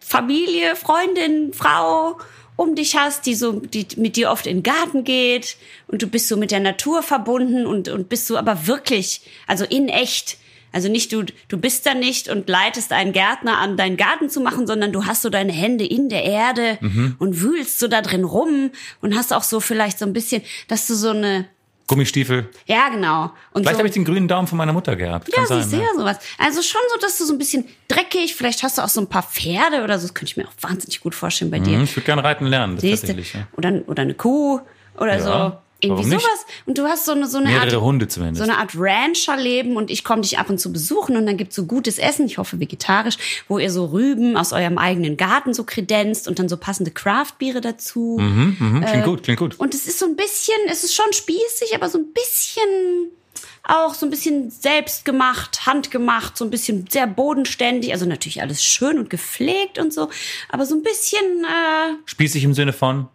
Familie, 0.00 0.76
Freundin, 0.76 1.52
Frau 1.52 2.18
um 2.56 2.74
dich 2.74 2.96
hast, 2.96 3.26
die 3.26 3.34
so, 3.34 3.60
die 3.60 3.86
mit 3.96 4.16
dir 4.16 4.30
oft 4.30 4.46
in 4.46 4.58
den 4.58 4.62
Garten 4.62 5.04
geht 5.04 5.56
und 5.88 6.00
du 6.00 6.06
bist 6.06 6.28
so 6.28 6.38
mit 6.38 6.50
der 6.50 6.60
Natur 6.60 7.02
verbunden 7.02 7.66
und, 7.66 7.88
und 7.88 8.08
bist 8.08 8.26
so 8.26 8.38
aber 8.38 8.66
wirklich, 8.66 9.20
also 9.46 9.64
in 9.64 9.88
echt. 9.88 10.38
Also 10.72 10.88
nicht 10.88 11.12
du, 11.12 11.24
du 11.48 11.56
bist 11.56 11.86
da 11.86 11.94
nicht 11.94 12.28
und 12.28 12.48
leitest 12.48 12.92
einen 12.92 13.12
Gärtner 13.12 13.58
an, 13.58 13.76
deinen 13.76 13.96
Garten 13.96 14.28
zu 14.28 14.40
machen, 14.40 14.66
sondern 14.66 14.92
du 14.92 15.06
hast 15.06 15.22
so 15.22 15.30
deine 15.30 15.52
Hände 15.52 15.84
in 15.86 16.08
der 16.08 16.24
Erde 16.24 16.78
und 17.18 17.40
wühlst 17.40 17.78
so 17.78 17.88
da 17.88 18.02
drin 18.02 18.24
rum 18.24 18.70
und 19.00 19.16
hast 19.16 19.32
auch 19.32 19.42
so 19.42 19.60
vielleicht 19.60 19.98
so 19.98 20.04
ein 20.04 20.12
bisschen, 20.12 20.42
dass 20.68 20.86
du 20.86 20.94
so 20.94 21.10
eine, 21.10 21.46
Gummistiefel. 21.86 22.48
Ja, 22.66 22.88
genau. 22.88 23.32
Und 23.52 23.62
Vielleicht 23.62 23.74
so, 23.74 23.78
habe 23.78 23.88
ich 23.88 23.94
den 23.94 24.04
grünen 24.04 24.26
Daumen 24.26 24.48
von 24.48 24.58
meiner 24.58 24.72
Mutter 24.72 24.96
gehabt. 24.96 25.32
Kann 25.32 25.44
ja, 25.44 25.48
sein, 25.48 25.62
siehst 25.62 25.72
du 25.72 25.76
ne? 25.76 25.82
ja 25.84 25.88
sowas. 25.96 26.18
Also 26.36 26.60
schon 26.62 26.80
so, 26.92 27.00
dass 27.00 27.16
du 27.18 27.24
so 27.24 27.32
ein 27.32 27.38
bisschen 27.38 27.64
dreckig, 27.86 28.34
vielleicht 28.34 28.62
hast 28.64 28.78
du 28.78 28.82
auch 28.82 28.88
so 28.88 29.00
ein 29.00 29.06
paar 29.06 29.22
Pferde 29.22 29.84
oder 29.84 29.98
so, 29.98 30.06
das 30.06 30.14
könnte 30.14 30.32
ich 30.32 30.36
mir 30.36 30.48
auch 30.48 30.52
wahnsinnig 30.60 31.00
gut 31.00 31.14
vorstellen 31.14 31.50
bei 31.50 31.60
dir. 31.60 31.76
Hm, 31.76 31.84
Ich 31.84 31.94
würde 31.94 32.06
gerne 32.06 32.24
reiten 32.24 32.46
lernen, 32.46 32.76
das 32.76 32.84
tatsächlich. 32.84 33.34
Ja. 33.34 33.46
Oder, 33.56 33.82
oder 33.86 34.02
eine 34.02 34.14
Kuh 34.14 34.60
oder 34.96 35.18
Ja, 35.18 35.20
so. 35.52 35.58
Irgendwie 35.80 36.04
warum 36.04 36.10
nicht? 36.10 36.22
sowas. 36.22 36.46
Und 36.64 36.78
du 36.78 36.84
hast 36.84 37.04
so 37.04 37.12
eine, 37.12 37.26
so 37.26 37.38
eine 37.38 37.48
Mehrere 37.48 37.76
Art, 37.76 37.82
Hunde 37.82 38.08
zumindest. 38.08 38.44
so 38.44 38.50
eine 38.50 38.58
Art 38.58 38.72
Rancherleben 38.76 39.76
und 39.76 39.90
ich 39.90 40.04
komme 40.04 40.22
dich 40.22 40.38
ab 40.38 40.48
und 40.48 40.58
zu 40.58 40.72
besuchen 40.72 41.16
und 41.16 41.26
dann 41.26 41.36
gibt's 41.36 41.54
so 41.54 41.66
gutes 41.66 41.98
Essen, 41.98 42.26
ich 42.26 42.38
hoffe 42.38 42.58
vegetarisch, 42.60 43.18
wo 43.48 43.58
ihr 43.58 43.70
so 43.70 43.86
Rüben 43.86 44.36
aus 44.36 44.52
eurem 44.52 44.78
eigenen 44.78 45.16
Garten 45.16 45.52
so 45.52 45.64
kredenzt 45.64 46.28
und 46.28 46.38
dann 46.38 46.48
so 46.48 46.56
passende 46.56 46.90
Craftbiere 46.90 47.60
dazu. 47.60 48.16
Mhm, 48.18 48.84
klingt 48.86 49.04
gut, 49.04 49.22
klingt 49.22 49.38
gut. 49.38 49.54
Und 49.58 49.74
es 49.74 49.86
ist 49.86 49.98
so 49.98 50.06
ein 50.06 50.16
bisschen, 50.16 50.56
es 50.70 50.82
ist 50.82 50.94
schon 50.94 51.12
spießig, 51.12 51.74
aber 51.74 51.90
so 51.90 51.98
ein 51.98 52.06
bisschen 52.12 53.10
auch 53.68 53.94
so 53.94 54.06
ein 54.06 54.10
bisschen 54.10 54.50
selbstgemacht, 54.50 55.66
handgemacht, 55.66 56.36
so 56.36 56.44
ein 56.44 56.50
bisschen 56.50 56.86
sehr 56.88 57.06
bodenständig. 57.06 57.92
Also 57.92 58.06
natürlich 58.06 58.40
alles 58.40 58.64
schön 58.64 58.98
und 58.98 59.10
gepflegt 59.10 59.78
und 59.78 59.92
so, 59.92 60.08
aber 60.48 60.64
so 60.66 60.74
ein 60.74 60.82
bisschen, 60.82 61.44
äh, 61.44 61.96
Spießig 62.04 62.44
im 62.44 62.54
Sinne 62.54 62.72
von, 62.72 63.08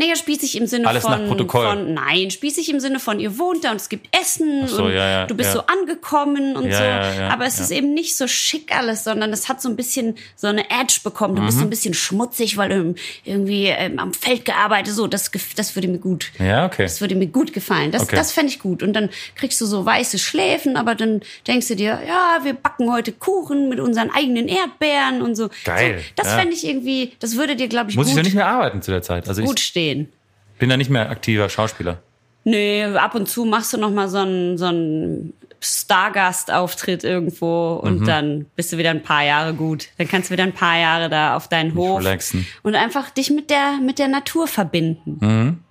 naja, 0.00 0.16
spießig 0.16 0.56
im 0.56 0.66
Sinne 0.66 0.86
Alles 0.88 1.02
von, 1.02 1.12
nach 1.12 1.28
Protokoll. 1.28 1.66
von, 1.66 1.94
nein, 1.94 2.30
spießig 2.30 2.70
im 2.70 2.80
Sinne 2.80 2.98
von, 3.00 3.20
ihr 3.20 3.38
wohnt 3.38 3.64
da 3.64 3.70
und 3.70 3.76
es 3.76 3.88
gibt 3.90 4.08
Essen 4.18 4.66
so, 4.66 4.84
und 4.84 4.92
ja, 4.92 5.08
ja, 5.10 5.26
du 5.26 5.34
bist 5.34 5.50
ja. 5.54 5.60
so 5.60 5.66
angekommen 5.66 6.56
und 6.56 6.72
so. 6.72 6.82
aber 6.82 7.44
es 7.46 7.60
ist 7.60 7.70
eben 7.70 7.92
nicht 7.94 8.16
so 8.16 8.26
schick 8.26 8.74
alles, 8.76 9.04
sondern 9.04 9.32
es 9.32 9.48
hat 9.48 9.60
so 9.60 9.68
ein 9.68 9.76
bisschen 9.76 10.16
so 10.36 10.46
eine 10.46 10.70
Edge 10.70 11.00
bekommen. 11.04 11.36
Du 11.36 11.42
bist 11.42 11.56
Mhm. 11.56 11.60
so 11.60 11.66
ein 11.66 11.70
bisschen 11.70 11.94
schmutzig, 11.94 12.56
weil 12.56 12.68
du 12.70 12.94
irgendwie 13.24 13.66
ähm, 13.66 13.98
am 13.98 14.14
Feld 14.14 14.44
gearbeitet, 14.44 14.94
so, 14.94 15.06
das, 15.06 15.30
das 15.56 15.74
würde 15.76 15.88
mir 15.88 15.98
gut. 15.98 16.30
ja, 16.38 16.64
okay. 16.66 16.84
Das 16.84 17.00
würde 17.00 17.14
mir 17.14 17.26
gut 17.26 17.52
gefallen. 17.52 17.90
Das, 17.90 18.02
Okay. 18.02 18.16
das 18.16 18.32
fände 18.32 18.50
ich 18.50 18.58
gut. 18.58 18.82
Und 18.82 18.94
dann 18.94 19.10
kriegst 19.36 19.60
du 19.60 19.66
so 19.66 19.84
weiße 19.84 20.18
Schläfen, 20.18 20.76
aber 20.76 20.94
dann 20.94 21.20
denkst 21.46 21.68
du 21.68 21.76
dir, 21.76 22.00
ja, 22.08 22.38
wir 22.42 22.54
backen 22.54 22.90
heute 22.92 23.12
Kuchen 23.12 23.68
mit 23.68 23.78
unseren 23.80 24.10
eigenen 24.10 24.48
Erdbeeren 24.48 25.20
und 25.22 25.34
so. 25.34 25.50
Geil, 25.64 25.98
So, 25.98 26.04
das 26.16 26.26
ja. 26.28 26.38
fände 26.38 26.54
ich 26.54 26.66
irgendwie, 26.66 27.12
das 27.20 27.36
würde 27.36 27.56
dir, 27.56 27.68
glaube 27.68 27.90
ich, 27.90 27.96
Muss 27.96 28.06
ich 28.08 28.12
ja 28.14 28.18
gut, 28.20 28.24
nicht 28.24 28.34
mehr 28.34 28.46
arbeiten 28.48 28.80
zu 28.80 28.90
der 28.90 29.02
Zeit. 29.02 29.28
Also 29.28 29.42
gut 29.42 29.58
ich 29.60 29.66
stehen. 29.66 29.89
Bin 29.94 30.68
da 30.68 30.76
nicht 30.76 30.90
mehr 30.90 31.10
aktiver 31.10 31.48
Schauspieler. 31.48 31.98
Nee, 32.44 32.84
ab 32.84 33.14
und 33.14 33.28
zu 33.28 33.44
machst 33.44 33.72
du 33.72 33.76
noch 33.76 33.90
mal 33.90 34.08
so 34.08 34.18
einen, 34.18 34.56
so 34.56 34.66
einen 34.66 35.34
Stargast-Auftritt 35.60 37.04
irgendwo 37.04 37.74
und 37.74 38.06
dann 38.06 38.46
bist 38.56 38.72
du 38.72 38.78
wieder 38.78 38.90
ein 38.90 39.02
paar 39.02 39.24
Jahre 39.24 39.52
gut. 39.52 39.88
Dann 39.98 40.08
kannst 40.08 40.30
du 40.30 40.32
wieder 40.32 40.44
ein 40.44 40.54
paar 40.54 40.78
Jahre 40.78 41.10
da 41.10 41.36
auf 41.36 41.48
deinen 41.48 41.74
Hof 41.74 42.00
relaxen. 42.00 42.46
und 42.62 42.74
einfach 42.74 43.10
dich 43.10 43.30
mit 43.30 43.50
der, 43.50 43.78
mit 43.82 43.98
der 43.98 44.08
Natur 44.08 44.46
verbinden. 44.46 45.62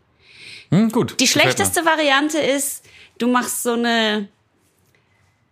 Hm, 0.71 0.91
gut. 0.91 1.19
Die 1.19 1.27
schlechteste 1.27 1.85
Variante 1.85 2.37
ist, 2.37 2.85
du 3.17 3.27
machst 3.27 3.63
so 3.63 3.73
eine, 3.73 4.27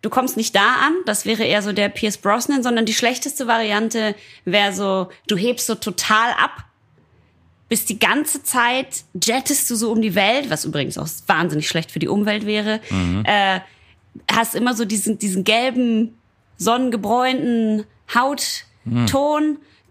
du 0.04 0.10
kommst 0.12 0.38
nicht 0.38 0.56
da 0.56 0.76
an, 0.86 0.94
das 1.06 1.26
wäre 1.26 1.44
eher 1.44 1.64
so 1.64 1.74
der 1.74 1.90
Pierce 1.90 2.18
Brosnan, 2.18 2.62
sondern 2.62 2.86
die 2.86 2.94
schlechteste 2.94 3.48
Variante 3.48 4.14
wäre 4.46 4.74
so, 4.74 5.10
du 5.28 5.36
hebst 5.36 5.66
so 5.66 5.74
total 5.74 6.32
ab, 6.34 6.64
bist 7.70 7.90
die 7.90 8.00
ganze 8.00 8.44
Zeit, 8.44 9.04
jettest 9.24 9.70
du 9.70 9.76
so 9.76 9.92
um 9.92 10.02
die 10.02 10.16
Welt, 10.16 10.50
was 10.50 10.66
übrigens 10.66 10.98
auch 10.98 11.08
wahnsinnig 11.28 11.68
schlecht 11.68 11.92
für 11.92 12.00
die 12.00 12.08
Umwelt 12.08 12.46
wäre, 12.46 12.80
äh, 13.26 13.60
hast 14.32 14.56
immer 14.56 14.74
so 14.74 14.86
diesen, 14.86 15.20
diesen 15.20 15.44
gelben, 15.44 16.18
sonnengebräunten 16.58 17.86
Hautton, 18.14 18.64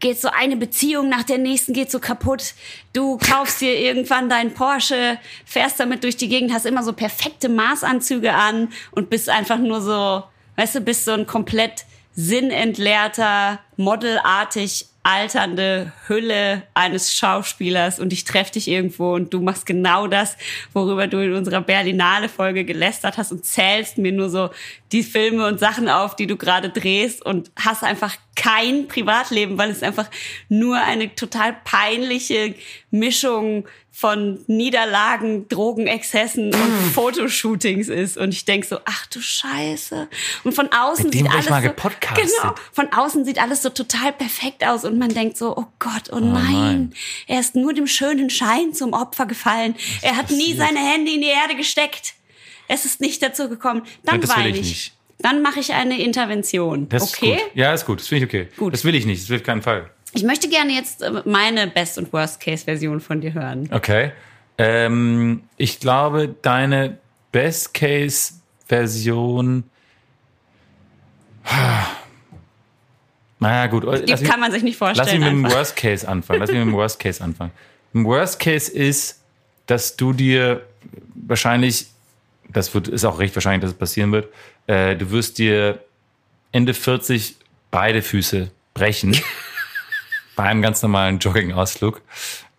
geht 0.01 0.21
so 0.21 0.29
eine 0.29 0.57
Beziehung 0.57 1.09
nach 1.09 1.23
der 1.23 1.39
nächsten 1.39 1.73
geht 1.73 1.91
so 1.91 1.99
kaputt. 2.01 2.55
Du 2.93 3.19
kaufst 3.19 3.61
dir 3.61 3.79
irgendwann 3.79 4.29
deinen 4.29 4.53
Porsche, 4.53 5.19
fährst 5.45 5.81
damit 5.81 6.05
durch 6.05 6.17
die 6.17 6.29
Gegend, 6.29 6.53
hast 6.53 6.67
immer 6.67 6.83
so 6.83 6.93
perfekte 6.93 7.49
Maßanzüge 7.49 8.33
an 8.33 8.69
und 8.91 9.11
bist 9.11 9.29
einfach 9.29 9.59
nur 9.59 9.81
so, 9.81 10.23
weißt 10.57 10.77
du, 10.77 10.81
bist 10.81 11.05
so 11.05 11.13
ein 11.13 11.27
komplett 11.27 11.87
sinnentleerter, 12.17 13.61
modelartig 13.77 14.87
alternde 15.07 15.93
Hülle 16.09 16.65
eines 16.75 17.15
Schauspielers 17.15 18.01
und 18.01 18.13
ich 18.13 18.25
treffe 18.25 18.55
dich 18.55 18.67
irgendwo 18.67 19.15
und 19.15 19.33
du 19.33 19.41
machst 19.41 19.65
genau 19.65 20.09
das, 20.09 20.37
worüber 20.73 21.07
du 21.07 21.19
in 21.19 21.35
unserer 21.35 21.61
Berlinale-Folge 21.61 22.65
gelästert 22.65 23.17
hast 23.17 23.31
und 23.31 23.45
zählst 23.45 23.99
mir 23.99 24.11
nur 24.11 24.31
so 24.31 24.51
die 24.91 25.05
Filme 25.05 25.47
und 25.47 25.61
Sachen 25.61 25.89
auf, 25.89 26.17
die 26.17 26.27
du 26.27 26.37
gerade 26.37 26.71
drehst 26.71 27.25
und 27.25 27.53
hast 27.55 27.85
einfach 27.85 28.17
kein 28.35 28.89
Privatleben, 28.89 29.59
weil 29.59 29.71
es 29.71 29.85
einfach 29.85 30.11
nur 30.49 30.77
eine 30.77 31.15
total 31.15 31.55
peinliche 31.65 32.57
Mischung 32.91 33.69
von 33.99 34.45
Niederlagen, 34.47 35.49
Drogenexzessen 35.49 36.53
und 36.55 36.93
Fotoshootings 36.93 37.89
ist. 37.89 38.19
Und 38.19 38.35
ich 38.35 38.45
denk 38.45 38.67
so, 38.67 38.77
ach 38.85 39.07
du 39.07 39.23
Scheiße. 39.23 40.09
Und 40.45 40.53
von 40.53 40.69
außen 40.71 41.07
Mit 41.07 41.15
dem 41.15 41.23
sieht 41.25 41.33
alles 41.33 41.49
mal 41.49 41.63
so, 41.63 41.69
gepodcastet. 41.69 42.29
genau, 42.43 42.55
von 42.73 42.93
außen 42.93 43.25
sieht 43.25 43.41
alles 43.41 43.63
so 43.63 43.71
total 43.71 44.13
perfekt 44.13 44.67
aus 44.67 44.85
und 44.85 44.99
man 44.99 45.09
denkt 45.15 45.39
so, 45.39 45.57
oh 45.57 45.65
Gott, 45.79 46.13
oh, 46.13 46.19
nein, 46.19 46.53
nein. 46.53 46.95
er 47.27 47.41
ist 47.41 47.57
nur 47.57 47.73
dem 47.73 47.87
schönen 47.87 48.29
Schein 48.29 48.75
zum 48.75 48.93
Opfer 48.93 49.25
gefallen. 49.25 49.75
Er 50.03 50.17
hat 50.19 50.31
nie 50.31 50.55
passiert? 50.55 50.59
seine 50.59 50.79
Hände 50.79 51.13
in 51.13 51.23
die 51.23 51.29
Erde 51.29 51.57
gesteckt. 51.57 52.17
Es 52.69 52.85
ist 52.85 53.01
nicht 53.01 53.23
dazu 53.23 53.49
gekommen. 53.49 53.83
Dann 54.05 54.21
Ja, 54.21 54.29
weine 54.29 54.51
ich 54.51 54.57
ich. 54.61 54.69
nicht. 54.69 54.93
Dann 55.21 55.41
mache 55.41 55.61
ich 55.61 55.73
eine 55.73 55.99
Intervention. 56.03 56.87
Das 56.91 57.15
okay? 57.15 57.33
ist 57.37 57.43
gut. 57.45 57.51
Ja, 57.55 57.73
ist 57.73 57.87
gut. 57.87 58.01
Das 58.01 58.09
finde 58.09 58.27
ich 58.27 58.31
okay. 58.31 58.49
Gut. 58.59 58.75
Das 58.75 58.85
will 58.85 58.95
ich 58.95 59.07
nicht. 59.07 59.23
Das 59.23 59.31
will 59.31 59.41
keinen 59.41 59.63
Fall. 59.63 59.91
Ich 60.13 60.23
möchte 60.23 60.49
gerne 60.49 60.73
jetzt 60.73 61.03
äh, 61.03 61.11
meine 61.25 61.67
Best- 61.67 61.99
und 61.99 62.13
Worst-Case-Version 62.13 63.01
von 63.01 63.21
dir 63.21 63.35
hören. 63.35 63.69
Okay. 63.73 64.13
Ähm, 64.59 65.43
ich 65.57 65.81
glaube, 65.81 66.33
deine 66.43 66.99
Best-Case-Version. 67.33 69.65
Naja, 73.39 73.67
gut. 73.67 73.85
Lass 73.85 74.03
Die 74.03 74.13
mich- 74.15 74.25
kann 74.25 74.41
man 74.41 74.51
sich 74.51 74.63
nicht 74.63 74.81
Lass 74.81 74.97
vorstellen. 74.97 75.21
mich 75.23 75.31
mit 75.43 75.51
dem. 75.53 75.59
Worst 75.59 75.77
Case 75.77 76.09
anfangen. 76.09 76.41
Lass 76.41 76.49
mich 76.51 76.59
mit 76.59 76.69
dem 76.69 76.73
Worst 76.75 76.99
Case 76.99 77.23
anfangen. 77.23 77.51
Im 77.93 78.07
Worst 78.07 78.41
Case 78.41 78.73
ist, 78.73 79.21
dass 79.67 79.95
du 79.97 80.15
dir 80.15 80.63
wahrscheinlich, 81.15 81.89
das 82.49 82.73
wird, 82.75 82.89
ist 82.89 83.05
auch 83.05 83.19
recht 83.19 83.37
wahrscheinlich, 83.37 83.61
dass 83.61 83.73
es 83.73 83.77
passieren 83.79 84.11
wird, 84.13 84.33
äh, 84.69 84.97
du 84.97 85.11
wirst 85.11 85.37
dir 85.37 85.81
Ende 86.51 86.73
40 86.73 87.37
beide 87.71 88.01
Füße 88.01 88.51
brechen. 88.73 89.15
bei 90.37 90.45
einem 90.45 90.63
ganz 90.63 90.83
normalen 90.83 91.19
Jogging-Ausflug. 91.19 92.03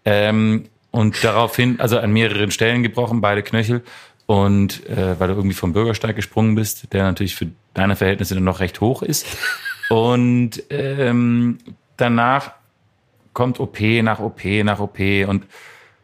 Ähm, 0.04 0.66
und 0.92 1.24
daraufhin, 1.24 1.80
also 1.80 2.00
an 2.00 2.12
mehreren 2.12 2.52
Stellen 2.52 2.84
gebrochen, 2.84 3.22
beide 3.22 3.44
Knöchel. 3.44 3.84
Und 4.26 4.86
äh, 4.90 5.18
weil 5.20 5.30
du 5.30 5.36
irgendwie 5.36 5.56
vom 5.56 5.72
Bürgersteig 5.72 6.16
gesprungen 6.16 6.56
bist, 6.56 6.92
der 6.92 7.04
natürlich 7.04 7.36
für 7.36 7.48
deine 7.74 7.96
Verhältnisse 7.96 8.36
dann 8.36 8.44
noch 8.44 8.60
recht 8.60 8.82
hoch 8.82 9.02
ist. 9.02 9.26
Und 9.90 10.64
ähm, 10.70 11.60
danach 11.96 12.52
kommt 13.34 13.60
OP 13.60 13.80
nach 13.80 14.20
OP 14.20 14.44
nach 14.64 14.80
OP 14.80 15.00
und 15.28 15.46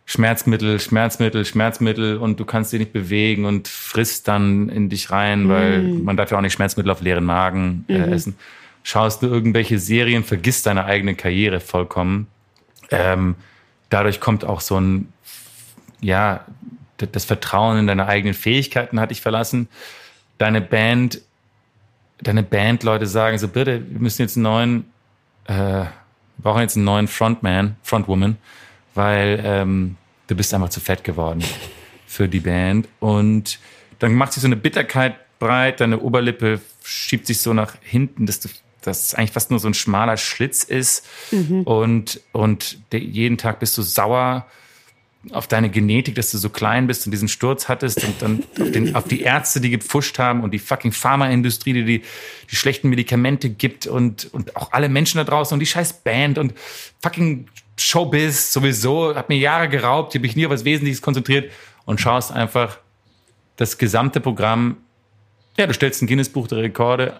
Schmerzmittel, 0.05 0.79
Schmerzmittel, 0.79 1.45
Schmerzmittel 1.45 2.17
und 2.17 2.39
du 2.39 2.45
kannst 2.45 2.71
dich 2.71 2.79
nicht 2.79 2.93
bewegen 2.93 3.45
und 3.45 3.67
frisst 3.67 4.27
dann 4.27 4.69
in 4.69 4.89
dich 4.89 5.11
rein, 5.11 5.49
weil 5.49 5.81
man 5.81 6.17
darf 6.17 6.29
ja 6.29 6.37
auch 6.37 6.41
nicht 6.41 6.53
Schmerzmittel 6.53 6.91
auf 6.91 7.01
leeren 7.01 7.23
Magen 7.23 7.85
äh, 7.87 8.11
essen. 8.11 8.35
Schaust 8.83 9.21
du 9.21 9.27
irgendwelche 9.27 9.79
Serien, 9.79 10.23
vergisst 10.23 10.65
deine 10.65 10.85
eigene 10.85 11.15
Karriere 11.15 11.61
vollkommen. 11.61 12.27
Ähm, 12.91 13.35
dadurch 13.89 14.19
kommt 14.19 14.43
auch 14.43 14.59
so 14.59 14.79
ein, 14.79 15.11
ja, 16.01 16.45
das 16.97 17.25
Vertrauen 17.25 17.79
in 17.79 17.87
deine 17.87 18.07
eigenen 18.07 18.33
Fähigkeiten 18.33 18.99
hat 18.99 19.11
dich 19.11 19.21
verlassen. 19.21 19.69
Deine 20.37 20.61
Band, 20.61 21.21
deine 22.21 22.43
Bandleute 22.43 23.07
sagen 23.07 23.37
so, 23.37 23.47
bitte, 23.47 23.83
wir 23.89 23.99
müssen 23.99 24.21
jetzt 24.21 24.35
einen 24.35 24.43
neuen, 24.43 24.85
äh, 25.45 25.53
wir 25.53 25.91
brauchen 26.37 26.61
jetzt 26.61 26.75
einen 26.75 26.85
neuen 26.85 27.07
Frontman, 27.07 27.77
Frontwoman, 27.83 28.37
weil 28.95 29.41
ähm, 29.43 29.97
du 30.27 30.35
bist 30.35 30.53
einfach 30.53 30.69
zu 30.69 30.79
fett 30.79 31.03
geworden 31.03 31.43
für 32.05 32.27
die 32.27 32.39
Band. 32.39 32.87
Und 32.99 33.59
dann 33.99 34.13
macht 34.13 34.33
sich 34.33 34.41
so 34.41 34.47
eine 34.47 34.55
Bitterkeit 34.55 35.15
breit, 35.39 35.79
deine 35.79 35.99
Oberlippe 35.99 36.61
schiebt 36.83 37.27
sich 37.27 37.39
so 37.39 37.53
nach 37.53 37.75
hinten, 37.81 38.25
dass 38.25 38.39
du 38.39 38.49
dass 38.87 39.07
es 39.07 39.15
eigentlich 39.15 39.31
fast 39.31 39.49
nur 39.49 39.59
so 39.59 39.67
ein 39.67 39.73
schmaler 39.73 40.17
Schlitz 40.17 40.63
ist. 40.63 41.05
Und, 41.65 42.21
und 42.31 42.77
der, 42.91 42.99
jeden 42.99 43.37
Tag 43.37 43.59
bist 43.59 43.77
du 43.77 43.81
sauer 43.81 44.45
auf 45.31 45.47
deine 45.47 45.69
Genetik, 45.69 46.15
dass 46.15 46.31
du 46.31 46.37
so 46.37 46.49
klein 46.49 46.87
bist 46.87 47.05
und 47.05 47.11
diesen 47.11 47.29
Sturz 47.29 47.69
hattest 47.69 48.03
und 48.03 48.21
dann 48.21 48.43
auf, 48.59 48.71
den, 48.71 48.95
auf 48.95 49.07
die 49.07 49.21
Ärzte, 49.21 49.61
die 49.61 49.69
gepfuscht 49.69 50.19
haben 50.19 50.43
und 50.43 50.51
die 50.51 50.59
fucking 50.59 50.91
Pharmaindustrie, 50.91 51.73
die, 51.73 51.85
die 51.85 52.01
die 52.51 52.55
schlechten 52.55 52.89
Medikamente 52.89 53.49
gibt 53.49 53.87
und, 53.87 54.33
und 54.33 54.55
auch 54.57 54.73
alle 54.73 54.89
Menschen 54.89 55.19
da 55.19 55.23
draußen 55.23 55.55
und 55.55 55.59
die 55.59 55.65
scheiß 55.65 56.01
Band 56.03 56.37
und 56.37 56.53
fucking 57.01 57.47
Showbiz 57.77 58.51
sowieso, 58.51 59.15
hat 59.15 59.29
mir 59.29 59.37
Jahre 59.37 59.69
geraubt, 59.69 60.13
ich 60.13 60.19
habe 60.19 60.27
mich 60.27 60.35
nie 60.35 60.45
auf 60.45 60.51
was 60.51 60.65
Wesentliches 60.65 61.01
konzentriert 61.01 61.51
und 61.85 62.01
schaust 62.01 62.31
einfach 62.31 62.77
das 63.55 63.77
gesamte 63.77 64.19
Programm, 64.19 64.77
ja, 65.57 65.67
du 65.67 65.73
stellst 65.73 66.01
ein 66.01 66.07
Guinness-Buch 66.07 66.47
der 66.47 66.59
Rekorde, 66.59 67.19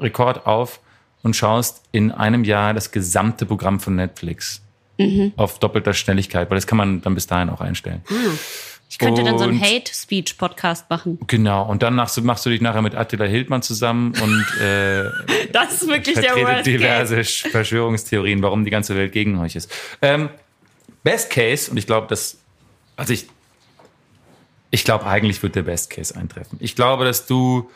Rekord 0.00 0.46
auf 0.46 0.80
und 1.22 1.36
schaust 1.36 1.82
in 1.92 2.12
einem 2.12 2.44
Jahr 2.44 2.74
das 2.74 2.90
gesamte 2.92 3.46
Programm 3.46 3.80
von 3.80 3.96
Netflix 3.96 4.62
auf 5.36 5.58
doppelter 5.58 5.94
Schnelligkeit, 5.94 6.50
weil 6.50 6.56
das 6.56 6.66
kann 6.66 6.76
man 6.76 7.00
dann 7.00 7.14
bis 7.14 7.26
dahin 7.26 7.48
auch 7.48 7.62
einstellen. 7.62 8.02
Ich 8.90 8.98
könnte 8.98 9.22
dann 9.24 9.38
so 9.38 9.44
einen 9.44 9.54
Und- 9.54 9.62
Hate-Speech-Podcast 9.64 10.90
machen. 10.90 11.18
Genau, 11.26 11.64
und 11.66 11.82
dann 11.82 11.94
machst 11.94 12.16
du, 12.18 12.22
machst 12.22 12.44
du 12.44 12.50
dich 12.50 12.60
nachher 12.60 12.82
mit 12.82 12.94
Attila 12.94 13.24
Hildmann 13.24 13.62
zusammen 13.62 14.12
und 14.20 14.60
äh, 14.62 15.04
Das 15.52 15.74
ist 15.80 15.88
wirklich 15.88 16.16
der 16.18 16.34
Worst 16.36 16.64
Case. 16.64 16.70
diverse 16.70 17.24
Verschwörungstheorien, 17.24 18.42
warum 18.42 18.64
die 18.66 18.70
ganze 18.70 18.94
Welt 18.94 19.12
gegen 19.12 19.38
euch 19.38 19.56
ist. 19.56 19.72
Ähm, 20.02 20.28
Best 21.02 21.30
Case, 21.30 21.70
und 21.70 21.78
ich 21.78 21.86
glaube, 21.86 22.06
dass, 22.08 22.36
also 22.96 23.12
ich, 23.14 23.26
ich 24.70 24.84
glaube, 24.84 25.06
eigentlich 25.06 25.42
wird 25.42 25.54
der 25.54 25.62
Best 25.62 25.88
Case 25.90 26.14
eintreffen. 26.14 26.58
Ich 26.60 26.76
glaube, 26.76 27.04
dass 27.04 27.26
du 27.26 27.70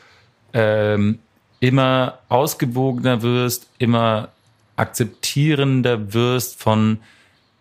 ähm, 0.52 1.20
immer 1.64 2.18
ausgewogener 2.28 3.22
wirst, 3.22 3.68
immer 3.78 4.28
akzeptierender 4.76 6.12
wirst 6.12 6.60
von 6.60 6.98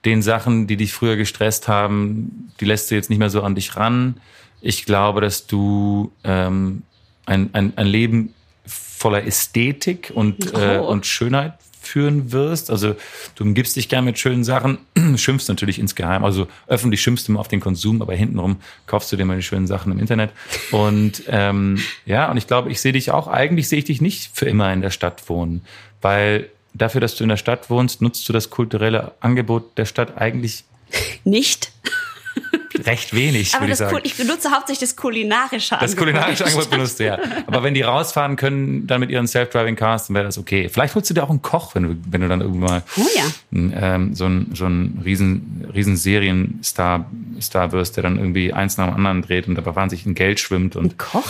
den 0.05 0.21
Sachen, 0.21 0.67
die 0.67 0.75
dich 0.75 0.91
früher 0.91 1.15
gestresst 1.15 1.67
haben, 1.67 2.51
die 2.59 2.65
lässt 2.65 2.91
du 2.91 2.95
jetzt 2.95 3.09
nicht 3.09 3.19
mehr 3.19 3.29
so 3.29 3.41
an 3.41 3.55
dich 3.55 3.77
ran. 3.77 4.15
Ich 4.61 4.85
glaube, 4.85 5.21
dass 5.21 5.47
du 5.47 6.11
ähm, 6.23 6.83
ein, 7.25 7.49
ein, 7.53 7.73
ein 7.77 7.87
Leben 7.87 8.33
voller 8.65 9.25
Ästhetik 9.25 10.11
und, 10.13 10.53
äh, 10.53 10.79
Oh. 10.79 10.87
und 10.89 11.05
Schönheit 11.05 11.53
führen 11.85 12.31
wirst. 12.31 12.69
Also 12.69 12.95
du 13.35 13.43
umgibst 13.43 13.75
dich 13.75 13.89
gern 13.89 14.05
mit 14.05 14.19
schönen 14.19 14.43
Sachen, 14.43 14.79
schimpfst 15.15 15.47
natürlich 15.49 15.79
insgeheim. 15.79 16.23
Also 16.23 16.47
öffentlich 16.67 17.01
schimpfst 17.01 17.27
du 17.27 17.31
immer 17.31 17.39
auf 17.39 17.47
den 17.47 17.59
Konsum, 17.59 18.01
aber 18.01 18.15
hintenrum 18.15 18.57
kaufst 18.85 19.11
du 19.11 19.15
dir 19.15 19.25
mal 19.25 19.37
die 19.37 19.43
schönen 19.43 19.67
Sachen 19.67 19.91
im 19.91 19.99
Internet. 19.99 20.31
Und 20.71 21.23
ähm, 21.27 21.79
ja, 22.05 22.29
und 22.29 22.37
ich 22.37 22.47
glaube, 22.47 22.71
ich 22.71 22.81
sehe 22.81 22.93
dich 22.93 23.11
auch, 23.11 23.27
eigentlich 23.27 23.69
sehe 23.69 23.79
ich 23.79 23.85
dich 23.85 24.01
nicht 24.01 24.31
für 24.33 24.45
immer 24.45 24.71
in 24.73 24.81
der 24.81 24.91
Stadt 24.91 25.29
wohnen, 25.29 25.61
weil 26.01 26.49
dafür, 26.73 27.01
dass 27.01 27.15
du 27.15 27.23
in 27.23 27.29
der 27.29 27.37
Stadt 27.37 27.69
wohnst, 27.69 28.01
nutzt 28.01 28.27
du 28.27 28.33
das 28.33 28.49
kulturelle 28.49 29.13
Angebot 29.19 29.77
der 29.77 29.85
Stadt 29.85 30.17
eigentlich 30.17 30.63
Nicht. 31.23 31.71
Recht 32.85 33.13
wenig, 33.13 33.53
Aber 33.53 33.63
würde 33.63 33.73
ich 33.73 33.77
sagen. 33.77 33.99
Ich 34.03 34.15
benutze 34.15 34.51
hauptsächlich 34.51 34.89
das 34.89 34.95
kulinarische 34.95 35.77
Das 35.79 35.95
kulinarische 35.95 36.45
Angebot 36.45 36.69
benutzt 36.69 36.99
du 36.99 37.05
ja. 37.05 37.17
Aber 37.47 37.63
wenn 37.63 37.73
die 37.73 37.81
rausfahren 37.81 38.35
können, 38.35 38.87
dann 38.87 38.99
mit 38.99 39.09
ihren 39.09 39.27
Self-Driving 39.27 39.75
Cars, 39.75 40.07
dann 40.07 40.15
wäre 40.15 40.25
das 40.25 40.37
okay. 40.37 40.69
Vielleicht 40.69 40.95
holst 40.95 41.09
du 41.09 41.13
dir 41.13 41.23
auch 41.23 41.29
einen 41.29 41.41
Koch, 41.41 41.75
wenn 41.75 41.83
du, 41.83 41.95
wenn 42.09 42.21
du 42.21 42.27
dann 42.27 42.41
irgendwann 42.41 42.69
mal 42.69 42.83
Oh 42.97 43.07
ja. 43.15 43.23
ähm, 43.51 44.13
so 44.15 44.25
ein, 44.25 44.51
so 44.53 44.65
ein 44.65 45.01
riesen, 45.03 45.69
riesen 45.73 45.97
Serienstar 45.97 47.05
Star 47.41 47.71
wirst, 47.71 47.97
der 47.97 48.03
dann 48.03 48.17
irgendwie 48.17 48.53
eins 48.53 48.77
nach 48.77 48.87
dem 48.87 48.95
anderen 48.95 49.21
dreht 49.21 49.47
und 49.47 49.55
dabei 49.55 49.75
wahnsinnig 49.75 50.05
in 50.05 50.15
Geld 50.15 50.39
schwimmt. 50.39 50.75
Und 50.75 50.97
Koch? 50.97 51.27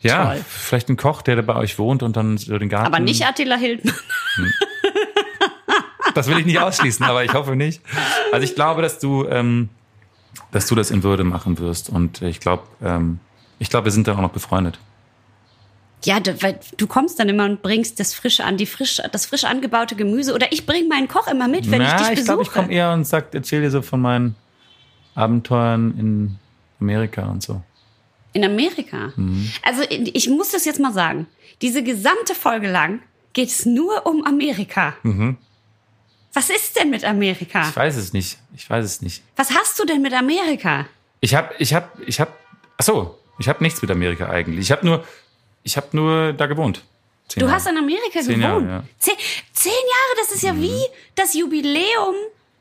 ja, 0.00 0.26
toll. 0.26 0.44
vielleicht 0.48 0.88
ein 0.88 0.96
Koch, 0.96 1.22
der 1.22 1.36
da 1.36 1.42
bei 1.42 1.56
euch 1.56 1.78
wohnt 1.78 2.02
und 2.02 2.16
dann 2.16 2.36
so 2.38 2.58
den 2.58 2.68
Garten. 2.68 2.86
Aber 2.86 3.00
nicht 3.00 3.24
Attila 3.24 3.56
Hildmann. 3.56 3.94
Das 6.14 6.28
will 6.28 6.38
ich 6.38 6.46
nicht 6.46 6.58
ausschließen, 6.58 7.04
aber 7.04 7.24
ich 7.24 7.34
hoffe 7.34 7.56
nicht. 7.56 7.82
Also 8.32 8.44
ich 8.44 8.54
glaube, 8.54 8.80
dass 8.80 8.98
du, 8.98 9.26
ähm, 9.28 9.68
dass 10.52 10.66
du 10.66 10.74
das 10.74 10.90
in 10.90 11.02
Würde 11.02 11.24
machen 11.24 11.58
wirst. 11.58 11.88
Und 11.88 12.22
ich 12.22 12.40
glaube, 12.40 12.64
ähm, 12.82 13.20
ich 13.58 13.70
glaube, 13.70 13.86
wir 13.86 13.92
sind 13.92 14.06
dann 14.08 14.16
auch 14.16 14.22
noch 14.22 14.32
befreundet. 14.32 14.78
Ja, 16.04 16.20
du, 16.20 16.40
weil 16.42 16.60
du 16.76 16.86
kommst 16.86 17.18
dann 17.18 17.28
immer 17.28 17.44
und 17.46 17.62
bringst 17.62 17.98
das 17.98 18.14
frische 18.14 18.44
an, 18.44 18.56
die 18.56 18.66
frisch, 18.66 19.00
das 19.10 19.26
frisch 19.26 19.44
angebaute 19.44 19.96
Gemüse. 19.96 20.34
Oder 20.34 20.52
ich 20.52 20.66
bringe 20.66 20.88
meinen 20.88 21.08
Koch 21.08 21.26
immer 21.26 21.48
mit, 21.48 21.70
wenn 21.70 21.82
ich 21.82 21.88
dich 21.88 21.98
besuche. 21.98 22.12
ich 22.12 22.24
glaube, 22.24 22.42
ich 22.42 22.50
komme 22.50 22.72
eher 22.72 22.92
und 22.92 23.06
sag, 23.06 23.34
erzähl 23.34 23.62
dir 23.62 23.70
so 23.70 23.82
von 23.82 24.00
meinen 24.00 24.36
Abenteuern 25.14 25.98
in 25.98 26.38
Amerika 26.80 27.26
und 27.26 27.42
so. 27.42 27.62
In 28.34 28.44
Amerika. 28.44 29.12
Mhm. 29.16 29.50
Also 29.62 29.82
ich 29.88 30.28
muss 30.28 30.50
das 30.50 30.64
jetzt 30.64 30.78
mal 30.78 30.92
sagen. 30.92 31.26
Diese 31.62 31.82
gesamte 31.82 32.34
Folge 32.34 32.70
lang 32.70 33.00
geht 33.32 33.48
es 33.48 33.64
nur 33.64 34.06
um 34.06 34.24
Amerika. 34.24 34.94
Mhm. 35.02 35.38
Was 36.36 36.50
ist 36.50 36.76
denn 36.76 36.90
mit 36.90 37.02
Amerika? 37.04 37.66
Ich 37.68 37.74
weiß 37.76 37.96
es 37.96 38.12
nicht. 38.12 38.36
Ich 38.54 38.68
weiß 38.68 38.84
es 38.84 39.00
nicht. 39.00 39.22
Was 39.36 39.50
hast 39.52 39.78
du 39.78 39.84
denn 39.86 40.02
mit 40.02 40.12
Amerika? 40.12 40.86
Ich 41.20 41.34
habe, 41.34 41.54
ich 41.58 41.72
habe, 41.72 41.88
ich 42.06 42.20
habe, 42.20 42.30
ach 42.76 42.84
so, 42.84 43.18
ich 43.38 43.48
habe 43.48 43.62
nichts 43.64 43.80
mit 43.80 43.90
Amerika 43.90 44.28
eigentlich. 44.28 44.60
Ich 44.66 44.70
habe 44.70 44.84
nur, 44.84 45.04
ich 45.62 45.76
habe 45.78 45.86
nur 45.92 46.34
da 46.34 46.44
gewohnt. 46.46 46.84
Zehn 47.28 47.40
Du 47.40 47.46
Jahre. 47.46 47.56
hast 47.56 47.66
in 47.68 47.78
Amerika 47.78 48.20
Zehn 48.20 48.38
gewohnt. 48.40 48.42
Jahre, 48.42 48.60
ja. 48.66 48.78
Mhm. 48.80 48.88
zehn, 48.98 49.14
zehn 49.54 49.72
Jahre, 49.72 50.16
das 50.26 50.32
ist 50.36 50.42
ja 50.42 50.54
wie 50.56 50.78
das 51.14 51.32
Jubiläum 51.34 52.14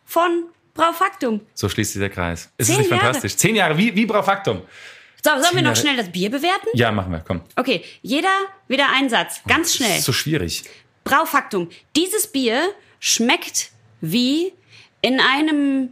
von 0.06 0.46
Braufaktum. 0.74 1.42
so 1.54 1.68
schließt 1.70 1.94
sich 1.94 2.00
der 2.00 2.10
Kreis. 2.10 2.50
Ist 2.58 2.68
Zehn 2.68 2.76
es 2.76 2.80
nicht 2.80 2.92
Jahre. 2.92 3.04
fantastisch? 3.04 3.36
Zehn 3.36 3.56
Jahre, 3.56 3.78
wie, 3.78 3.94
wie 3.96 4.06
Braufaktum. 4.06 4.62
So, 5.24 5.32
sollen 5.32 5.44
wir 5.44 5.50
noch 5.62 5.64
Jahre. 5.72 5.76
schnell 5.76 5.98
das 5.98 6.10
Bier 6.12 6.30
bewerten? 6.32 6.68
Ja, 6.74 6.92
machen 6.92 7.12
wir, 7.12 7.20
komm. 7.20 7.42
Okay, 7.58 7.84
jeder 8.02 8.30
wieder 8.68 8.88
ein 8.94 9.10
Satz, 9.10 9.42
ganz 9.48 9.68
Das 9.70 9.76
schnell. 9.78 9.98
ist 9.98 10.06
so 10.06 10.14
schwierig. 10.14 10.64
Braufaktum. 11.04 11.70
Dieses 11.96 12.28
Bier 12.28 12.74
schmeckt 13.06 13.70
wie 14.02 14.52
in 15.04 15.20
einem 15.20 15.90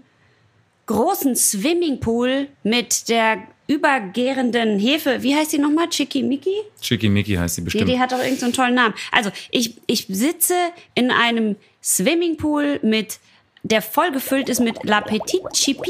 großen 0.88 1.36
Swimmingpool 1.36 2.48
mit 2.64 3.08
der 3.08 3.44
übergärenden 3.68 4.80
Hefe. 4.80 5.22
Wie 5.22 5.36
heißt 5.36 5.54
die 5.54 5.60
nochmal? 5.60 5.90
Chickimicki? 5.90 6.56
Chicky 6.82 7.10
heißt 7.36 7.56
sie 7.56 7.62
Die, 7.62 7.66
bestimmt. 7.66 7.90
die 7.90 8.00
hat 8.00 8.12
doch 8.12 8.18
irgendeinen 8.18 8.40
so 8.40 8.46
einen 8.48 8.54
tollen 8.54 8.74
Namen. 8.74 8.96
Also, 9.12 9.30
ich, 9.52 9.76
ich 9.86 10.08
sitze 10.10 10.56
in 10.96 11.12
einem 11.12 11.56
Swimmingpool 11.84 12.80
mit 12.82 13.20
der 13.64 13.82
voll 13.82 14.12
gefüllt 14.12 14.50
ist 14.50 14.60
mit 14.60 14.84
La 14.84 15.00
Petite 15.00 15.48
Chippy, 15.54 15.90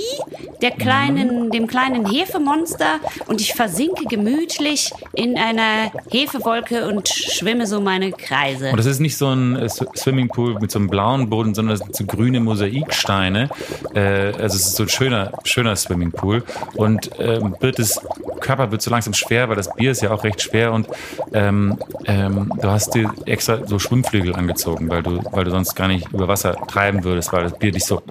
der 0.62 0.72
kleinen, 0.72 1.50
dem 1.50 1.66
kleinen 1.66 2.06
Hefemonster 2.10 3.00
und 3.28 3.42
ich 3.42 3.54
versinke 3.54 4.06
gemütlich 4.06 4.92
in 5.14 5.38
einer 5.38 5.92
Hefewolke 6.12 6.88
und 6.88 7.10
schwimme 7.10 7.66
so 7.66 7.82
meine 7.82 8.12
Kreise. 8.12 8.70
Und 8.70 8.78
das 8.78 8.86
ist 8.86 9.00
nicht 9.00 9.18
so 9.18 9.28
ein 9.28 9.56
äh, 9.56 9.66
Sw- 9.66 9.88
Swimmingpool 9.98 10.60
mit 10.60 10.70
so 10.72 10.78
einem 10.78 10.88
blauen 10.90 11.30
Boden, 11.30 11.56
sondern 11.56 11.78
das 11.78 11.86
sind 11.86 11.96
so 11.96 12.06
grüne 12.06 12.40
Mosaiksteine. 12.40 13.50
Äh, 13.96 14.00
also 14.00 14.56
es 14.56 14.68
ist 14.68 14.76
so 14.76 14.84
ein 14.84 14.90
schöner, 14.90 15.32
schöner 15.44 15.76
Swimmingpool. 15.76 16.44
Und 16.76 17.10
ähm, 17.18 17.56
Birtes 17.60 18.00
Körper 18.44 18.72
wird 18.72 18.82
so 18.82 18.92
langsam 18.92 19.14
schwer, 19.14 19.50
weil 19.50 19.56
das 19.56 19.74
Bier 19.74 19.92
ist 19.92 20.02
ja 20.02 20.12
auch 20.12 20.24
recht 20.24 20.42
schwer. 20.42 20.72
Und 20.74 20.88
ähm, 21.34 21.80
ähm, 22.06 22.52
du 22.62 22.70
hast 22.70 22.94
dir 22.94 23.12
extra 23.26 23.66
so 23.66 23.80
Schwimmflügel 23.80 24.36
angezogen, 24.36 24.90
weil 24.90 25.02
du, 25.02 25.20
weil 25.32 25.46
du 25.46 25.52
sonst 25.52 25.74
gar 25.76 25.88
nicht 25.88 26.12
über 26.12 26.28
Wasser 26.28 26.56
treiben 26.68 27.04
würdest, 27.04 27.34
weil 27.34 27.44
das 27.44 27.58
Bier 27.58 27.72
dich 27.72 27.86
so 27.86 28.02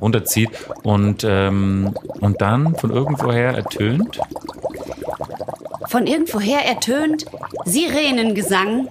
runterzieht. 0.00 0.50
Und, 0.82 1.24
ähm, 1.28 1.94
und 2.20 2.40
dann 2.40 2.74
von 2.76 2.90
irgendwoher 2.90 3.54
ertönt. 3.54 4.20
Von 5.88 6.06
irgendwoher 6.06 6.64
ertönt 6.64 7.26
Sirenengesang. 7.64 8.88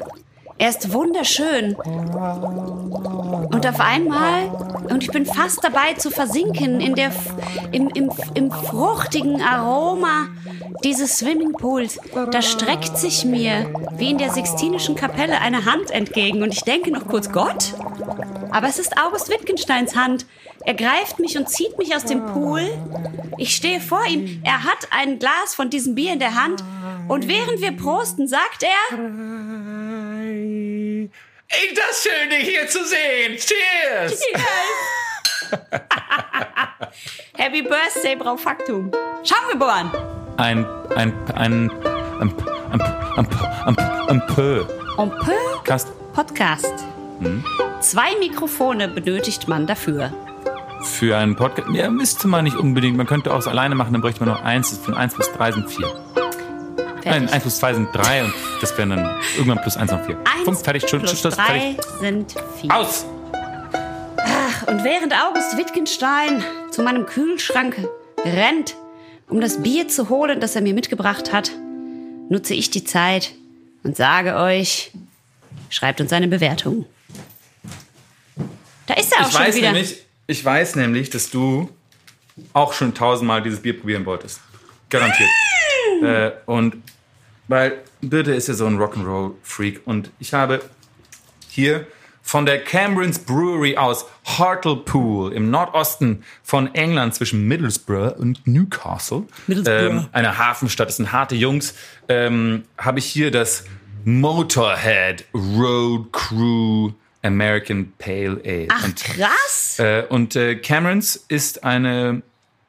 Er 0.60 0.70
ist 0.70 0.92
wunderschön. 0.92 1.76
Und 1.76 3.68
auf 3.68 3.80
einmal, 3.80 4.48
und 4.90 5.04
ich 5.04 5.12
bin 5.12 5.26
fast 5.26 5.64
dabei 5.64 5.94
zu 5.94 6.10
versinken 6.10 6.82
in 6.82 6.96
der, 6.96 7.12
im, 7.72 7.90
im, 7.90 8.12
im 8.34 8.52
fruchtigen 8.52 9.42
Aroma 9.42 10.26
dieses 10.84 11.18
Swimmingpools, 11.18 12.00
da 12.32 12.42
streckt 12.42 12.98
sich 12.98 13.26
mir, 13.26 13.72
wie 13.98 14.12
in 14.12 14.18
der 14.18 14.32
Sixtinischen 14.32 14.96
Kapelle, 14.96 15.40
eine 15.42 15.66
Hand 15.66 15.92
entgegen. 15.92 16.44
Und 16.44 16.54
ich 16.54 16.62
denke 16.62 16.92
noch 16.92 17.08
kurz, 17.08 17.32
Gott? 17.32 17.74
Aber 18.52 18.68
es 18.68 18.80
ist 18.80 18.98
August 18.98 19.30
Wittgensteins 19.30 19.96
Hand. 19.96 20.26
Er 20.66 20.74
greift 20.74 21.20
mich 21.20 21.38
und 21.38 21.50
zieht 21.50 21.78
mich 21.78 21.96
aus 21.96 22.06
dem 22.06 22.26
Pool. 22.26 22.62
Ich 23.38 23.56
stehe 23.56 23.80
vor 23.80 24.06
ihm. 24.06 24.42
Er 24.44 24.64
hat 24.64 24.88
ein 24.92 25.20
Glas 25.20 25.56
von 25.56 25.70
diesem 25.70 25.96
Bier 25.96 26.14
in 26.14 26.20
der 26.20 26.36
Hand. 26.36 26.64
Und 27.08 27.28
während 27.28 27.62
wir 27.62 27.72
prosten, 27.72 28.28
sagt 28.28 28.64
er, 28.64 28.98
Ey, 31.50 31.74
das 31.74 32.04
schön, 32.04 32.30
dich 32.30 32.50
hier 32.50 32.68
zu 32.68 32.80
sehen. 32.84 33.38
Cheers! 33.38 34.22
Happy 37.38 37.62
Birthday, 37.62 38.16
Braufaktum. 38.16 38.92
Schaumgeboren. 39.24 40.17
Ein, 40.38 40.66
ein, 40.96 41.14
ein, 41.36 41.72
ein, 42.20 42.32
ein, 42.72 42.82
ein, 43.18 43.28
ein, 43.66 43.78
ein 44.10 44.28
Pö. 44.28 44.64
En 44.98 45.10
peu 45.10 45.34
Kast 45.64 45.88
Podcast. 46.14 46.74
Zwei 47.82 48.16
Mikrofone 48.20 48.88
benötigt 48.88 49.48
man 49.48 49.66
dafür. 49.68 50.12
für 50.84 51.18
einen 51.18 51.36
Podcast. 51.36 51.70
Ja, 51.74 51.90
müsste 51.90 52.28
man 52.28 52.44
nicht 52.44 52.56
unbedingt. 52.56 52.98
Man 52.98 53.08
könnte 53.08 53.34
auch 53.34 53.40
es 53.40 53.48
alleine 53.48 53.76
machen, 53.76 53.94
dann 53.94 54.02
bräuchte 54.02 54.24
man 54.24 54.34
noch 54.34 54.44
eins. 54.44 54.78
Von 54.78 54.94
eins 54.96 55.14
plus 55.14 55.32
drei 55.34 55.52
sind 55.52 55.70
vier. 55.70 55.88
Nein, 56.16 57.02
Fertig. 57.04 57.34
eins 57.34 57.42
plus 57.44 57.58
zwei 57.58 57.74
sind 57.74 57.90
drei 57.94 58.24
und 58.24 58.34
das 58.62 58.78
wären 58.78 58.90
dann 58.92 59.10
irgendwann 59.38 59.62
plus 59.62 59.78
eins 59.78 59.92
noch 59.92 60.04
vier. 60.06 60.18
Eins 60.18 60.46
Punkt, 60.46 60.62
fertig, 60.64 60.88
Schluss, 60.90 61.02
plus 61.04 61.20
Schluss, 61.20 61.36
drei 61.36 61.46
fertig. 61.76 61.80
sind 62.00 62.36
vier. 62.60 62.76
Aus! 62.76 63.06
Und 64.68 64.84
während 64.84 65.14
August 65.14 65.58
Wittgenstein 65.58 66.44
zu 66.72 66.82
meinem 66.84 67.06
Kühlschrank 67.06 67.76
rennt, 68.26 68.76
um 69.30 69.42
das 69.42 69.62
Bier 69.62 69.88
zu 69.88 70.10
holen, 70.10 70.40
das 70.40 70.56
er 70.56 70.62
mir 70.62 70.74
mitgebracht 70.74 71.32
hat, 71.34 71.52
nutze 72.30 72.54
ich 72.54 72.70
die 72.70 72.84
Zeit 72.84 73.34
und 73.84 73.96
sage 73.96 74.36
euch, 74.36 74.92
schreibt 75.70 76.02
uns 76.02 76.14
eine 76.14 76.28
Bewertung. 76.28 76.86
Da 78.88 78.94
ist 78.96 79.12
er 79.14 79.24
auch 79.24 79.28
Ich 79.28 79.34
schon 79.34 79.42
weiß, 79.42 79.56
wieder. 79.56 79.72
nämlich, 79.72 79.98
ich 80.28 80.44
weiß 80.44 80.76
nämlich, 80.76 81.10
dass 81.10 81.30
du 81.30 81.70
auch 82.54 82.74
schon 82.74 82.94
tausendmal 82.94 83.42
dieses 83.42 83.62
Bier 83.62 83.78
probieren 83.78 84.06
wolltest. 84.06 84.40
Garantiert. 84.90 85.30
äh, 86.04 86.32
und 86.46 86.78
weil 87.48 87.82
Birte 88.02 88.34
ist 88.34 88.48
ja 88.48 88.54
so 88.54 88.66
ein 88.66 88.78
Rock'n'Roll-Freak 88.78 89.82
und 89.86 90.12
ich 90.20 90.34
habe 90.34 90.62
hier 91.50 91.88
von 92.28 92.46
der 92.46 92.62
Camerons 92.62 93.20
Brewery 93.20 93.78
aus 93.78 94.06
Hartlepool 94.26 95.32
im 95.32 95.50
Nordosten 95.50 96.24
von 96.44 96.76
England 96.76 97.16
zwischen 97.16 97.48
Middlesbrough 97.48 98.18
und 98.18 98.46
Newcastle. 98.46 99.24
Middlesbrough. 99.48 100.02
Ähm, 100.04 100.08
eine 100.12 100.38
Hafenstadt, 100.38 100.90
das 100.90 100.98
sind 100.98 101.14
harte 101.14 101.36
Jungs. 101.36 101.74
Ähm, 102.10 102.66
Habe 102.78 103.00
ich 103.00 103.06
hier 103.06 103.32
das 103.32 103.64
Motorhead 104.04 105.24
Road 105.34 106.12
Crew 106.12 106.92
American 107.24 107.94
Pale 107.98 108.42
Ale. 108.46 108.68
Ach, 108.72 108.84
Und 108.84 108.96
krass. 109.04 109.80
äh, 109.80 110.04
und 110.10 110.36
äh, 110.36 110.56
Camerons 110.56 111.16
ist 111.30 111.64
eine 111.64 112.22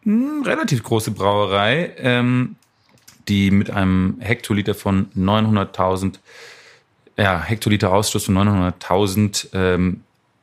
mh, 0.05 0.47
relativ 0.47 0.85
große 0.85 1.11
Brauerei, 1.11 1.95
ähm, 1.99 2.55
die 3.27 3.51
mit 3.51 3.71
einem 3.71 4.19
Hektoliter 4.21 4.75
von 4.77 5.11
900.000, 5.17 6.15
ja, 7.19 7.43
Hektoliter 7.43 7.93
Ausstoß 7.93 8.25
von 8.27 8.37
900.000, 8.39 9.49
ähm, 9.53 10.01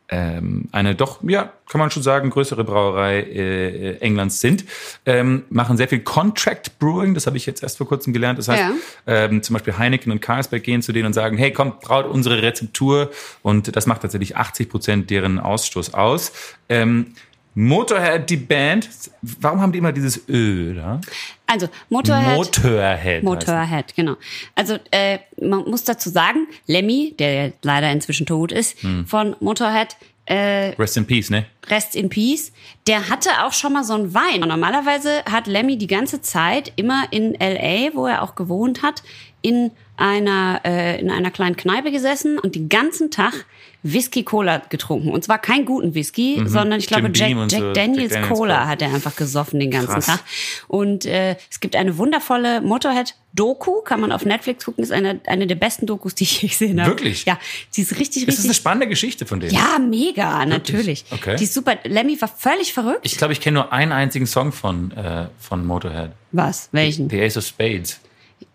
ähm, 0.07 0.67
eine 0.71 0.93
doch, 0.93 1.19
ja, 1.23 1.51
kann 1.67 1.79
man 1.79 1.89
schon 1.89 2.03
sagen, 2.03 2.29
größere 2.29 2.63
Brauerei 2.63 3.21
äh, 3.21 3.97
Englands 4.01 4.39
sind, 4.39 4.63
ähm, 5.07 5.45
machen 5.49 5.77
sehr 5.77 5.87
viel 5.87 6.01
Contract 6.01 6.77
Brewing, 6.77 7.15
das 7.15 7.25
habe 7.25 7.37
ich 7.37 7.47
jetzt 7.47 7.63
erst 7.63 7.77
vor 7.79 7.87
kurzem 7.87 8.13
gelernt. 8.13 8.37
Das 8.37 8.47
heißt, 8.47 8.61
Ja. 8.61 8.73
ähm, 9.07 9.41
zum 9.41 9.55
Beispiel 9.55 9.77
Heineken 9.79 10.11
und 10.11 10.21
Carlsberg 10.21 10.61
gehen 10.63 10.83
zu 10.83 10.91
denen 10.91 11.07
und 11.07 11.13
sagen, 11.13 11.37
hey, 11.37 11.51
komm, 11.51 11.79
braut 11.81 12.05
unsere 12.05 12.43
Rezeptur 12.43 13.09
und 13.41 13.75
das 13.75 13.87
macht 13.87 14.01
tatsächlich 14.03 14.37
80 14.37 14.69
Prozent 14.69 15.09
deren 15.09 15.39
Ausstoß 15.39 15.95
aus. 15.95 16.33
Ähm, 16.69 17.15
Motorhead, 17.55 18.29
die 18.29 18.37
Band, 18.37 18.89
warum 19.21 19.61
haben 19.61 19.71
die 19.71 19.77
immer 19.79 19.93
dieses 19.93 20.27
Ö 20.27 20.73
da? 20.75 20.99
Also, 21.47 21.69
Motorhead. 21.89 22.35
Motorhead. 22.35 23.23
Motorhead, 23.23 23.95
genau. 23.95 24.15
Also 24.55 24.77
äh, 24.91 25.19
man 25.41 25.63
muss 25.69 25.85
dazu 25.85 26.09
sagen, 26.09 26.47
Lemmy, 26.67 27.15
der 27.17 27.53
leider 27.63 27.91
inzwischen 27.91 28.25
tot 28.25 28.51
ist, 28.51 28.81
Hm. 28.83 29.05
von 29.07 29.35
Motorhead, 29.39 29.95
äh, 30.27 30.71
es. 30.71 30.79
Rest 30.79 30.97
in 30.97 31.05
Peace, 31.05 31.29
ne? 31.29 31.45
Rest 31.69 31.95
in 31.95 32.09
Peace, 32.09 32.51
der 32.87 33.09
hatte 33.09 33.29
auch 33.45 33.53
schon 33.53 33.73
mal 33.73 33.83
so 33.83 33.93
einen 33.93 34.13
Wein. 34.13 34.41
Und 34.41 34.49
normalerweise 34.49 35.23
hat 35.29 35.47
Lemmy 35.47 35.77
die 35.77 35.87
ganze 35.87 36.21
Zeit 36.21 36.73
immer 36.75 37.05
in 37.11 37.33
LA, 37.39 37.93
wo 37.93 38.05
er 38.07 38.21
auch 38.21 38.35
gewohnt 38.35 38.81
hat, 38.81 39.01
in 39.41 39.71
einer, 39.97 40.61
äh, 40.65 40.99
in 40.99 41.09
einer 41.11 41.31
kleinen 41.31 41.55
Kneipe 41.55 41.91
gesessen 41.91 42.39
und 42.39 42.55
den 42.55 42.67
ganzen 42.69 43.11
Tag 43.11 43.45
Whisky 43.87 44.23
Cola 44.23 44.57
getrunken. 44.69 45.11
Und 45.11 45.23
zwar 45.23 45.37
kein 45.37 45.63
guten 45.63 45.93
Whisky, 45.93 46.41
sondern 46.47 46.79
ich 46.79 46.89
Mhm. 46.89 46.95
Glaube 46.95 47.11
Jack, 47.13 47.29
Jack, 47.29 47.51
so. 47.51 47.73
Daniels 47.73 47.73
Jack 47.73 47.73
Daniels 47.73 48.13
Cola 48.13 48.27
Cola. 48.27 48.67
hat 48.67 48.81
er 48.81 48.93
einfach 48.93 49.15
gesoffen 49.15 49.59
den 49.59 49.69
ganzen 49.69 49.93
Krass. 49.93 50.05
Tag. 50.07 50.19
Und 50.67 51.05
äh, 51.05 51.35
es 51.51 51.59
gibt 51.59 51.75
eine 51.75 51.97
wundervolle 51.99 52.61
Motorhead-Doku, 52.61 53.81
kann 53.81 53.99
man 54.01 54.11
auf 54.11 54.25
Netflix 54.25 54.65
gucken, 54.65 54.83
ist 54.83 54.91
eine, 54.91 55.19
eine 55.27 55.45
der 55.47 55.55
besten 55.55 55.85
Dokus, 55.85 56.15
die 56.15 56.23
ich 56.23 56.39
gesehen 56.41 56.81
habe. 56.81 56.91
Wirklich? 56.91 57.25
Ja, 57.25 57.37
die 57.75 57.81
ist 57.81 57.99
richtig, 57.99 58.25
Das 58.25 58.35
ist 58.35 58.39
eine 58.41 58.49
richtig 58.49 58.57
spannende 58.57 58.87
Geschichte 58.87 59.25
von 59.25 59.39
denen. 59.39 59.53
ja, 59.53 59.77
mega, 59.79 60.45
natürlich. 60.45 61.05
Okay. 61.11 61.35
Die 61.37 61.43
ist 61.43 61.53
super. 61.53 61.77
Lemmy 61.83 62.19
war 62.19 62.27
völlig 62.27 62.73
verrückt. 62.73 63.01
Ich 63.03 63.17
glaube, 63.17 63.33
ich 63.33 63.41
kenne 63.41 63.55
nur 63.59 63.71
einen 63.73 63.91
einzigen 63.91 64.25
Song 64.25 64.51
von, 64.51 64.91
äh, 64.91 65.27
von 65.39 65.65
Motorhead. 65.65 66.11
Was? 66.31 66.69
Welchen? 66.71 67.09
The 67.09 67.21
Ace 67.21 67.37
of 67.37 67.45
Spades. 67.45 67.99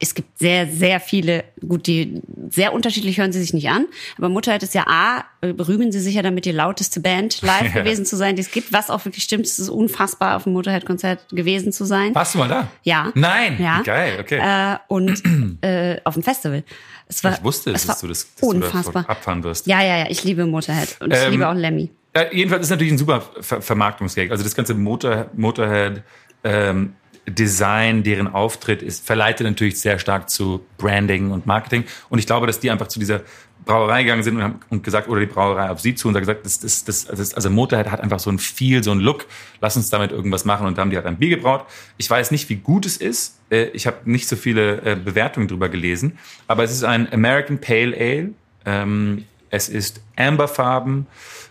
Es 0.03 0.15
gibt 0.15 0.39
sehr, 0.39 0.67
sehr 0.67 0.99
viele, 0.99 1.45
gut, 1.67 1.87
die 1.87 2.23
sehr 2.49 2.73
unterschiedlich 2.73 3.19
hören 3.19 3.33
sie 3.33 3.41
sich 3.41 3.53
nicht 3.53 3.69
an. 3.69 3.87
Aber 4.17 4.29
Motorhead 4.31 4.63
ist 4.63 4.75
ja 4.75 4.87
A, 4.87 5.25
äh, 5.43 5.49
rühmen 5.49 5.93
sie 5.93 6.01
sich 6.01 6.15
ja 6.15 6.23
damit, 6.23 6.47
die 6.47 6.53
lauteste 6.53 7.01
Band 7.01 7.43
live 7.43 7.63
Ja. 7.75 7.83
gewesen 7.83 8.07
zu 8.07 8.17
sein, 8.17 8.35
die 8.35 8.41
es 8.43 8.51
gibt, 8.51 8.73
was 8.73 8.89
auch 8.89 9.05
wirklich 9.05 9.25
stimmt. 9.25 9.45
Es 9.47 9.59
ist 9.59 9.69
unfassbar, 9.69 10.37
auf 10.37 10.47
einem 10.47 10.55
Motorhead-Konzert 10.55 11.29
gewesen 11.31 11.73
zu 11.73 11.85
sein. 11.85 12.15
Warst 12.15 12.35
du 12.35 12.39
mal 12.39 12.49
da? 12.49 12.69
Ja. 12.83 13.13
Nein. 13.15 13.57
Ja. 13.61 13.83
Geil, 13.83 14.19
okay. 14.21 14.39
Äh, 14.39 14.79
und 14.89 15.23
äh, 15.63 15.99
auf 16.05 16.15
dem 16.15 16.23
Festival. 16.23 16.65
Es 17.07 17.23
war, 17.23 17.33
ich 17.35 17.45
wusste, 17.45 17.71
es 17.73 17.87
dass 17.87 18.01
du 18.01 18.07
das 18.07 18.27
dass 18.35 18.49
unfassbar. 18.49 19.03
Du 19.03 19.09
abfahren 19.09 19.43
wirst. 19.45 19.67
ja, 19.67 19.83
ja, 19.83 19.99
ja, 19.99 20.07
ich 20.09 20.25
liebe 20.25 20.47
Motorhead. 20.47 20.97
Und 21.01 21.13
ich 21.13 21.19
Ähm, 21.19 21.33
liebe 21.33 21.49
auch 21.49 21.55
Lemmy. 21.55 21.91
Ja, 22.17 22.33
jedenfalls 22.33 22.63
ist 22.67 22.71
natürlich 22.71 22.93
ein 22.93 22.99
super 22.99 23.23
Ver 23.41 23.61
Vermarktungsgag. 23.61 24.31
Also 24.31 24.43
das 24.45 24.55
ganze 24.55 24.75
Motor 24.75 25.27
Motorhead 25.35 26.03
ähm, 26.43 26.95
Design, 27.29 28.03
deren 28.03 28.29
Auftritt 28.29 28.83
ist, 28.83 29.07
verleitet 29.07 29.47
natürlich 29.47 29.79
sehr 29.79 29.99
stark 29.99 30.31
zu 30.31 30.65
Branding 30.79 31.31
und 31.31 31.47
Marketing. 31.47 31.85
Und 32.09 32.19
ich 32.19 32.27
glaube, 32.27 32.47
dass 32.47 32.61
die 32.61 32.71
einfach 32.71 32.89
zu 32.89 32.99
dieser 32.99 33.23
Brauerei 33.65 34.03
gegangen 34.03 34.23
sind 34.23 34.37
und 34.37 34.43
haben 34.43 34.61
und 34.71 34.83
gesagt, 34.83 35.09
oder 35.09 35.21
die 35.21 35.27
Brauerei 35.27 35.71
auf 35.71 35.81
sie 35.81 35.95
zu 35.95 36.09
und 36.09 36.15
gesagt, 36.15 36.45
das, 36.45 36.61
das, 36.61 36.85
das, 36.85 37.05
das, 37.05 37.35
also 37.35 37.51
Motorhead 37.51 37.91
hat 37.91 38.01
einfach 38.01 38.19
so 38.19 38.31
ein 38.31 38.39
Feel, 38.39 38.83
so 38.83 38.91
ein 38.91 39.01
Look, 39.01 39.27
lass 39.61 39.77
uns 39.77 39.91
damit 39.91 40.13
irgendwas 40.13 40.45
machen. 40.45 40.67
Und 40.67 40.79
haben 40.79 40.91
die 40.91 40.97
halt 40.97 41.07
ein 41.07 41.19
Bier 41.19 41.29
gebraut. 41.29 41.67
Ich 41.99 42.09
weiß 42.09 42.31
nicht, 42.31 42.49
wie 42.49 42.57
gut 42.57 42.87
es 42.87 42.97
ist. 42.97 43.39
Äh, 43.51 43.67
Ich 43.69 43.87
habe 43.87 43.99
nicht 44.11 44.29
so 44.29 44.37
viele 44.37 44.83
äh, 44.83 44.97
Bewertungen 44.97 45.47
drüber 45.47 45.69
gelesen, 45.69 46.19
aber 46.47 46.65
es 46.65 46.73
ist 46.73 46.85
ein 46.85 47.13
American 47.13 47.61
Pale 47.61 47.97
Ale. 47.97 48.31
Ähm, 48.65 49.25
es 49.51 49.69
ist 49.69 50.01
amberfarben 50.17 51.07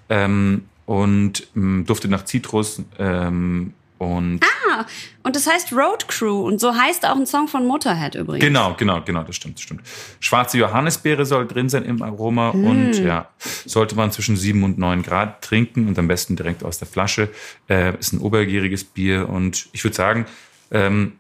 ähm, 0.10 0.66
und 0.86 1.48
ähm, 1.56 1.86
duftet 1.86 2.10
nach 2.12 2.26
Zitrus. 2.26 2.82
Ähm, 2.98 3.74
und 4.00 4.40
Ah, 4.44 4.86
und 5.24 5.36
das 5.36 5.46
heißt 5.46 5.74
Road 5.74 6.08
Crew. 6.08 6.48
Und 6.48 6.60
so 6.60 6.74
heißt 6.74 7.06
auch 7.06 7.16
ein 7.16 7.26
Song 7.26 7.48
von 7.48 7.68
Motorhead 7.68 8.16
übrigens. 8.16 8.44
genau, 8.44 8.74
genau, 8.76 9.02
genau, 9.02 9.24
das 9.24 9.36
stimmt, 9.36 9.58
das 9.58 9.64
stimmt. 9.64 9.82
Schwarze 10.20 10.58
Johannisbeere 10.58 11.26
soll 11.26 11.48
drin 11.48 11.70
sein 11.70 11.84
im 11.84 12.02
Aroma 12.02 12.50
und 12.50 12.94
ja, 12.94 13.28
sollte 13.66 13.96
man 13.96 14.12
zwischen 14.12 14.38
7 14.38 14.64
und 14.64 14.78
9 14.78 15.04
Grad 15.04 15.42
trinken 15.44 15.88
und 15.88 16.00
am 16.00 16.08
besten 16.08 16.36
direkt 16.36 16.64
aus 16.64 16.80
der 16.80 16.88
Flasche. 16.88 17.30
Äh, 17.70 17.98
ist 18.00 18.14
ein 18.14 18.20
obergieriges 18.20 18.86
Bier 18.86 19.30
und 19.30 19.68
ich 19.74 19.84
würde 19.84 19.96
sagen, 19.96 20.26
ähm, 20.72 21.20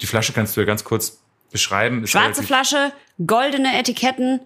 die 0.00 0.06
Flasche 0.06 0.32
kannst 0.32 0.56
du 0.56 0.60
ja 0.60 0.66
ganz 0.66 0.84
kurz 0.84 1.20
beschreiben. 1.52 2.02
Ist 2.02 2.10
Schwarze 2.10 2.42
Flasche, 2.42 2.92
goldene 3.24 3.78
Etiketten, 3.78 4.40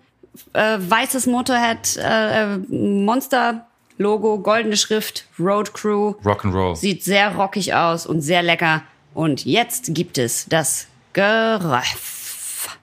äh, 0.53 0.78
weißes 0.80 1.26
Motorhead, 1.26 1.97
äh, 1.97 2.55
äh, 2.55 2.59
Monster, 2.68 3.68
Logo, 3.99 4.39
goldene 4.39 4.77
Schrift, 4.77 5.27
Road 5.39 5.75
Crew. 5.75 6.15
Rock'n'Roll. 6.25 6.77
Sieht 6.77 7.03
sehr 7.03 7.35
rockig 7.35 7.75
aus 7.75 8.07
und 8.07 8.21
sehr 8.21 8.43
lecker. 8.43 8.85
Und 9.13 9.45
jetzt 9.45 9.93
gibt 9.95 10.19
es 10.19 10.47
das 10.49 10.87
Geröff. 11.13 12.79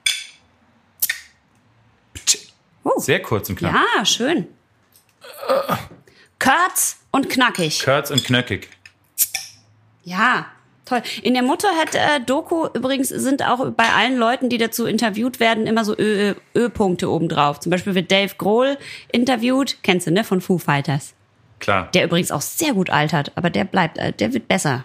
Sehr 2.98 3.20
kurz 3.20 3.48
und 3.48 3.56
knapp. 3.56 3.74
Ja, 3.74 4.04
schön. 4.04 4.46
Kurz 6.38 6.98
und 7.10 7.28
knackig. 7.28 7.82
Kurz 7.84 8.10
und 8.10 8.24
knöckig. 8.24 8.68
Ja, 10.04 10.46
toll. 10.86 11.02
In 11.22 11.34
der 11.34 11.42
Motorhead-Doku 11.42 12.68
übrigens 12.72 13.10
sind 13.10 13.42
auch 13.42 13.70
bei 13.72 13.88
allen 13.90 14.16
Leuten, 14.16 14.48
die 14.48 14.56
dazu 14.56 14.86
interviewt 14.86 15.38
werden, 15.38 15.66
immer 15.66 15.84
so 15.84 15.94
Ö-Punkte 15.98 17.10
obendrauf. 17.10 17.60
Zum 17.60 17.70
Beispiel 17.70 17.94
wird 17.94 18.10
Dave 18.10 18.34
Grohl 18.38 18.78
interviewt, 19.12 19.76
kennst 19.82 20.06
du, 20.06 20.10
ne, 20.12 20.24
von 20.24 20.40
Foo 20.40 20.56
Fighters. 20.56 21.12
Klar. 21.58 21.90
Der 21.94 22.04
übrigens 22.04 22.30
auch 22.30 22.42
sehr 22.42 22.74
gut 22.74 22.90
altert, 22.90 23.32
aber 23.34 23.50
der 23.50 23.64
bleibt, 23.64 23.98
äh, 23.98 24.12
der 24.12 24.32
wird 24.34 24.48
besser. 24.48 24.84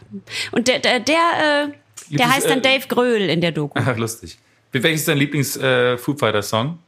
Und 0.51 0.67
der, 0.67 0.79
der, 0.79 0.99
der, 0.99 1.69
äh, 2.09 2.15
der 2.15 2.33
heißt 2.33 2.49
dann 2.49 2.59
äh, 2.59 2.61
Dave 2.61 2.87
Gröhl 2.87 3.21
in 3.21 3.41
der 3.41 3.51
Doku. 3.51 3.79
Ach, 3.79 3.97
lustig. 3.97 4.37
Welches 4.71 5.01
ist 5.01 5.07
dein 5.07 5.17
Lieblings-Foo 5.17 6.15
Fighter-Song? 6.17 6.79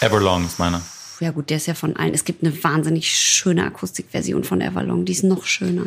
Everlong 0.00 0.46
ist 0.46 0.58
meiner. 0.58 0.82
Ja 1.20 1.30
gut, 1.30 1.50
der 1.50 1.56
ist 1.56 1.66
ja 1.66 1.74
von 1.74 1.96
allen. 1.96 2.14
Es 2.14 2.24
gibt 2.24 2.44
eine 2.44 2.62
wahnsinnig 2.62 3.08
schöne 3.10 3.64
Akustikversion 3.64 4.44
von 4.44 4.60
Everlong, 4.60 5.04
die 5.04 5.12
ist 5.12 5.24
noch 5.24 5.44
schöner. 5.44 5.86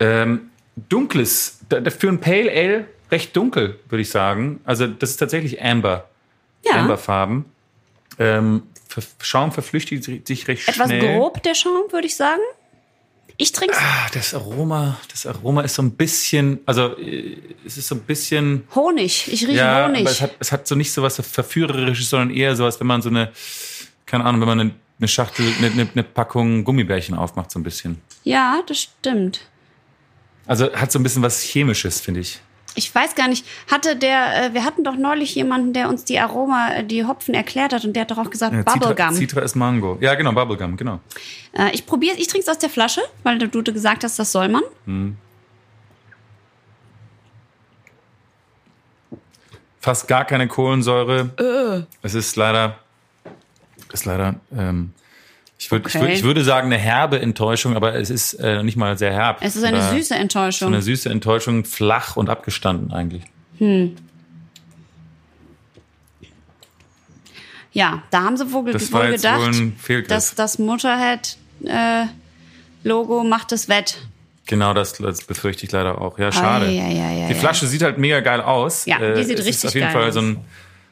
Ähm, 0.00 0.50
dunkles, 0.88 1.60
für 1.98 2.08
ein 2.08 2.20
Pale 2.20 2.50
Ale 2.50 2.86
recht 3.10 3.36
dunkel, 3.36 3.78
würde 3.88 4.02
ich 4.02 4.10
sagen. 4.10 4.60
Also 4.64 4.86
das 4.86 5.10
ist 5.10 5.16
tatsächlich 5.16 5.62
Amber. 5.62 6.08
Ja, 6.64 6.80
Amberfarben. 6.80 7.44
Ähm, 8.18 8.62
Schaum 9.20 9.52
verflüchtigt 9.52 10.04
sich 10.04 10.48
recht 10.48 10.68
etwas 10.68 10.88
schnell. 10.88 11.16
grob 11.16 11.42
der 11.42 11.54
Schaum, 11.54 11.92
würde 11.92 12.06
ich 12.06 12.16
sagen. 12.16 12.40
Ich 13.38 13.52
trink's 13.52 13.76
Ah, 13.78 14.08
das 14.14 14.32
Aroma, 14.32 14.98
das 15.10 15.26
Aroma 15.26 15.60
ist 15.60 15.74
so 15.74 15.82
ein 15.82 15.90
bisschen, 15.90 16.60
also 16.64 16.96
äh, 16.96 17.36
es 17.66 17.76
ist 17.76 17.88
so 17.88 17.94
ein 17.94 18.00
bisschen, 18.00 18.66
Honig. 18.74 19.28
Ich 19.30 19.42
rieche 19.42 19.58
ja, 19.58 19.86
Honig. 19.86 20.00
aber 20.00 20.10
es 20.10 20.20
hat, 20.22 20.30
es 20.38 20.52
hat 20.52 20.66
so 20.66 20.74
nicht 20.74 20.90
so 20.90 21.02
was 21.02 21.16
Verführerisches, 21.16 22.08
sondern 22.08 22.30
eher 22.30 22.56
so 22.56 22.64
was, 22.64 22.80
wenn 22.80 22.86
man 22.86 23.02
so 23.02 23.10
eine, 23.10 23.30
keine 24.06 24.24
Ahnung, 24.24 24.40
wenn 24.40 24.48
man 24.48 24.60
eine, 24.60 24.70
eine 24.98 25.08
Schachtel, 25.08 25.52
eine, 25.58 25.88
eine 25.92 26.02
Packung 26.02 26.64
Gummibärchen 26.64 27.14
aufmacht, 27.14 27.50
so 27.50 27.58
ein 27.58 27.62
bisschen. 27.62 28.00
ja, 28.24 28.62
das 28.66 28.80
stimmt. 28.80 29.42
Also 30.46 30.72
hat 30.72 30.92
so 30.92 30.98
ein 30.98 31.02
bisschen 31.02 31.22
was 31.22 31.40
Chemisches, 31.42 32.00
finde 32.00 32.20
ich. 32.20 32.40
Ich 32.78 32.94
weiß 32.94 33.14
gar 33.14 33.26
nicht, 33.26 33.46
hatte 33.70 33.96
der, 33.96 34.50
äh, 34.50 34.54
wir 34.54 34.62
hatten 34.64 34.84
doch 34.84 34.96
neulich 34.96 35.34
jemanden, 35.34 35.72
der 35.72 35.88
uns 35.88 36.04
die 36.04 36.18
Aroma, 36.20 36.74
äh, 36.74 36.84
die 36.84 37.06
Hopfen 37.06 37.34
erklärt 37.34 37.72
hat 37.72 37.84
und 37.84 37.94
der 37.94 38.02
hat 38.02 38.10
doch 38.10 38.18
auch 38.18 38.28
gesagt 38.28 38.52
Ja, 38.52 38.62
Bubblegum. 38.62 39.14
Citra 39.14 39.40
ist 39.40 39.56
Mango. 39.56 39.96
Ja, 40.00 40.14
genau, 40.14 40.32
Bubblegum, 40.32 40.76
genau. 40.76 41.00
Äh, 41.54 41.70
ich 41.72 41.86
probiere, 41.86 42.16
ich 42.18 42.28
trinke 42.28 42.44
es 42.44 42.48
aus 42.48 42.58
der 42.58 42.68
Flasche, 42.68 43.00
weil 43.22 43.38
du 43.38 43.62
gesagt 43.72 44.04
hast, 44.04 44.18
das 44.18 44.30
soll 44.30 44.50
man. 44.50 44.62
Fast 49.80 50.06
gar 50.06 50.26
keine 50.26 50.46
Kohlensäure. 50.46 51.30
Äh. 51.38 51.86
Es 52.02 52.14
ist 52.14 52.36
leider, 52.36 52.78
ist 53.92 54.04
leider, 54.04 54.34
ähm, 54.54 54.92
ich, 55.58 55.70
würd, 55.70 55.86
ich, 55.86 55.94
Okay. 55.94 56.04
würd, 56.04 56.12
ich 56.12 56.22
würde 56.22 56.44
sagen 56.44 56.66
eine 56.66 56.76
herbe 56.80 57.20
Enttäuschung, 57.20 57.76
aber 57.76 57.94
es 57.94 58.10
ist 58.10 58.34
äh, 58.34 58.62
nicht 58.62 58.76
mal 58.76 58.98
sehr 58.98 59.12
herb. 59.12 59.38
Es 59.40 59.56
ist 59.56 59.64
eine 59.64 59.78
Oder 59.78 59.90
süße 59.90 60.14
Enttäuschung. 60.14 60.68
Eine 60.68 60.82
süße 60.82 61.08
Enttäuschung, 61.08 61.64
flach 61.64 62.16
und 62.16 62.28
abgestanden 62.28 62.92
eigentlich. 62.92 63.22
Ja, 67.72 68.02
da 68.10 68.22
haben 68.22 68.36
sie 68.36 68.52
wohl, 68.52 68.70
Das 68.72 68.92
wohl 68.92 69.10
gedacht, 69.12 69.40
wohl 69.88 70.02
dass 70.02 70.34
das 70.34 70.58
Motorhead-Logo 70.58 73.24
macht 73.24 73.52
es 73.52 73.68
wett. 73.68 73.98
Genau, 74.46 74.72
das, 74.74 74.94
das 74.94 75.22
befürchte 75.24 75.66
ich 75.66 75.72
leider 75.72 76.00
auch. 76.00 76.18
Ja, 76.18 76.30
schade. 76.32 76.66
Ei, 76.66 76.80
ei, 76.80 77.00
ei, 77.00 77.24
ei, 77.24 77.28
die. 77.28 77.34
Flasche 77.34 77.66
sieht 77.66 77.82
halt 77.82 77.98
mega 77.98 78.20
geil 78.20 78.40
aus. 78.40 78.86
Äh, 78.86 78.90
Ja, 78.90 78.98
die 79.14 79.24
sieht 79.24 79.38
es 79.40 79.46
richtig 79.46 79.64
ist 79.64 79.66
auf 79.66 79.74
jeden 79.74 79.86
geil 79.88 79.92
Fall 79.94 80.08
aus. 80.08 80.14
so, 80.14 80.20
ein, 80.20 80.38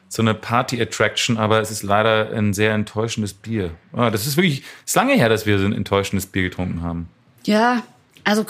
so 0.07 0.21
eine 0.21 0.33
Party-Attraction, 0.33 1.37
aber 1.37 1.59
es 1.59 1.71
ist 1.71 1.83
leider 1.83 2.31
ein 2.31 2.53
sehr 2.53 2.73
enttäuschendes 2.73 3.33
Bier. 3.33 3.71
Ah, 3.93 4.09
das 4.09 4.27
ist 4.27 4.37
wirklich, 4.37 4.63
es 4.85 4.91
ist 4.91 4.95
lange 4.95 5.13
her, 5.13 5.29
dass 5.29 5.45
wir 5.45 5.59
so 5.59 5.65
ein 5.65 5.73
enttäuschendes 5.73 6.27
Bier 6.27 6.43
getrunken 6.43 6.81
haben. 6.81 7.09
Ja, 7.43 7.83
also 8.23 8.45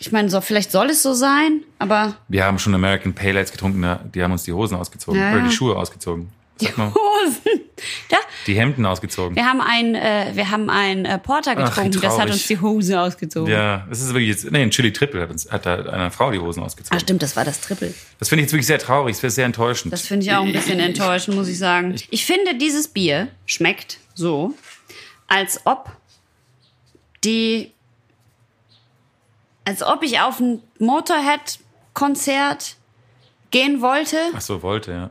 ich 0.00 0.10
meine, 0.10 0.30
so, 0.30 0.40
vielleicht 0.40 0.72
soll 0.72 0.90
es 0.90 1.02
so 1.02 1.12
sein, 1.12 1.62
aber 1.78 2.16
Wir 2.28 2.44
haben 2.44 2.58
schon 2.58 2.74
American 2.74 3.14
Pale 3.14 3.38
Ales 3.38 3.52
getrunken, 3.52 3.84
die 4.14 4.22
haben 4.22 4.32
uns 4.32 4.44
die 4.44 4.52
Hosen 4.52 4.76
ausgezogen. 4.76 5.20
Ja, 5.20 5.32
Oder 5.32 5.40
die 5.40 5.46
ja. 5.46 5.52
Schuhe 5.52 5.76
ausgezogen. 5.76 6.30
Sag 6.56 6.78
mal, 6.78 6.92
Hosen. 6.94 7.60
Da, 8.08 8.16
die 8.48 8.58
Hemden 8.58 8.84
ausgezogen. 8.86 9.36
wir 9.36 9.44
haben 9.44 9.60
ein, 9.60 9.94
äh, 9.94 10.32
wir 10.34 10.50
haben 10.50 10.70
ein 10.70 11.04
äh, 11.04 11.18
Porter 11.18 11.54
Ach, 11.56 11.66
getrunken, 11.66 12.00
das 12.00 12.18
hat 12.18 12.30
uns 12.30 12.46
die 12.46 12.58
Hose 12.60 13.00
ausgezogen. 13.00 13.52
Ja, 13.52 13.86
das 13.88 14.00
ist 14.00 14.08
wirklich 14.08 14.28
jetzt, 14.28 14.50
nee, 14.50 14.62
ein 14.62 14.70
Chili 14.70 14.92
Triple 14.92 15.20
hat, 15.20 15.30
uns, 15.30 15.50
hat 15.50 15.66
da 15.66 15.76
einer 15.76 16.10
Frau 16.10 16.32
die 16.32 16.38
Hosen 16.38 16.62
ausgezogen. 16.62 16.96
Ah, 16.96 17.00
stimmt, 17.00 17.22
das 17.22 17.36
war 17.36 17.44
das 17.44 17.60
Triple. 17.60 17.92
Das 18.18 18.28
finde 18.28 18.40
ich 18.40 18.46
jetzt 18.46 18.52
wirklich 18.52 18.66
sehr 18.66 18.78
traurig, 18.78 19.14
das 19.16 19.22
wäre 19.22 19.30
sehr 19.30 19.46
enttäuschend. 19.46 19.92
Das 19.92 20.06
finde 20.06 20.26
ich 20.26 20.32
auch 20.32 20.44
ein 20.44 20.52
bisschen 20.52 20.80
enttäuschend, 20.80 21.36
muss 21.36 21.48
ich 21.48 21.58
sagen. 21.58 21.94
Ich 22.10 22.24
finde, 22.24 22.56
dieses 22.56 22.88
Bier 22.88 23.28
schmeckt 23.46 23.98
so, 24.14 24.54
als 25.28 25.60
ob 25.64 25.90
die, 27.22 27.72
als 29.64 29.82
ob 29.82 30.02
ich 30.02 30.20
auf 30.20 30.40
ein 30.40 30.62
Motorhead-Konzert 30.78 32.76
gehen 33.50 33.80
wollte 33.80 34.16
Ach 34.34 34.40
so, 34.40 34.62
wollte, 34.62 34.92
ja. 34.92 35.10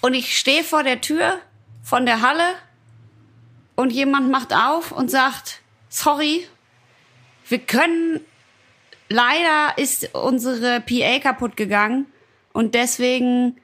und 0.00 0.14
ich 0.14 0.36
stehe 0.36 0.64
vor 0.64 0.82
der 0.82 1.00
Tür 1.00 1.38
von 1.82 2.06
der 2.06 2.22
Halle 2.22 2.54
und 3.74 3.92
jemand 3.92 4.30
macht 4.30 4.54
auf 4.54 4.92
und 4.92 5.10
sagt, 5.10 5.60
sorry, 5.88 6.46
wir 7.48 7.58
können, 7.58 8.20
leider 9.08 9.76
ist 9.76 10.14
unsere 10.14 10.80
PA 10.80 11.18
kaputt 11.18 11.56
gegangen 11.56 12.06
und 12.52 12.74
deswegen 12.74 13.56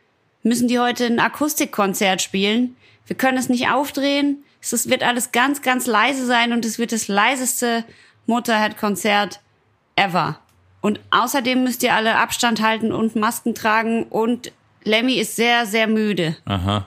müssen 0.43 0.69
die 0.69 0.79
heute 0.79 1.07
ein 1.07 1.21
Akustikkonzert 1.21 2.23
spielen. 2.23 2.77
Wir 3.07 3.17
können 3.17 3.39
es 3.39 3.49
nicht 3.49 3.71
aufdrehen. 3.71 4.45
Es 4.61 4.89
wird 4.89 5.03
alles 5.03 5.33
ganz, 5.33 5.63
ganz 5.63 5.87
leise 5.87 6.27
sein 6.27 6.53
und 6.53 6.65
es 6.65 6.79
wird 6.79 6.93
das 6.93 7.09
leiseste 7.09 7.85
Motorhead-Konzert 8.27 9.41
ever. 9.97 10.41
Und 10.81 11.01
außerdem 11.11 11.65
müsst 11.65 11.83
ihr 11.83 11.95
alle 11.95 12.17
Abstand 12.17 12.63
halten 12.63 12.93
und 12.93 13.17
Masken 13.17 13.55
tragen 13.55 14.05
und 14.05 14.53
Lemmy 14.85 15.15
ist 15.15 15.37
sehr, 15.37 15.67
sehr 15.67 15.87
müde. 15.87 16.37
Aha. 16.45 16.87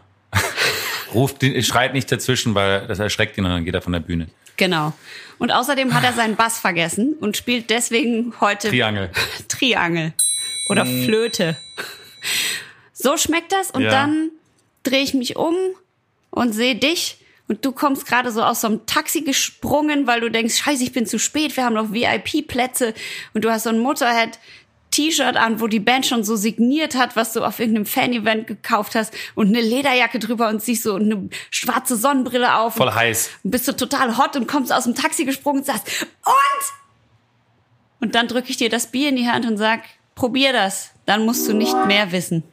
Ruft 1.14 1.44
ihn, 1.44 1.62
schreit 1.64 1.94
nicht 1.94 2.12
dazwischen, 2.12 2.56
weil 2.56 2.88
das 2.88 3.00
erschreckt 3.00 3.38
ihn 3.38 3.46
und 3.46 3.52
dann 3.52 3.66
geht 3.66 3.74
er 3.76 3.82
von 3.82 3.94
der 3.94 4.00
Bühne. 4.00 4.28
Genau. 4.58 4.94
Und 5.40 5.52
außerdem 5.52 5.94
hat 5.94 6.04
er 6.04 6.14
seinen 6.14 6.36
Bass 6.36 6.60
vergessen 6.60 7.14
und 7.20 7.36
spielt 7.36 7.70
deswegen 7.70 8.34
heute 8.42 8.70
Triangel. 8.70 9.10
Triangel 9.48 10.14
oder 10.70 10.86
Flöte. 10.86 11.58
So 12.94 13.18
schmeckt 13.18 13.52
das 13.52 13.72
und 13.72 13.82
Ja. 13.82 13.90
dann 13.92 14.30
drehe 14.84 15.02
ich 15.02 15.14
mich 15.14 15.36
um 15.36 15.56
und 16.30 16.54
sehe 16.54 16.76
dich 16.76 17.18
und 17.48 17.66
du 17.66 17.72
kommst 17.72 18.06
gerade 18.06 18.32
so 18.32 18.44
aus 18.44 18.62
so 18.62 18.68
einem 18.68 18.86
Taxi 18.86 19.22
gesprungen, 19.22 20.08
weil 20.08 20.22
du 20.22 20.30
denkst, 20.30 20.56
scheiße, 20.56 20.84
ich 20.84 20.92
bin 20.94 21.06
zu 21.06 21.18
spät, 21.20 21.58
wir 21.58 21.66
haben 21.66 21.74
noch 21.74 21.92
VIP-Plätze 21.92 22.94
und 23.34 23.44
du 23.44 23.52
hast 23.52 23.64
so 23.64 23.70
ein 23.72 23.80
Motorhead 23.80 24.40
T-Shirt 24.92 25.38
an, 25.38 25.60
wo 25.60 25.68
die 25.68 25.80
Band 25.80 26.06
schon 26.06 26.24
so 26.24 26.36
signiert 26.36 26.96
hat, 26.96 27.16
was 27.16 27.34
du 27.34 27.44
auf 27.44 27.60
irgendeinem 27.60 27.86
Fan-Event 27.86 28.48
gekauft 28.48 28.96
hast 28.96 29.14
und 29.36 29.48
eine 29.48 29.62
Lederjacke 29.62 30.20
drüber 30.20 30.50
und 30.50 30.62
ziehst 30.62 30.84
so 30.84 30.96
eine 30.96 31.30
schwarze 31.50 31.96
Sonnenbrille 31.96 32.56
auf. 32.56 32.76
Voll 32.76 32.92
heiß. 32.92 33.30
Und 33.44 33.52
bist 33.52 33.68
du 33.68 33.72
total 33.74 34.18
hot 34.18 34.36
und 34.36 34.48
kommst 34.48 34.72
aus 34.72 34.84
dem 34.84 34.96
Taxi 34.96 35.26
gesprungen 35.26 35.60
und 35.60 35.66
sagst, 35.66 36.06
und? 36.26 38.02
Und 38.02 38.16
dann 38.16 38.28
drücke 38.28 38.50
ich 38.50 38.58
dir 38.58 38.70
das 38.70 38.88
Bier 38.88 39.10
in 39.10 39.16
die 39.16 39.28
Hand 39.30 39.46
und 39.46 39.58
sag, 39.58 39.82
probier 40.16 40.54
das. 40.54 40.92
Dann 41.06 41.26
musst 41.26 41.48
du 41.48 41.54
nicht 41.54 41.76
mehr 41.88 42.12
wissen. 42.12 42.44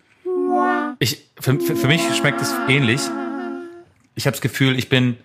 Ich, 0.99 1.27
für, 1.41 1.59
für, 1.61 1.77
für 1.77 1.87
mich 1.87 2.03
schmeckt 2.17 2.41
es 2.41 2.55
ähnlich. 2.69 3.01
Ich 4.15 4.27
habe 4.27 4.33
das 4.33 4.41
Gefühl, 4.41 4.79
ich 4.79 4.89
bin, 4.89 5.17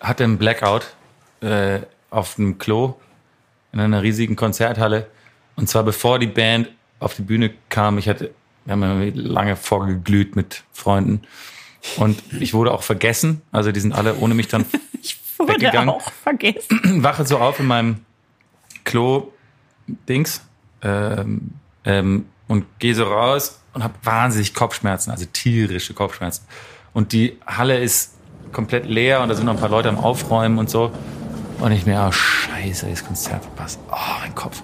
hatte 0.00 0.24
einen 0.24 0.38
Blackout 0.38 0.94
äh, 1.40 1.80
auf 2.10 2.36
dem 2.36 2.58
Klo 2.58 2.94
in 3.72 3.80
einer 3.80 4.02
riesigen 4.02 4.36
Konzerthalle. 4.36 5.06
Und 5.56 5.68
zwar 5.68 5.82
bevor 5.82 6.18
die 6.18 6.26
Band 6.26 6.68
auf 7.00 7.14
die 7.14 7.22
Bühne 7.22 7.52
kam. 7.68 7.98
Ich 7.98 8.08
hatte, 8.08 8.32
wir 8.64 8.72
haben 8.72 9.14
lange 9.14 9.56
vorgeglüht 9.56 10.36
mit 10.36 10.64
Freunden. 10.72 11.22
Und 11.96 12.22
ich 12.40 12.54
wurde 12.54 12.72
auch 12.72 12.82
vergessen. 12.82 13.42
Also 13.52 13.72
die 13.72 13.80
sind 13.80 13.92
alle 13.92 14.16
ohne 14.16 14.34
mich 14.34 14.48
dann 14.48 14.64
Ich 15.02 15.20
wurde 15.38 15.54
Weggegangen. 15.54 15.90
auch 15.90 16.10
vergessen. 16.22 16.80
wache 17.02 17.26
so 17.26 17.38
auf 17.38 17.60
in 17.60 17.66
meinem 17.66 18.04
Klo-Dings 18.84 20.42
ähm, 20.82 21.50
ähm, 21.84 22.26
und 22.48 22.64
gehe 22.78 22.94
so 22.94 23.04
raus 23.04 23.60
und 23.74 23.82
habe 23.82 23.94
wahnsinnig 24.02 24.54
Kopfschmerzen, 24.54 25.10
also 25.10 25.26
tierische 25.26 25.92
Kopfschmerzen. 25.92 26.46
Und 26.92 27.12
die 27.12 27.38
Halle 27.46 27.78
ist 27.78 28.14
komplett 28.52 28.86
leer 28.86 29.20
und 29.20 29.28
da 29.28 29.34
sind 29.34 29.46
noch 29.46 29.54
ein 29.54 29.60
paar 29.60 29.68
Leute 29.68 29.88
am 29.88 29.98
Aufräumen 29.98 30.58
und 30.58 30.70
so. 30.70 30.92
Und 31.58 31.72
ich 31.72 31.84
mir, 31.84 32.06
oh 32.08 32.12
scheiße, 32.12 32.88
das 32.88 33.04
Konzert 33.04 33.42
verpasst. 33.42 33.80
Oh, 33.90 34.20
mein 34.20 34.34
Kopf. 34.34 34.62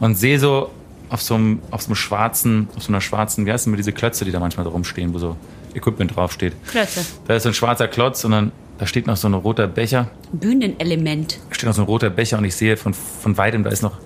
Und 0.00 0.16
sehe 0.16 0.38
so 0.38 0.70
auf 1.10 1.22
so 1.22 1.34
einem, 1.34 1.60
auf 1.70 1.82
so 1.82 1.88
einem 1.88 1.96
schwarzen, 1.96 2.68
auf 2.76 2.82
so 2.82 2.88
einer 2.88 3.00
schwarzen, 3.00 3.46
wie 3.46 3.52
heißt 3.52 3.66
denn 3.66 3.76
diese 3.76 3.92
Klötze, 3.92 4.24
die 4.24 4.32
da 4.32 4.40
manchmal 4.40 4.64
so 4.64 4.70
rumstehen, 4.70 5.12
wo 5.12 5.18
so 5.18 5.36
Equipment 5.74 6.16
draufsteht. 6.16 6.54
Klötze. 6.66 7.04
Da 7.26 7.34
ist 7.34 7.42
so 7.44 7.50
ein 7.50 7.54
schwarzer 7.54 7.88
Klotz 7.88 8.24
und 8.24 8.32
dann, 8.32 8.52
da 8.78 8.86
steht 8.86 9.06
noch 9.06 9.16
so 9.16 9.28
ein 9.28 9.34
roter 9.34 9.66
Becher 9.66 10.10
Bühnenelement. 10.32 11.38
steht 11.50 11.66
noch 11.66 11.74
so 11.74 11.82
ein 11.82 11.86
roter 11.86 12.10
Becher 12.10 12.38
und 12.38 12.44
ich 12.44 12.54
sehe 12.54 12.76
von, 12.76 12.94
von 12.94 13.36
weitem, 13.36 13.62
da 13.62 13.70
ist 13.70 13.82
noch 13.82 13.98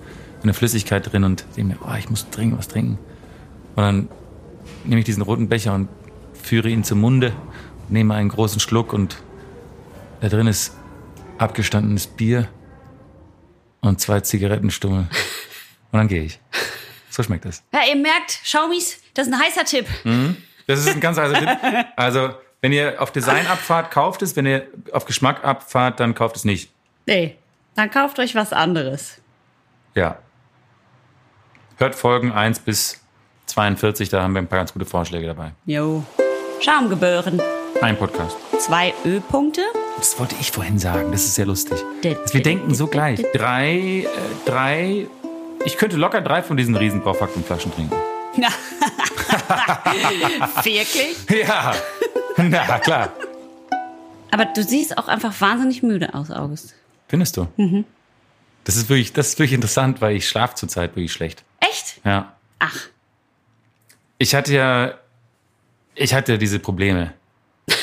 eine 0.43 0.53
Flüssigkeit 0.53 1.11
drin 1.11 1.23
und 1.23 1.45
denke 1.55 1.73
mir, 1.73 1.79
oh, 1.87 1.95
ich 1.97 2.09
muss 2.09 2.29
dringend 2.29 2.57
was 2.57 2.67
trinken. 2.67 2.99
Und 3.75 3.83
dann 3.83 4.09
nehme 4.83 4.99
ich 4.99 5.05
diesen 5.05 5.23
roten 5.23 5.47
Becher 5.47 5.73
und 5.73 5.89
führe 6.33 6.69
ihn 6.69 6.83
zum 6.83 6.99
Munde, 7.01 7.33
nehme 7.89 8.13
einen 8.13 8.29
großen 8.29 8.59
Schluck 8.59 8.93
und 8.93 9.17
da 10.21 10.29
drin 10.29 10.47
ist 10.47 10.75
abgestandenes 11.37 12.07
Bier 12.07 12.47
und 13.81 13.99
zwei 13.99 14.21
Zigarettenstummel. 14.21 15.07
Und 15.95 15.99
dann 15.99 16.07
gehe 16.09 16.23
ich. 16.23 16.39
So 17.09 17.23
schmeckt 17.23 17.45
das. 17.45 17.63
Ja, 17.71 17.79
ihr 17.87 17.95
merkt, 17.95 18.41
Schaumis, 18.43 18.97
das 19.13 19.27
ist 19.27 19.33
ein 19.33 19.39
heißer 19.39 19.63
Tipp. 19.63 19.87
Das 20.67 20.79
ist 20.79 20.89
ein 20.89 20.99
ganz 20.99 21.17
heißer 21.17 21.39
Tipp. 21.39 21.85
Also, 21.95 22.31
wenn 22.59 22.73
ihr 22.73 23.01
auf 23.01 23.13
Design 23.13 23.47
abfahrt, 23.47 23.91
kauft 23.91 24.21
es. 24.21 24.35
Wenn 24.35 24.45
ihr 24.45 24.67
auf 24.91 25.05
Geschmack 25.05 25.45
abfahrt, 25.45 26.01
dann 26.01 26.13
kauft 26.13 26.35
es 26.35 26.43
nicht. 26.43 26.69
Nee, 27.05 27.37
dann 27.75 27.89
kauft 27.89 28.19
euch 28.19 28.35
was 28.35 28.51
anderes. 28.51 29.21
Ja. 29.93 30.17
Hört 31.77 31.95
Folgen 31.95 32.33
1 32.33 32.59
bis 32.59 32.99
42, 33.45 34.09
da 34.09 34.21
haben 34.21 34.33
wir 34.33 34.41
ein 34.41 34.47
paar 34.47 34.59
ganz 34.59 34.73
gute 34.73 34.85
Vorschläge 34.85 35.27
dabei. 35.27 35.53
Jo. 35.65 36.03
Schaumgeböhren. 36.59 37.41
Ein 37.81 37.97
Podcast. 37.97 38.35
Zwei 38.59 38.93
Ö-Punkte. 39.05 39.61
Das 39.95 40.19
wollte 40.19 40.35
ich 40.41 40.51
vorhin 40.51 40.77
sagen, 40.77 41.13
das 41.13 41.23
ist 41.23 41.35
sehr 41.35 41.45
lustig. 41.45 41.77
Dass 42.03 42.33
wir 42.33 42.43
denken 42.43 42.75
so 42.75 42.87
gleich. 42.87 43.23
Drei, 43.33 43.77
äh, 43.77 44.07
drei, 44.45 45.07
ich 45.65 45.77
könnte 45.77 45.97
locker 45.97 46.21
drei 46.21 46.43
von 46.43 46.57
diesen 46.57 46.75
riesen 46.75 47.01
Braufaktenflaschen 47.01 47.73
trinken. 47.73 47.95
Wirklich? 50.63 51.15
Ja, 51.47 51.75
na 52.37 52.79
klar. 52.79 53.13
Aber 54.31 54.45
du 54.45 54.63
siehst 54.63 54.97
auch 54.97 55.07
einfach 55.07 55.39
wahnsinnig 55.39 55.83
müde 55.83 56.13
aus, 56.13 56.31
August. 56.31 56.75
Findest 57.07 57.37
du? 57.37 57.47
Das 58.65 58.75
ist 58.75 58.89
wirklich, 58.89 59.13
das 59.13 59.29
ist 59.29 59.39
wirklich 59.39 59.53
interessant, 59.53 60.01
weil 60.01 60.15
ich 60.15 60.27
schlafe 60.27 60.55
zurzeit 60.55 60.95
wirklich 60.95 61.13
schlecht. 61.13 61.43
Echt? 61.59 62.01
Ja. 62.03 62.33
Ach, 62.59 62.75
Ich 64.17 64.35
hatte 64.35 64.53
ja, 64.53 64.95
ich 65.93 66.13
hatte 66.13 66.37
diese 66.37 66.59
Probleme 66.59 67.13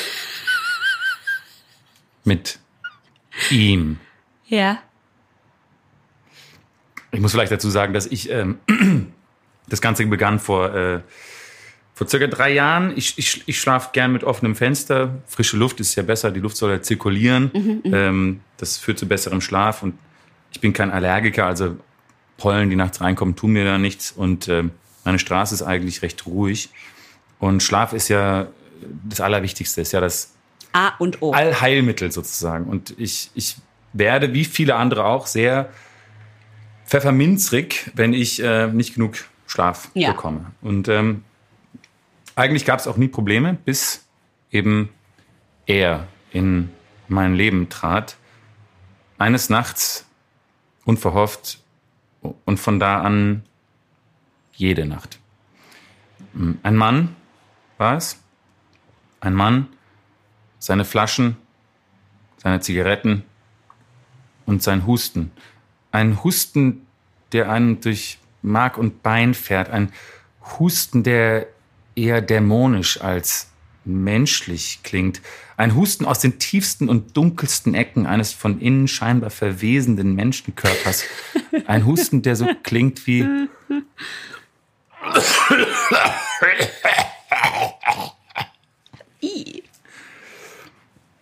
mit 2.23 2.59
ihm. 3.49 3.99
ja. 4.45 4.79
Ich 7.13 7.21
muss 7.21 7.31
vielleicht 7.31 7.51
dazu 7.51 7.69
sagen, 7.69 7.93
dass 7.93 8.07
ich 8.07 8.29
ähm, 8.29 8.57
das 9.69 9.81
Ganze 9.81 10.05
begann 10.05 10.39
vor 10.39 10.73
äh, 10.73 10.99
vor 11.93 12.07
circa 12.07 12.27
drei 12.27 12.51
Jahren. 12.53 12.93
Ich, 12.97 13.17
ich, 13.17 13.43
ich 13.45 13.59
schlafe 13.59 13.89
gern 13.93 14.11
mit 14.11 14.23
offenem 14.23 14.55
Fenster. 14.55 15.21
Frische 15.27 15.57
Luft 15.57 15.79
ist 15.79 15.93
ja 15.95 16.03
besser. 16.03 16.31
Die 16.31 16.39
Luft 16.39 16.57
soll 16.57 16.71
ja 16.71 16.81
zirkulieren. 16.81 17.51
ähm, 17.85 18.41
das 18.57 18.77
führt 18.77 18.97
zu 18.97 19.07
besserem 19.07 19.41
Schlaf. 19.41 19.83
Und 19.83 19.93
ich 20.51 20.59
bin 20.59 20.73
kein 20.73 20.91
Allergiker, 20.91 21.45
also 21.45 21.77
Pollen, 22.37 22.69
die 22.69 22.75
nachts 22.75 22.99
reinkommen, 22.99 23.35
tun 23.35 23.51
mir 23.51 23.63
da 23.63 23.77
nichts. 23.77 24.11
Und 24.11 24.47
ähm, 24.47 24.71
meine 25.05 25.19
Straße 25.19 25.53
ist 25.53 25.61
eigentlich 25.61 26.01
recht 26.01 26.25
ruhig. 26.25 26.69
Und 27.39 27.61
Schlaf 27.61 27.93
ist 27.93 28.07
ja 28.07 28.47
das 29.07 29.21
Allerwichtigste. 29.21 29.81
Ist 29.81 29.91
ja 29.91 30.01
das 30.01 30.33
A 30.71 30.93
und 30.97 31.21
O. 31.21 31.31
Allheilmittel 31.31 32.11
sozusagen. 32.11 32.65
Und 32.65 32.95
ich, 32.97 33.29
ich 33.35 33.57
werde, 33.93 34.33
wie 34.33 34.45
viele 34.45 34.75
andere 34.75 35.05
auch, 35.05 35.27
sehr 35.27 35.69
pfefferminzrig, 36.93 37.89
wenn 37.95 38.13
ich 38.13 38.39
äh, 38.43 38.67
nicht 38.67 38.93
genug 38.93 39.15
Schlaf 39.47 39.89
Ja. 39.95 40.11
bekomme. 40.11 40.51
Und 40.61 40.87
ähm, 40.89 41.23
eigentlich 42.35 42.65
gab 42.65 42.79
es 42.79 42.85
auch 42.85 42.97
nie 42.97 43.07
Probleme, 43.07 43.55
bis 43.65 44.05
eben 44.51 44.89
er 45.65 46.07
in 46.29 46.69
mein 47.07 47.33
Leben 47.33 47.67
trat, 47.69 48.15
eines 49.17 49.49
Nachts 49.49 50.05
unverhofft 50.85 51.57
und 52.45 52.59
von 52.59 52.79
da 52.79 53.01
an 53.01 53.41
jede 54.51 54.85
Nacht. 54.85 55.17
Ein 56.61 56.75
Mann 56.75 57.15
war 57.79 57.97
es, 57.97 58.21
ein 59.19 59.33
Mann, 59.33 59.67
seine 60.59 60.85
Flaschen, 60.85 61.37
seine 62.37 62.59
Zigaretten 62.59 63.23
und 64.45 64.61
sein 64.61 64.85
Husten. 64.85 65.31
Ein 65.93 66.23
Husten, 66.23 66.87
der 67.33 67.51
einen 67.51 67.79
durch 67.79 68.17
Mark 68.41 68.79
und 68.79 69.03
Bein 69.03 69.35
fährt, 69.35 69.69
ein 69.69 69.93
Husten, 70.57 71.03
der 71.03 71.45
eher 71.95 72.19
dämonisch 72.19 72.99
als 72.99 73.51
menschlich 73.85 74.79
klingt. 74.81 75.21
Ein 75.55 75.75
Husten 75.75 76.05
aus 76.05 76.17
den 76.17 76.39
tiefsten 76.39 76.89
und 76.89 77.15
dunkelsten 77.15 77.75
Ecken 77.75 78.07
eines 78.07 78.33
von 78.33 78.59
innen 78.59 78.87
scheinbar 78.87 79.29
verwesenden 79.29 80.15
Menschenkörpers. 80.15 81.03
Ein 81.67 81.85
Husten, 81.85 82.23
der 82.23 82.35
so 82.37 82.47
klingt 82.63 83.05
wie. 83.05 83.27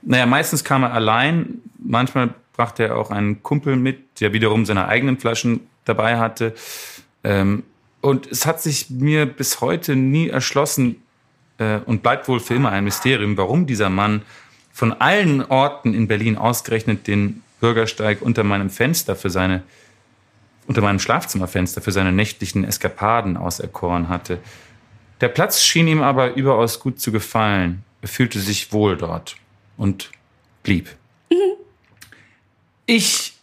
Naja, 0.01 0.25
meistens 0.25 0.63
kam 0.63 0.83
er 0.83 0.93
allein. 0.93 1.61
Manchmal 1.77 2.35
brachte 2.53 2.83
er 2.83 2.97
auch 2.97 3.11
einen 3.11 3.43
Kumpel 3.43 3.75
mit, 3.75 4.21
der 4.21 4.33
wiederum 4.33 4.65
seine 4.65 4.87
eigenen 4.87 5.17
Flaschen 5.17 5.61
dabei 5.85 6.17
hatte. 6.17 6.53
Ähm, 7.23 7.63
und 8.01 8.31
es 8.31 8.45
hat 8.45 8.61
sich 8.61 8.89
mir 8.89 9.25
bis 9.25 9.61
heute 9.61 9.95
nie 9.95 10.29
erschlossen 10.29 11.01
äh, 11.57 11.79
und 11.85 12.01
bleibt 12.01 12.27
wohl 12.27 12.39
für 12.39 12.55
immer 12.55 12.71
ein 12.71 12.83
Mysterium, 12.83 13.37
warum 13.37 13.67
dieser 13.67 13.89
Mann 13.89 14.23
von 14.73 14.93
allen 14.93 15.43
Orten 15.45 15.93
in 15.93 16.07
Berlin 16.07 16.37
ausgerechnet 16.37 17.07
den 17.07 17.43
Bürgersteig 17.59 18.21
unter 18.21 18.43
meinem 18.43 18.69
Fenster 18.69 19.15
für 19.15 19.29
seine 19.29 19.63
unter 20.67 20.81
meinem 20.81 20.99
Schlafzimmerfenster 20.99 21.81
für 21.81 21.91
seine 21.91 22.11
nächtlichen 22.11 22.63
Eskapaden 22.63 23.35
auserkoren 23.35 24.09
hatte. 24.09 24.39
Der 25.19 25.27
Platz 25.27 25.61
schien 25.61 25.87
ihm 25.87 26.01
aber 26.01 26.35
überaus 26.35 26.79
gut 26.79 26.99
zu 26.99 27.11
gefallen. 27.11 27.83
Er 28.01 28.07
fühlte 28.07 28.39
sich 28.39 28.71
wohl 28.71 28.95
dort 28.95 29.35
und 29.77 30.11
blieb. 30.63 30.89
Ich 32.93 33.35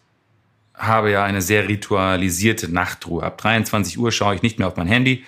habe 0.74 1.10
ja 1.10 1.24
eine 1.24 1.40
sehr 1.40 1.68
ritualisierte 1.68 2.70
Nachtruhe. 2.70 3.22
Ab 3.22 3.38
23 3.38 3.98
Uhr 3.98 4.12
schaue 4.12 4.34
ich 4.34 4.42
nicht 4.42 4.58
mehr 4.58 4.68
auf 4.68 4.76
mein 4.76 4.86
Handy. 4.86 5.24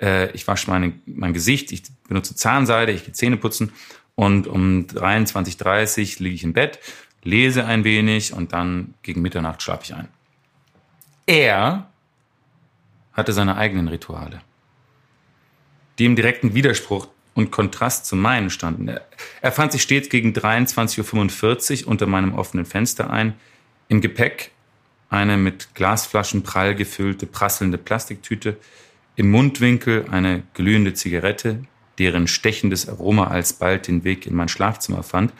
Äh, 0.00 0.30
ich 0.30 0.46
wasche 0.46 0.70
meine, 0.70 0.92
mein 1.06 1.32
Gesicht, 1.32 1.72
ich 1.72 1.82
benutze 2.06 2.36
Zahnseide, 2.36 2.92
ich 2.92 3.02
gehe 3.04 3.12
Zähne 3.12 3.36
putzen 3.36 3.72
und 4.14 4.46
um 4.46 4.86
23.30 4.86 6.18
Uhr 6.18 6.22
liege 6.22 6.36
ich 6.36 6.44
im 6.44 6.52
Bett, 6.52 6.78
lese 7.24 7.64
ein 7.64 7.82
wenig 7.82 8.32
und 8.32 8.52
dann 8.52 8.94
gegen 9.02 9.22
Mitternacht 9.22 9.60
schlafe 9.60 9.82
ich 9.82 9.92
ein. 9.92 10.06
Er 11.26 11.88
hatte 13.12 13.32
seine 13.32 13.56
eigenen 13.56 13.88
Rituale, 13.88 14.40
die 15.98 16.04
im 16.04 16.14
direkten 16.14 16.54
Widerspruch 16.54 17.08
und 17.34 17.50
Kontrast 17.50 18.06
zu 18.06 18.14
meinen 18.14 18.50
standen. 18.50 19.00
Er 19.40 19.50
fand 19.50 19.72
sich 19.72 19.82
stets 19.82 20.10
gegen 20.10 20.32
23.45 20.32 21.82
Uhr 21.82 21.88
unter 21.88 22.06
meinem 22.06 22.34
offenen 22.34 22.66
Fenster 22.66 23.10
ein. 23.10 23.34
Im 23.88 24.00
Gepäck 24.00 24.50
eine 25.10 25.36
mit 25.36 25.74
Glasflaschen 25.74 26.42
prall 26.42 26.74
gefüllte, 26.74 27.26
prasselnde 27.26 27.76
Plastiktüte, 27.78 28.56
im 29.16 29.30
Mundwinkel 29.30 30.06
eine 30.10 30.42
glühende 30.54 30.94
Zigarette, 30.94 31.64
deren 31.98 32.26
stechendes 32.26 32.88
Aroma 32.88 33.28
alsbald 33.28 33.86
den 33.86 34.02
Weg 34.04 34.26
in 34.26 34.34
mein 34.34 34.48
Schlafzimmer 34.48 35.04
fand, 35.04 35.32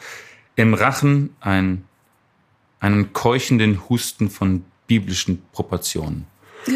im 0.57 0.75
Rachen 0.75 1.35
ein, 1.41 1.85
einen 2.79 3.13
keuchenden 3.13 3.89
Husten 3.89 4.31
von 4.31 4.65
biblischen 4.87 5.43
Proportionen. 5.53 6.27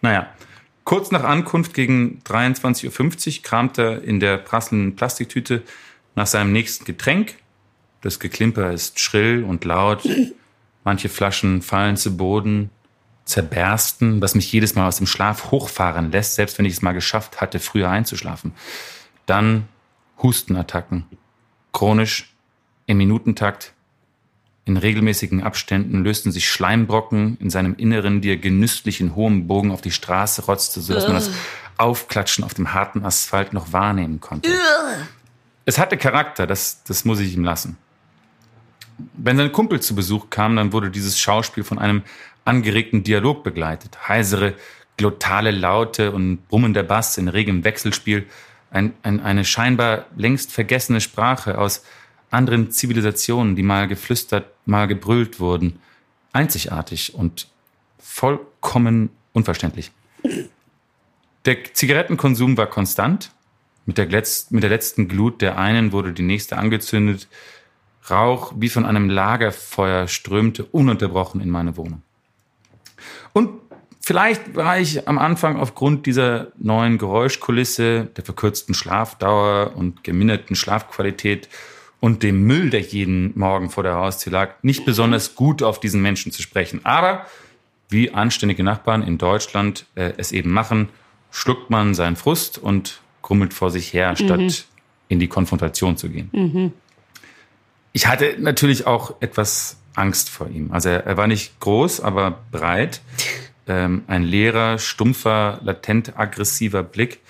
naja, 0.00 0.29
kurz 0.90 1.12
nach 1.12 1.22
Ankunft 1.22 1.72
gegen 1.72 2.20
23.50 2.26 3.36
Uhr 3.36 3.42
kramte 3.44 3.82
er 3.82 4.02
in 4.02 4.18
der 4.18 4.38
prasselnden 4.38 4.96
Plastiktüte 4.96 5.62
nach 6.16 6.26
seinem 6.26 6.50
nächsten 6.50 6.84
Getränk. 6.84 7.36
Das 8.00 8.18
Geklimper 8.18 8.72
ist 8.72 8.98
schrill 8.98 9.44
und 9.44 9.64
laut. 9.64 10.02
Manche 10.82 11.08
Flaschen 11.08 11.62
fallen 11.62 11.96
zu 11.96 12.16
Boden, 12.16 12.70
zerbersten, 13.24 14.20
was 14.20 14.34
mich 14.34 14.50
jedes 14.50 14.74
Mal 14.74 14.88
aus 14.88 14.96
dem 14.96 15.06
Schlaf 15.06 15.52
hochfahren 15.52 16.10
lässt, 16.10 16.34
selbst 16.34 16.58
wenn 16.58 16.64
ich 16.64 16.72
es 16.72 16.82
mal 16.82 16.90
geschafft 16.90 17.40
hatte, 17.40 17.60
früher 17.60 17.88
einzuschlafen. 17.88 18.52
Dann 19.26 19.68
Hustenattacken. 20.20 21.04
Chronisch, 21.72 22.34
im 22.86 22.98
Minutentakt, 22.98 23.74
in 24.70 24.76
regelmäßigen 24.76 25.42
Abständen 25.42 26.04
lösten 26.04 26.30
sich 26.30 26.48
Schleimbrocken 26.48 27.36
in 27.40 27.50
seinem 27.50 27.74
Inneren, 27.74 28.20
die 28.20 28.30
er 28.30 28.36
genüsslich 28.36 29.00
in 29.00 29.16
hohem 29.16 29.48
Bogen 29.48 29.72
auf 29.72 29.80
die 29.80 29.90
Straße 29.90 30.46
rotzte, 30.46 30.80
sodass 30.80 31.06
man 31.06 31.16
das 31.16 31.30
Aufklatschen 31.76 32.44
auf 32.44 32.54
dem 32.54 32.72
harten 32.72 33.04
Asphalt 33.04 33.52
noch 33.52 33.72
wahrnehmen 33.72 34.20
konnte. 34.20 34.48
Es 35.64 35.78
hatte 35.78 35.96
Charakter, 35.96 36.46
das, 36.46 36.84
das 36.84 37.04
muss 37.04 37.18
ich 37.20 37.34
ihm 37.34 37.42
lassen. 37.42 37.78
Wenn 39.14 39.36
sein 39.36 39.50
Kumpel 39.50 39.80
zu 39.80 39.94
Besuch 39.94 40.30
kam, 40.30 40.56
dann 40.56 40.72
wurde 40.72 40.90
dieses 40.90 41.18
Schauspiel 41.18 41.64
von 41.64 41.78
einem 41.78 42.02
angeregten 42.44 43.02
Dialog 43.02 43.42
begleitet. 43.42 44.08
Heisere, 44.08 44.54
glottale 44.96 45.50
Laute 45.50 46.12
und 46.12 46.46
brummender 46.48 46.82
Bass 46.82 47.18
in 47.18 47.28
regem 47.28 47.64
Wechselspiel. 47.64 48.26
Ein, 48.70 48.92
ein, 49.02 49.20
eine 49.20 49.44
scheinbar 49.44 50.06
längst 50.16 50.52
vergessene 50.52 51.00
Sprache 51.00 51.58
aus 51.58 51.82
anderen 52.30 52.70
Zivilisationen, 52.70 53.56
die 53.56 53.62
mal 53.62 53.88
geflüstert, 53.88 54.46
mal 54.66 54.86
gebrüllt 54.86 55.40
wurden. 55.40 55.80
Einzigartig 56.32 57.14
und 57.14 57.48
vollkommen 57.98 59.10
unverständlich. 59.32 59.90
Der 61.44 61.64
Zigarettenkonsum 61.72 62.56
war 62.56 62.66
konstant. 62.66 63.32
Mit 63.86 63.98
der, 63.98 64.06
mit 64.50 64.62
der 64.62 64.70
letzten 64.70 65.08
Glut 65.08 65.40
der 65.40 65.58
einen 65.58 65.92
wurde 65.92 66.12
die 66.12 66.22
nächste 66.22 66.58
angezündet. 66.58 67.28
Rauch 68.08 68.52
wie 68.56 68.68
von 68.68 68.84
einem 68.84 69.08
Lagerfeuer 69.08 70.06
strömte 70.06 70.64
ununterbrochen 70.64 71.40
in 71.40 71.50
meine 71.50 71.76
Wohnung. 71.76 72.02
Und 73.32 73.50
vielleicht 74.00 74.54
war 74.54 74.78
ich 74.78 75.08
am 75.08 75.18
Anfang 75.18 75.56
aufgrund 75.56 76.06
dieser 76.06 76.48
neuen 76.58 76.98
Geräuschkulisse, 76.98 78.08
der 78.16 78.24
verkürzten 78.24 78.74
Schlafdauer 78.74 79.76
und 79.76 80.04
geminderten 80.04 80.56
Schlafqualität 80.56 81.48
und 82.00 82.22
dem 82.22 82.44
Müll, 82.44 82.70
der 82.70 82.80
jeden 82.80 83.38
Morgen 83.38 83.70
vor 83.70 83.82
der 83.82 83.94
Haustür 83.94 84.32
lag, 84.32 84.54
nicht 84.62 84.84
besonders 84.84 85.34
gut 85.34 85.62
auf 85.62 85.80
diesen 85.80 86.00
Menschen 86.00 86.32
zu 86.32 86.42
sprechen. 86.42 86.80
Aber 86.84 87.26
wie 87.90 88.12
anständige 88.12 88.64
Nachbarn 88.64 89.02
in 89.02 89.18
Deutschland 89.18 89.86
äh, 89.94 90.12
es 90.16 90.32
eben 90.32 90.50
machen, 90.50 90.88
schluckt 91.30 91.70
man 91.70 91.94
seinen 91.94 92.16
Frust 92.16 92.58
und 92.58 93.00
grummelt 93.22 93.52
vor 93.52 93.70
sich 93.70 93.92
her, 93.92 94.16
statt 94.16 94.40
mhm. 94.40 94.52
in 95.08 95.20
die 95.20 95.28
Konfrontation 95.28 95.96
zu 95.96 96.08
gehen. 96.08 96.30
Mhm. 96.32 96.72
Ich 97.92 98.06
hatte 98.06 98.36
natürlich 98.38 98.86
auch 98.86 99.20
etwas 99.20 99.76
Angst 99.94 100.30
vor 100.30 100.48
ihm. 100.48 100.72
Also 100.72 100.88
er, 100.88 101.04
er 101.04 101.16
war 101.16 101.26
nicht 101.26 101.58
groß, 101.60 102.00
aber 102.00 102.38
breit. 102.50 103.00
Ähm, 103.66 104.02
ein 104.06 104.22
leerer, 104.22 104.78
stumpfer, 104.78 105.60
latent 105.62 106.18
aggressiver 106.18 106.82
Blick. 106.82 107.20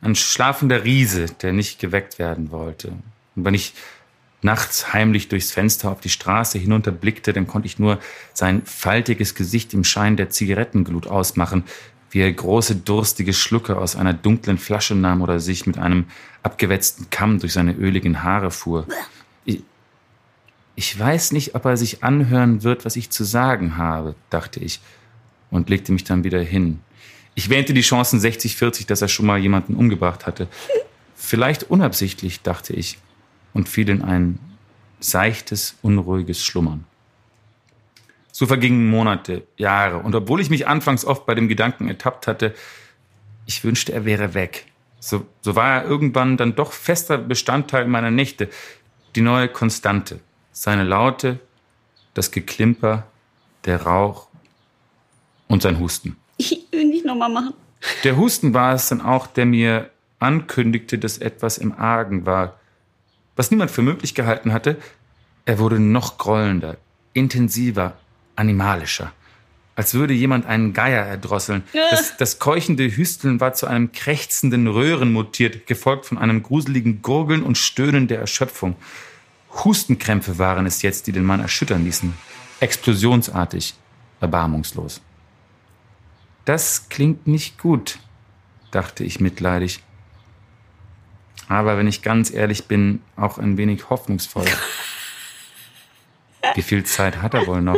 Ein 0.00 0.14
schlafender 0.14 0.84
Riese, 0.84 1.26
der 1.42 1.52
nicht 1.52 1.78
geweckt 1.78 2.18
werden 2.18 2.50
wollte. 2.50 2.92
Und 3.40 3.46
wenn 3.46 3.54
ich 3.54 3.72
nachts 4.42 4.92
heimlich 4.92 5.28
durchs 5.28 5.50
Fenster 5.50 5.90
auf 5.90 6.00
die 6.00 6.08
Straße 6.08 6.58
hinunterblickte, 6.58 7.32
dann 7.32 7.46
konnte 7.46 7.66
ich 7.66 7.78
nur 7.78 7.98
sein 8.34 8.62
faltiges 8.64 9.34
Gesicht 9.34 9.74
im 9.74 9.82
Schein 9.84 10.16
der 10.16 10.30
Zigarettenglut 10.30 11.06
ausmachen, 11.06 11.64
wie 12.10 12.20
er 12.20 12.32
große 12.32 12.76
durstige 12.76 13.32
Schlucke 13.32 13.78
aus 13.78 13.96
einer 13.96 14.12
dunklen 14.12 14.58
Flasche 14.58 14.94
nahm 14.94 15.22
oder 15.22 15.40
sich 15.40 15.66
mit 15.66 15.78
einem 15.78 16.06
abgewetzten 16.42 17.08
Kamm 17.10 17.38
durch 17.38 17.52
seine 17.52 17.72
öligen 17.72 18.22
Haare 18.22 18.50
fuhr. 18.50 18.86
Ich, 19.44 19.62
ich 20.74 20.98
weiß 20.98 21.32
nicht, 21.32 21.54
ob 21.54 21.64
er 21.64 21.76
sich 21.76 22.02
anhören 22.02 22.62
wird, 22.62 22.84
was 22.84 22.96
ich 22.96 23.10
zu 23.10 23.24
sagen 23.24 23.76
habe, 23.76 24.14
dachte 24.28 24.60
ich 24.60 24.80
und 25.50 25.70
legte 25.70 25.92
mich 25.92 26.04
dann 26.04 26.24
wieder 26.24 26.40
hin. 26.40 26.80
Ich 27.34 27.48
wähnte 27.48 27.72
die 27.72 27.80
Chancen 27.80 28.20
60-40, 28.20 28.86
dass 28.86 29.02
er 29.02 29.08
schon 29.08 29.26
mal 29.26 29.38
jemanden 29.38 29.76
umgebracht 29.76 30.26
hatte. 30.26 30.48
Vielleicht 31.14 31.64
unabsichtlich, 31.64 32.42
dachte 32.42 32.72
ich, 32.72 32.98
und 33.52 33.68
fiel 33.68 33.88
in 33.88 34.02
ein 34.02 34.38
seichtes, 35.00 35.76
unruhiges 35.82 36.44
Schlummern. 36.44 36.84
So 38.32 38.46
vergingen 38.46 38.88
Monate, 38.88 39.46
Jahre, 39.56 39.98
und 39.98 40.14
obwohl 40.14 40.40
ich 40.40 40.50
mich 40.50 40.66
anfangs 40.66 41.04
oft 41.04 41.26
bei 41.26 41.34
dem 41.34 41.48
Gedanken 41.48 41.88
ertappt 41.88 42.26
hatte, 42.26 42.54
ich 43.46 43.64
wünschte, 43.64 43.92
er 43.92 44.04
wäre 44.04 44.34
weg. 44.34 44.66
So, 45.00 45.26
so 45.42 45.56
war 45.56 45.82
er 45.82 45.84
irgendwann 45.84 46.36
dann 46.36 46.54
doch 46.54 46.72
fester 46.72 47.18
Bestandteil 47.18 47.86
meiner 47.86 48.10
Nächte, 48.10 48.48
die 49.16 49.22
neue 49.22 49.48
Konstante, 49.48 50.20
seine 50.52 50.84
Laute, 50.84 51.40
das 52.14 52.30
Geklimper, 52.30 53.06
der 53.64 53.82
Rauch 53.82 54.28
und 55.48 55.62
sein 55.62 55.78
Husten. 55.78 56.16
Ich 56.36 56.66
will 56.70 56.84
nicht 56.84 57.04
nochmal 57.04 57.30
machen. 57.30 57.54
Der 58.04 58.16
Husten 58.16 58.54
war 58.54 58.74
es 58.74 58.88
dann 58.88 59.00
auch, 59.00 59.26
der 59.26 59.46
mir 59.46 59.90
ankündigte, 60.18 60.98
dass 60.98 61.18
etwas 61.18 61.58
im 61.58 61.72
Argen 61.72 62.26
war. 62.26 62.59
Was 63.40 63.50
niemand 63.50 63.70
für 63.70 63.80
möglich 63.80 64.14
gehalten 64.14 64.52
hatte, 64.52 64.76
er 65.46 65.58
wurde 65.58 65.80
noch 65.80 66.18
grollender, 66.18 66.76
intensiver, 67.14 67.96
animalischer. 68.36 69.14
Als 69.74 69.94
würde 69.94 70.12
jemand 70.12 70.44
einen 70.44 70.74
Geier 70.74 71.06
erdrosseln. 71.06 71.62
Das, 71.72 72.18
das 72.18 72.38
keuchende 72.38 72.94
Hüsteln 72.94 73.40
war 73.40 73.54
zu 73.54 73.66
einem 73.66 73.92
krächzenden 73.92 74.66
Röhren 74.66 75.10
mutiert, 75.14 75.66
gefolgt 75.66 76.04
von 76.04 76.18
einem 76.18 76.42
gruseligen 76.42 77.00
Gurgeln 77.00 77.42
und 77.42 77.56
Stöhnen 77.56 78.08
der 78.08 78.20
Erschöpfung. 78.20 78.76
Hustenkrämpfe 79.64 80.36
waren 80.36 80.66
es 80.66 80.82
jetzt, 80.82 81.06
die 81.06 81.12
den 81.12 81.24
Mann 81.24 81.40
erschüttern 81.40 81.82
ließen. 81.82 82.12
Explosionsartig, 82.60 83.72
erbarmungslos. 84.20 85.00
Das 86.44 86.90
klingt 86.90 87.26
nicht 87.26 87.56
gut, 87.56 88.00
dachte 88.70 89.02
ich 89.02 89.18
mitleidig. 89.18 89.80
Aber 91.48 91.76
wenn 91.76 91.88
ich 91.88 92.02
ganz 92.02 92.32
ehrlich 92.32 92.66
bin, 92.66 93.00
auch 93.16 93.38
ein 93.38 93.56
wenig 93.56 93.90
hoffnungsvoll. 93.90 94.46
Wie 96.54 96.62
viel 96.62 96.84
Zeit 96.84 97.22
hat 97.22 97.34
er 97.34 97.46
wohl 97.46 97.60
noch? 97.60 97.76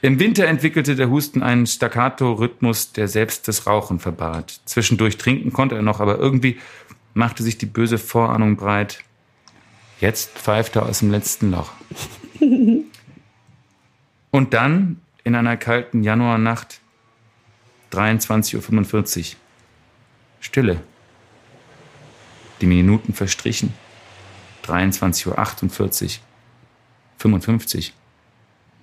Im 0.00 0.18
Winter 0.18 0.46
entwickelte 0.46 0.96
der 0.96 1.10
Husten 1.10 1.42
einen 1.42 1.66
Staccato-Rhythmus, 1.66 2.92
der 2.92 3.08
selbst 3.08 3.46
das 3.48 3.66
Rauchen 3.66 4.00
verbat. 4.00 4.60
Zwischendurch 4.64 5.16
trinken 5.16 5.52
konnte 5.52 5.76
er 5.76 5.82
noch, 5.82 6.00
aber 6.00 6.18
irgendwie 6.18 6.58
machte 7.14 7.42
sich 7.42 7.58
die 7.58 7.66
böse 7.66 7.98
Vorahnung 7.98 8.56
breit. 8.56 9.04
Jetzt 10.00 10.30
pfeift 10.30 10.76
er 10.76 10.86
aus 10.86 11.00
dem 11.00 11.10
letzten 11.10 11.50
Loch. 11.52 11.70
Und 14.30 14.54
dann, 14.54 15.00
in 15.22 15.34
einer 15.36 15.56
kalten 15.56 16.02
Januarnacht, 16.02 16.80
23.45 17.92 19.18
Uhr, 19.18 19.36
Stille. 20.40 20.80
Die 22.62 22.66
Minuten 22.66 23.12
verstrichen. 23.12 23.74
23.48 24.64 25.26
Uhr, 26.04 26.22
55, 27.18 27.92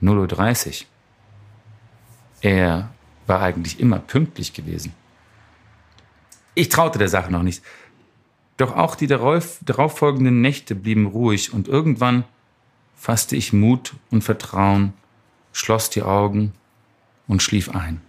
0.30 0.01 0.67
Uhr. 0.67 0.87
Er 2.41 2.91
war 3.25 3.41
eigentlich 3.41 3.79
immer 3.79 3.99
pünktlich 3.99 4.53
gewesen. 4.53 4.93
Ich 6.55 6.67
traute 6.67 6.99
der 6.99 7.07
Sache 7.07 7.31
noch 7.31 7.43
nicht. 7.43 7.63
Doch 8.57 8.75
auch 8.75 8.95
die 8.95 9.07
darauf, 9.07 9.59
darauffolgenden 9.61 10.41
Nächte 10.41 10.75
blieben 10.75 11.05
ruhig 11.05 11.53
und 11.53 11.69
irgendwann 11.69 12.25
fasste 12.97 13.37
ich 13.37 13.53
Mut 13.53 13.95
und 14.11 14.25
Vertrauen, 14.25 14.93
schloss 15.53 15.89
die 15.89 16.03
Augen 16.03 16.51
und 17.27 17.41
schlief 17.41 17.69
ein. 17.69 18.01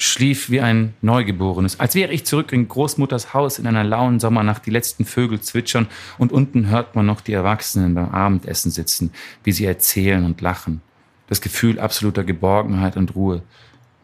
Schlief 0.00 0.48
wie 0.48 0.60
ein 0.60 0.94
Neugeborenes, 1.02 1.80
als 1.80 1.96
wäre 1.96 2.12
ich 2.12 2.24
zurück 2.24 2.52
in 2.52 2.68
Großmutters 2.68 3.34
Haus 3.34 3.58
in 3.58 3.66
einer 3.66 3.82
lauen 3.82 4.20
Sommernacht, 4.20 4.64
die 4.64 4.70
letzten 4.70 5.04
Vögel 5.04 5.40
zwitschern 5.40 5.88
und 6.18 6.30
unten 6.30 6.68
hört 6.68 6.94
man 6.94 7.04
noch 7.04 7.20
die 7.20 7.32
Erwachsenen 7.32 7.96
beim 7.96 8.10
Abendessen 8.10 8.70
sitzen, 8.70 9.10
wie 9.42 9.50
sie 9.50 9.64
erzählen 9.64 10.24
und 10.24 10.40
lachen. 10.40 10.82
Das 11.26 11.40
Gefühl 11.40 11.80
absoluter 11.80 12.22
Geborgenheit 12.22 12.96
und 12.96 13.16
Ruhe. 13.16 13.42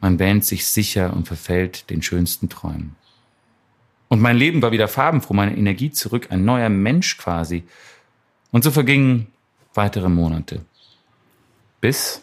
Man 0.00 0.18
wähnt 0.18 0.44
sich 0.44 0.66
sicher 0.66 1.14
und 1.14 1.28
verfällt 1.28 1.88
den 1.90 2.02
schönsten 2.02 2.48
Träumen. 2.48 2.96
Und 4.08 4.20
mein 4.20 4.36
Leben 4.36 4.62
war 4.62 4.72
wieder 4.72 4.88
farbenfroh, 4.88 5.32
meine 5.32 5.56
Energie 5.56 5.92
zurück, 5.92 6.26
ein 6.30 6.44
neuer 6.44 6.70
Mensch 6.70 7.18
quasi. 7.18 7.62
Und 8.50 8.64
so 8.64 8.72
vergingen 8.72 9.28
weitere 9.74 10.08
Monate. 10.08 10.64
Bis 11.80 12.20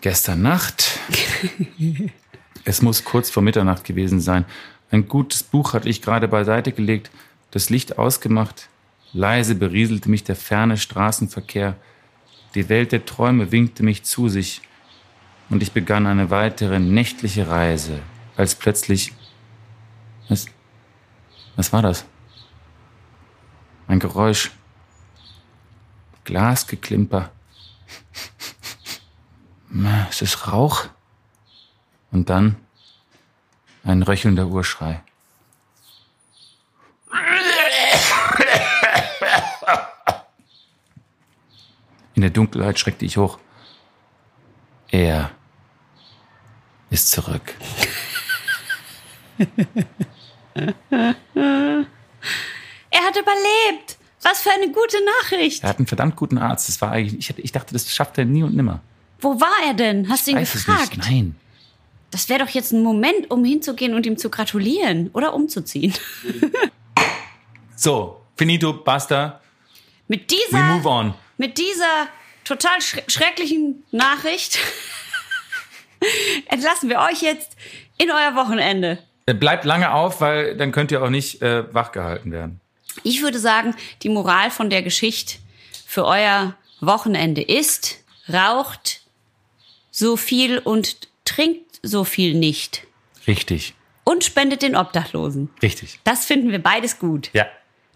gestern 0.00 0.42
Nacht. 0.42 0.98
es 2.64 2.82
muss 2.82 3.04
kurz 3.04 3.30
vor 3.30 3.42
Mitternacht 3.42 3.84
gewesen 3.84 4.20
sein. 4.20 4.44
Ein 4.90 5.08
gutes 5.08 5.42
Buch 5.42 5.72
hatte 5.72 5.88
ich 5.88 6.02
gerade 6.02 6.28
beiseite 6.28 6.72
gelegt, 6.72 7.10
das 7.50 7.70
Licht 7.70 7.98
ausgemacht. 7.98 8.68
Leise 9.12 9.54
berieselte 9.54 10.10
mich 10.10 10.24
der 10.24 10.36
ferne 10.36 10.76
Straßenverkehr. 10.76 11.76
Die 12.54 12.68
Welt 12.68 12.92
der 12.92 13.04
Träume 13.04 13.52
winkte 13.52 13.82
mich 13.82 14.04
zu 14.04 14.28
sich. 14.28 14.62
Und 15.50 15.62
ich 15.62 15.72
begann 15.72 16.06
eine 16.06 16.30
weitere 16.30 16.78
nächtliche 16.78 17.48
Reise, 17.48 18.00
als 18.36 18.54
plötzlich 18.54 19.12
was, 20.28 20.46
was 21.56 21.72
war 21.72 21.82
das? 21.82 22.04
Ein 23.86 23.98
Geräusch. 23.98 24.50
Glasgeklimper. 26.24 27.30
Es 30.10 30.22
ist 30.22 30.48
Rauch. 30.48 30.86
Und 32.10 32.30
dann 32.30 32.56
ein 33.84 34.02
röchelnder 34.02 34.46
Urschrei. 34.46 35.02
In 42.14 42.22
der 42.22 42.30
Dunkelheit 42.30 42.78
schreckte 42.78 43.04
ich 43.04 43.16
hoch. 43.16 43.38
Er 44.90 45.30
ist 46.90 47.10
zurück. 47.10 47.54
Er 52.90 53.04
hat 53.04 53.16
überlebt. 53.16 53.98
Was 54.22 54.42
für 54.42 54.50
eine 54.50 54.72
gute 54.72 54.96
Nachricht. 55.22 55.62
Er 55.62 55.68
hat 55.68 55.78
einen 55.78 55.86
verdammt 55.86 56.16
guten 56.16 56.38
Arzt. 56.38 56.68
Das 56.68 56.80
war 56.80 56.90
eigentlich, 56.90 57.30
ich, 57.30 57.38
ich 57.38 57.52
dachte, 57.52 57.72
das 57.72 57.94
schafft 57.94 58.18
er 58.18 58.24
nie 58.24 58.42
und 58.42 58.56
nimmer. 58.56 58.80
Wo 59.20 59.40
war 59.40 59.66
er 59.66 59.74
denn? 59.74 60.08
Hast 60.08 60.26
du 60.26 60.32
ihn 60.32 60.36
Weiß 60.38 60.54
es 60.54 60.64
gefragt? 60.64 60.96
nicht. 60.96 61.10
Nein. 61.10 61.36
Das 62.10 62.28
wäre 62.28 62.44
doch 62.44 62.48
jetzt 62.50 62.72
ein 62.72 62.82
Moment, 62.82 63.30
um 63.30 63.44
hinzugehen 63.44 63.94
und 63.94 64.06
ihm 64.06 64.16
zu 64.16 64.30
gratulieren 64.30 65.10
oder 65.12 65.34
umzuziehen. 65.34 65.94
So, 67.76 68.20
finito, 68.36 68.72
basta. 68.72 69.40
Mit 70.08 70.22
We 70.30 70.34
dieser, 70.50 70.62
move 70.64 70.88
on. 70.88 71.14
mit 71.36 71.58
dieser 71.58 72.08
total 72.42 72.80
schre 72.80 73.02
schrecklichen 73.06 73.84
Nachricht 73.92 74.58
entlassen 76.46 76.88
wir 76.88 76.98
euch 77.00 77.22
jetzt 77.22 77.56
in 77.98 78.10
euer 78.10 78.34
Wochenende. 78.34 78.98
Äh, 79.26 79.34
Bleibt 79.34 79.64
lange 79.64 79.92
auf, 79.92 80.20
weil 80.20 80.56
dann 80.56 80.72
könnt 80.72 80.90
ihr 80.90 81.02
auch 81.02 81.10
nicht 81.10 81.42
äh, 81.42 81.72
wachgehalten 81.72 82.32
werden. 82.32 82.60
Ich 83.04 83.22
würde 83.22 83.38
sagen, 83.38 83.76
die 84.02 84.08
Moral 84.08 84.50
von 84.50 84.70
der 84.70 84.82
Geschichte 84.82 85.36
für 85.86 86.04
euer 86.04 86.54
Wochenende 86.80 87.42
ist, 87.42 87.98
raucht 88.28 89.02
so 89.98 90.16
viel 90.16 90.58
und 90.58 91.08
trinkt 91.24 91.80
so 91.82 92.04
viel 92.04 92.34
nicht. 92.34 92.86
Richtig, 93.26 93.74
Und 94.04 94.24
spendet 94.24 94.62
den 94.62 94.74
Obdachlosen. 94.76 95.50
richtig. 95.62 96.00
Das 96.04 96.24
finden 96.24 96.50
wir 96.50 96.62
beides 96.62 96.98
gut. 96.98 97.30
Ja, 97.32 97.46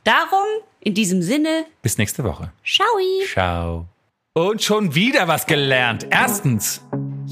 Darum, 0.04 0.44
in 0.80 0.94
diesem 0.94 1.22
Sinne, 1.22 1.64
bis 1.80 1.96
nächste 1.96 2.24
Woche. 2.24 2.52
Schaui. 2.64 3.24
Ciao. 3.32 3.86
Und 4.34 4.60
schon 4.62 4.94
wieder 4.96 5.28
was 5.28 5.46
gelernt. 5.46 6.06
Erstens, 6.10 6.80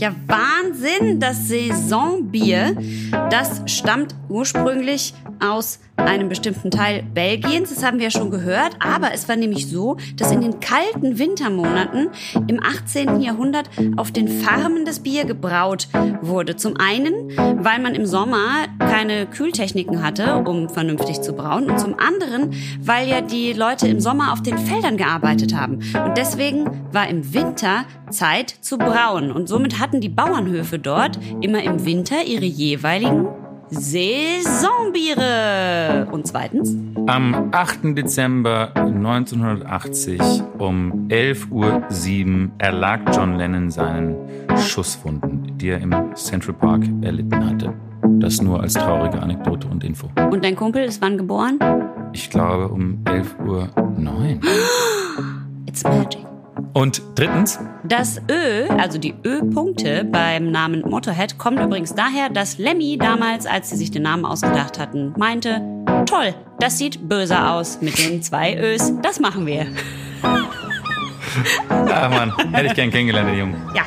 Ja, 0.01 0.15
Wahnsinn, 0.29 1.21
das 1.21 1.47
Saisonbier, 1.49 2.75
das 3.29 3.61
stammt 3.67 4.15
ursprünglich 4.31 5.13
aus 5.41 5.79
einem 5.97 6.31
bestimmten 6.31 6.71
Teil 6.71 7.03
Belgiens, 7.03 7.69
das 7.69 7.85
haben 7.85 7.99
wir 7.99 8.05
ja 8.05 8.11
schon 8.11 8.31
gehört, 8.31 8.77
aber 8.79 9.13
es 9.13 9.29
war 9.29 9.37
nämlich 9.37 9.69
so, 9.69 9.99
dass 10.17 10.33
in 10.33 10.41
den 10.41 10.59
kalten 10.61 11.19
Wintermonaten 11.19 12.09
im 12.47 12.63
18. 12.63 13.21
Jahrhundert 13.21 13.69
auf 13.97 14.11
den 14.11 14.29
Farmen 14.29 14.87
das 14.87 15.01
Bier 15.01 15.27
gebraut 15.27 15.89
wurde. 16.23 16.57
Zum 16.57 16.79
einen, 16.79 17.37
weil 17.63 17.79
man 17.81 17.95
im 17.95 18.07
Sommer 18.07 18.69
keine 18.79 19.27
Kühltechniken 19.27 20.03
hatte, 20.03 20.37
um 20.37 20.71
vernünftig 20.71 21.21
zu 21.21 21.35
brauen 21.35 21.71
und 21.71 21.79
zum 21.79 21.99
anderen, 21.99 22.55
weil 22.81 23.07
ja 23.07 23.21
die 23.21 23.53
Leute 23.53 23.87
im 23.89 24.01
Sommer 24.01 24.33
auf 24.33 24.43
den 24.43 24.57
Feldern 24.57 24.97
gearbeitet 24.97 25.55
haben 25.55 25.75
und 25.75 26.17
deswegen 26.17 26.65
war 26.93 27.09
im 27.09 27.35
Winter 27.35 27.85
Zeit 28.11 28.51
zu 28.61 28.79
brauen 28.79 29.31
und 29.31 29.49
somit 29.49 29.79
hatten 29.91 30.01
die 30.01 30.09
Bauernhöfe 30.09 30.79
dort 30.79 31.19
immer 31.41 31.65
im 31.65 31.85
Winter 31.85 32.23
ihre 32.25 32.45
jeweiligen 32.45 33.27
Saisonbiere. 33.71 36.07
Und 36.13 36.29
zweitens, 36.29 36.77
am 37.09 37.49
8. 37.51 37.99
Dezember 37.99 38.71
1980 38.77 40.21
um 40.59 41.09
11.07 41.09 41.51
Uhr 41.51 41.83
erlag 42.59 43.01
John 43.13 43.37
Lennon 43.37 43.69
seinen 43.73 44.15
Schusswunden, 44.57 45.59
die 45.59 45.71
er 45.71 45.81
im 45.81 45.93
Central 46.15 46.55
Park 46.55 46.85
erlitten 47.03 47.45
hatte. 47.45 47.73
Das 48.21 48.41
nur 48.41 48.61
als 48.61 48.75
traurige 48.75 49.21
Anekdote 49.21 49.67
und 49.67 49.83
Info. 49.83 50.09
und 50.31 50.45
dein 50.45 50.55
Kumpel 50.55 50.85
ist 50.85 51.03
wann 51.03 51.19
geboren? 51.19 51.59
Ich 52.13 52.31
glaube 52.31 52.69
um 52.69 53.03
11.09 53.07 53.45
Uhr. 53.45 53.69
It's 55.67 55.83
magic. 55.83 56.30
Und 56.73 57.03
drittens, 57.15 57.59
Das 57.85 58.21
Ö, 58.31 58.67
also 58.79 58.99
die 58.99 59.15
Ö-Punkte 59.25 60.05
beim 60.05 60.51
Namen 60.51 60.83
Motorhead, 60.83 61.39
kommt 61.39 61.61
übrigens 61.61 61.95
daher, 61.95 62.29
dass 62.29 62.59
Lemmy 62.59 62.97
damals, 62.99 63.47
als 63.47 63.71
sie 63.71 63.77
sich 63.77 63.91
den 63.91 64.03
Namen 64.03 64.25
ausgedacht 64.25 64.79
hatten, 64.79 65.13
meinte, 65.17 65.61
toll, 66.07 66.35
das 66.59 66.79
sieht 66.79 67.09
böse 67.09 67.49
aus 67.49 67.81
mit 67.81 67.99
den 67.99 68.23
zwei 68.23 68.57
Ös, 68.57 68.93
das 69.03 69.21
machen 69.21 69.47
wir. 69.47 69.67
ah 70.23 72.09
Mann, 72.09 72.33
hätte 72.53 72.67
ich 72.67 72.75
gern 72.75 72.91
kennengelernt, 72.91 73.29
den 73.31 73.39
Jungen. 73.39 73.57
Ja. 73.75 73.83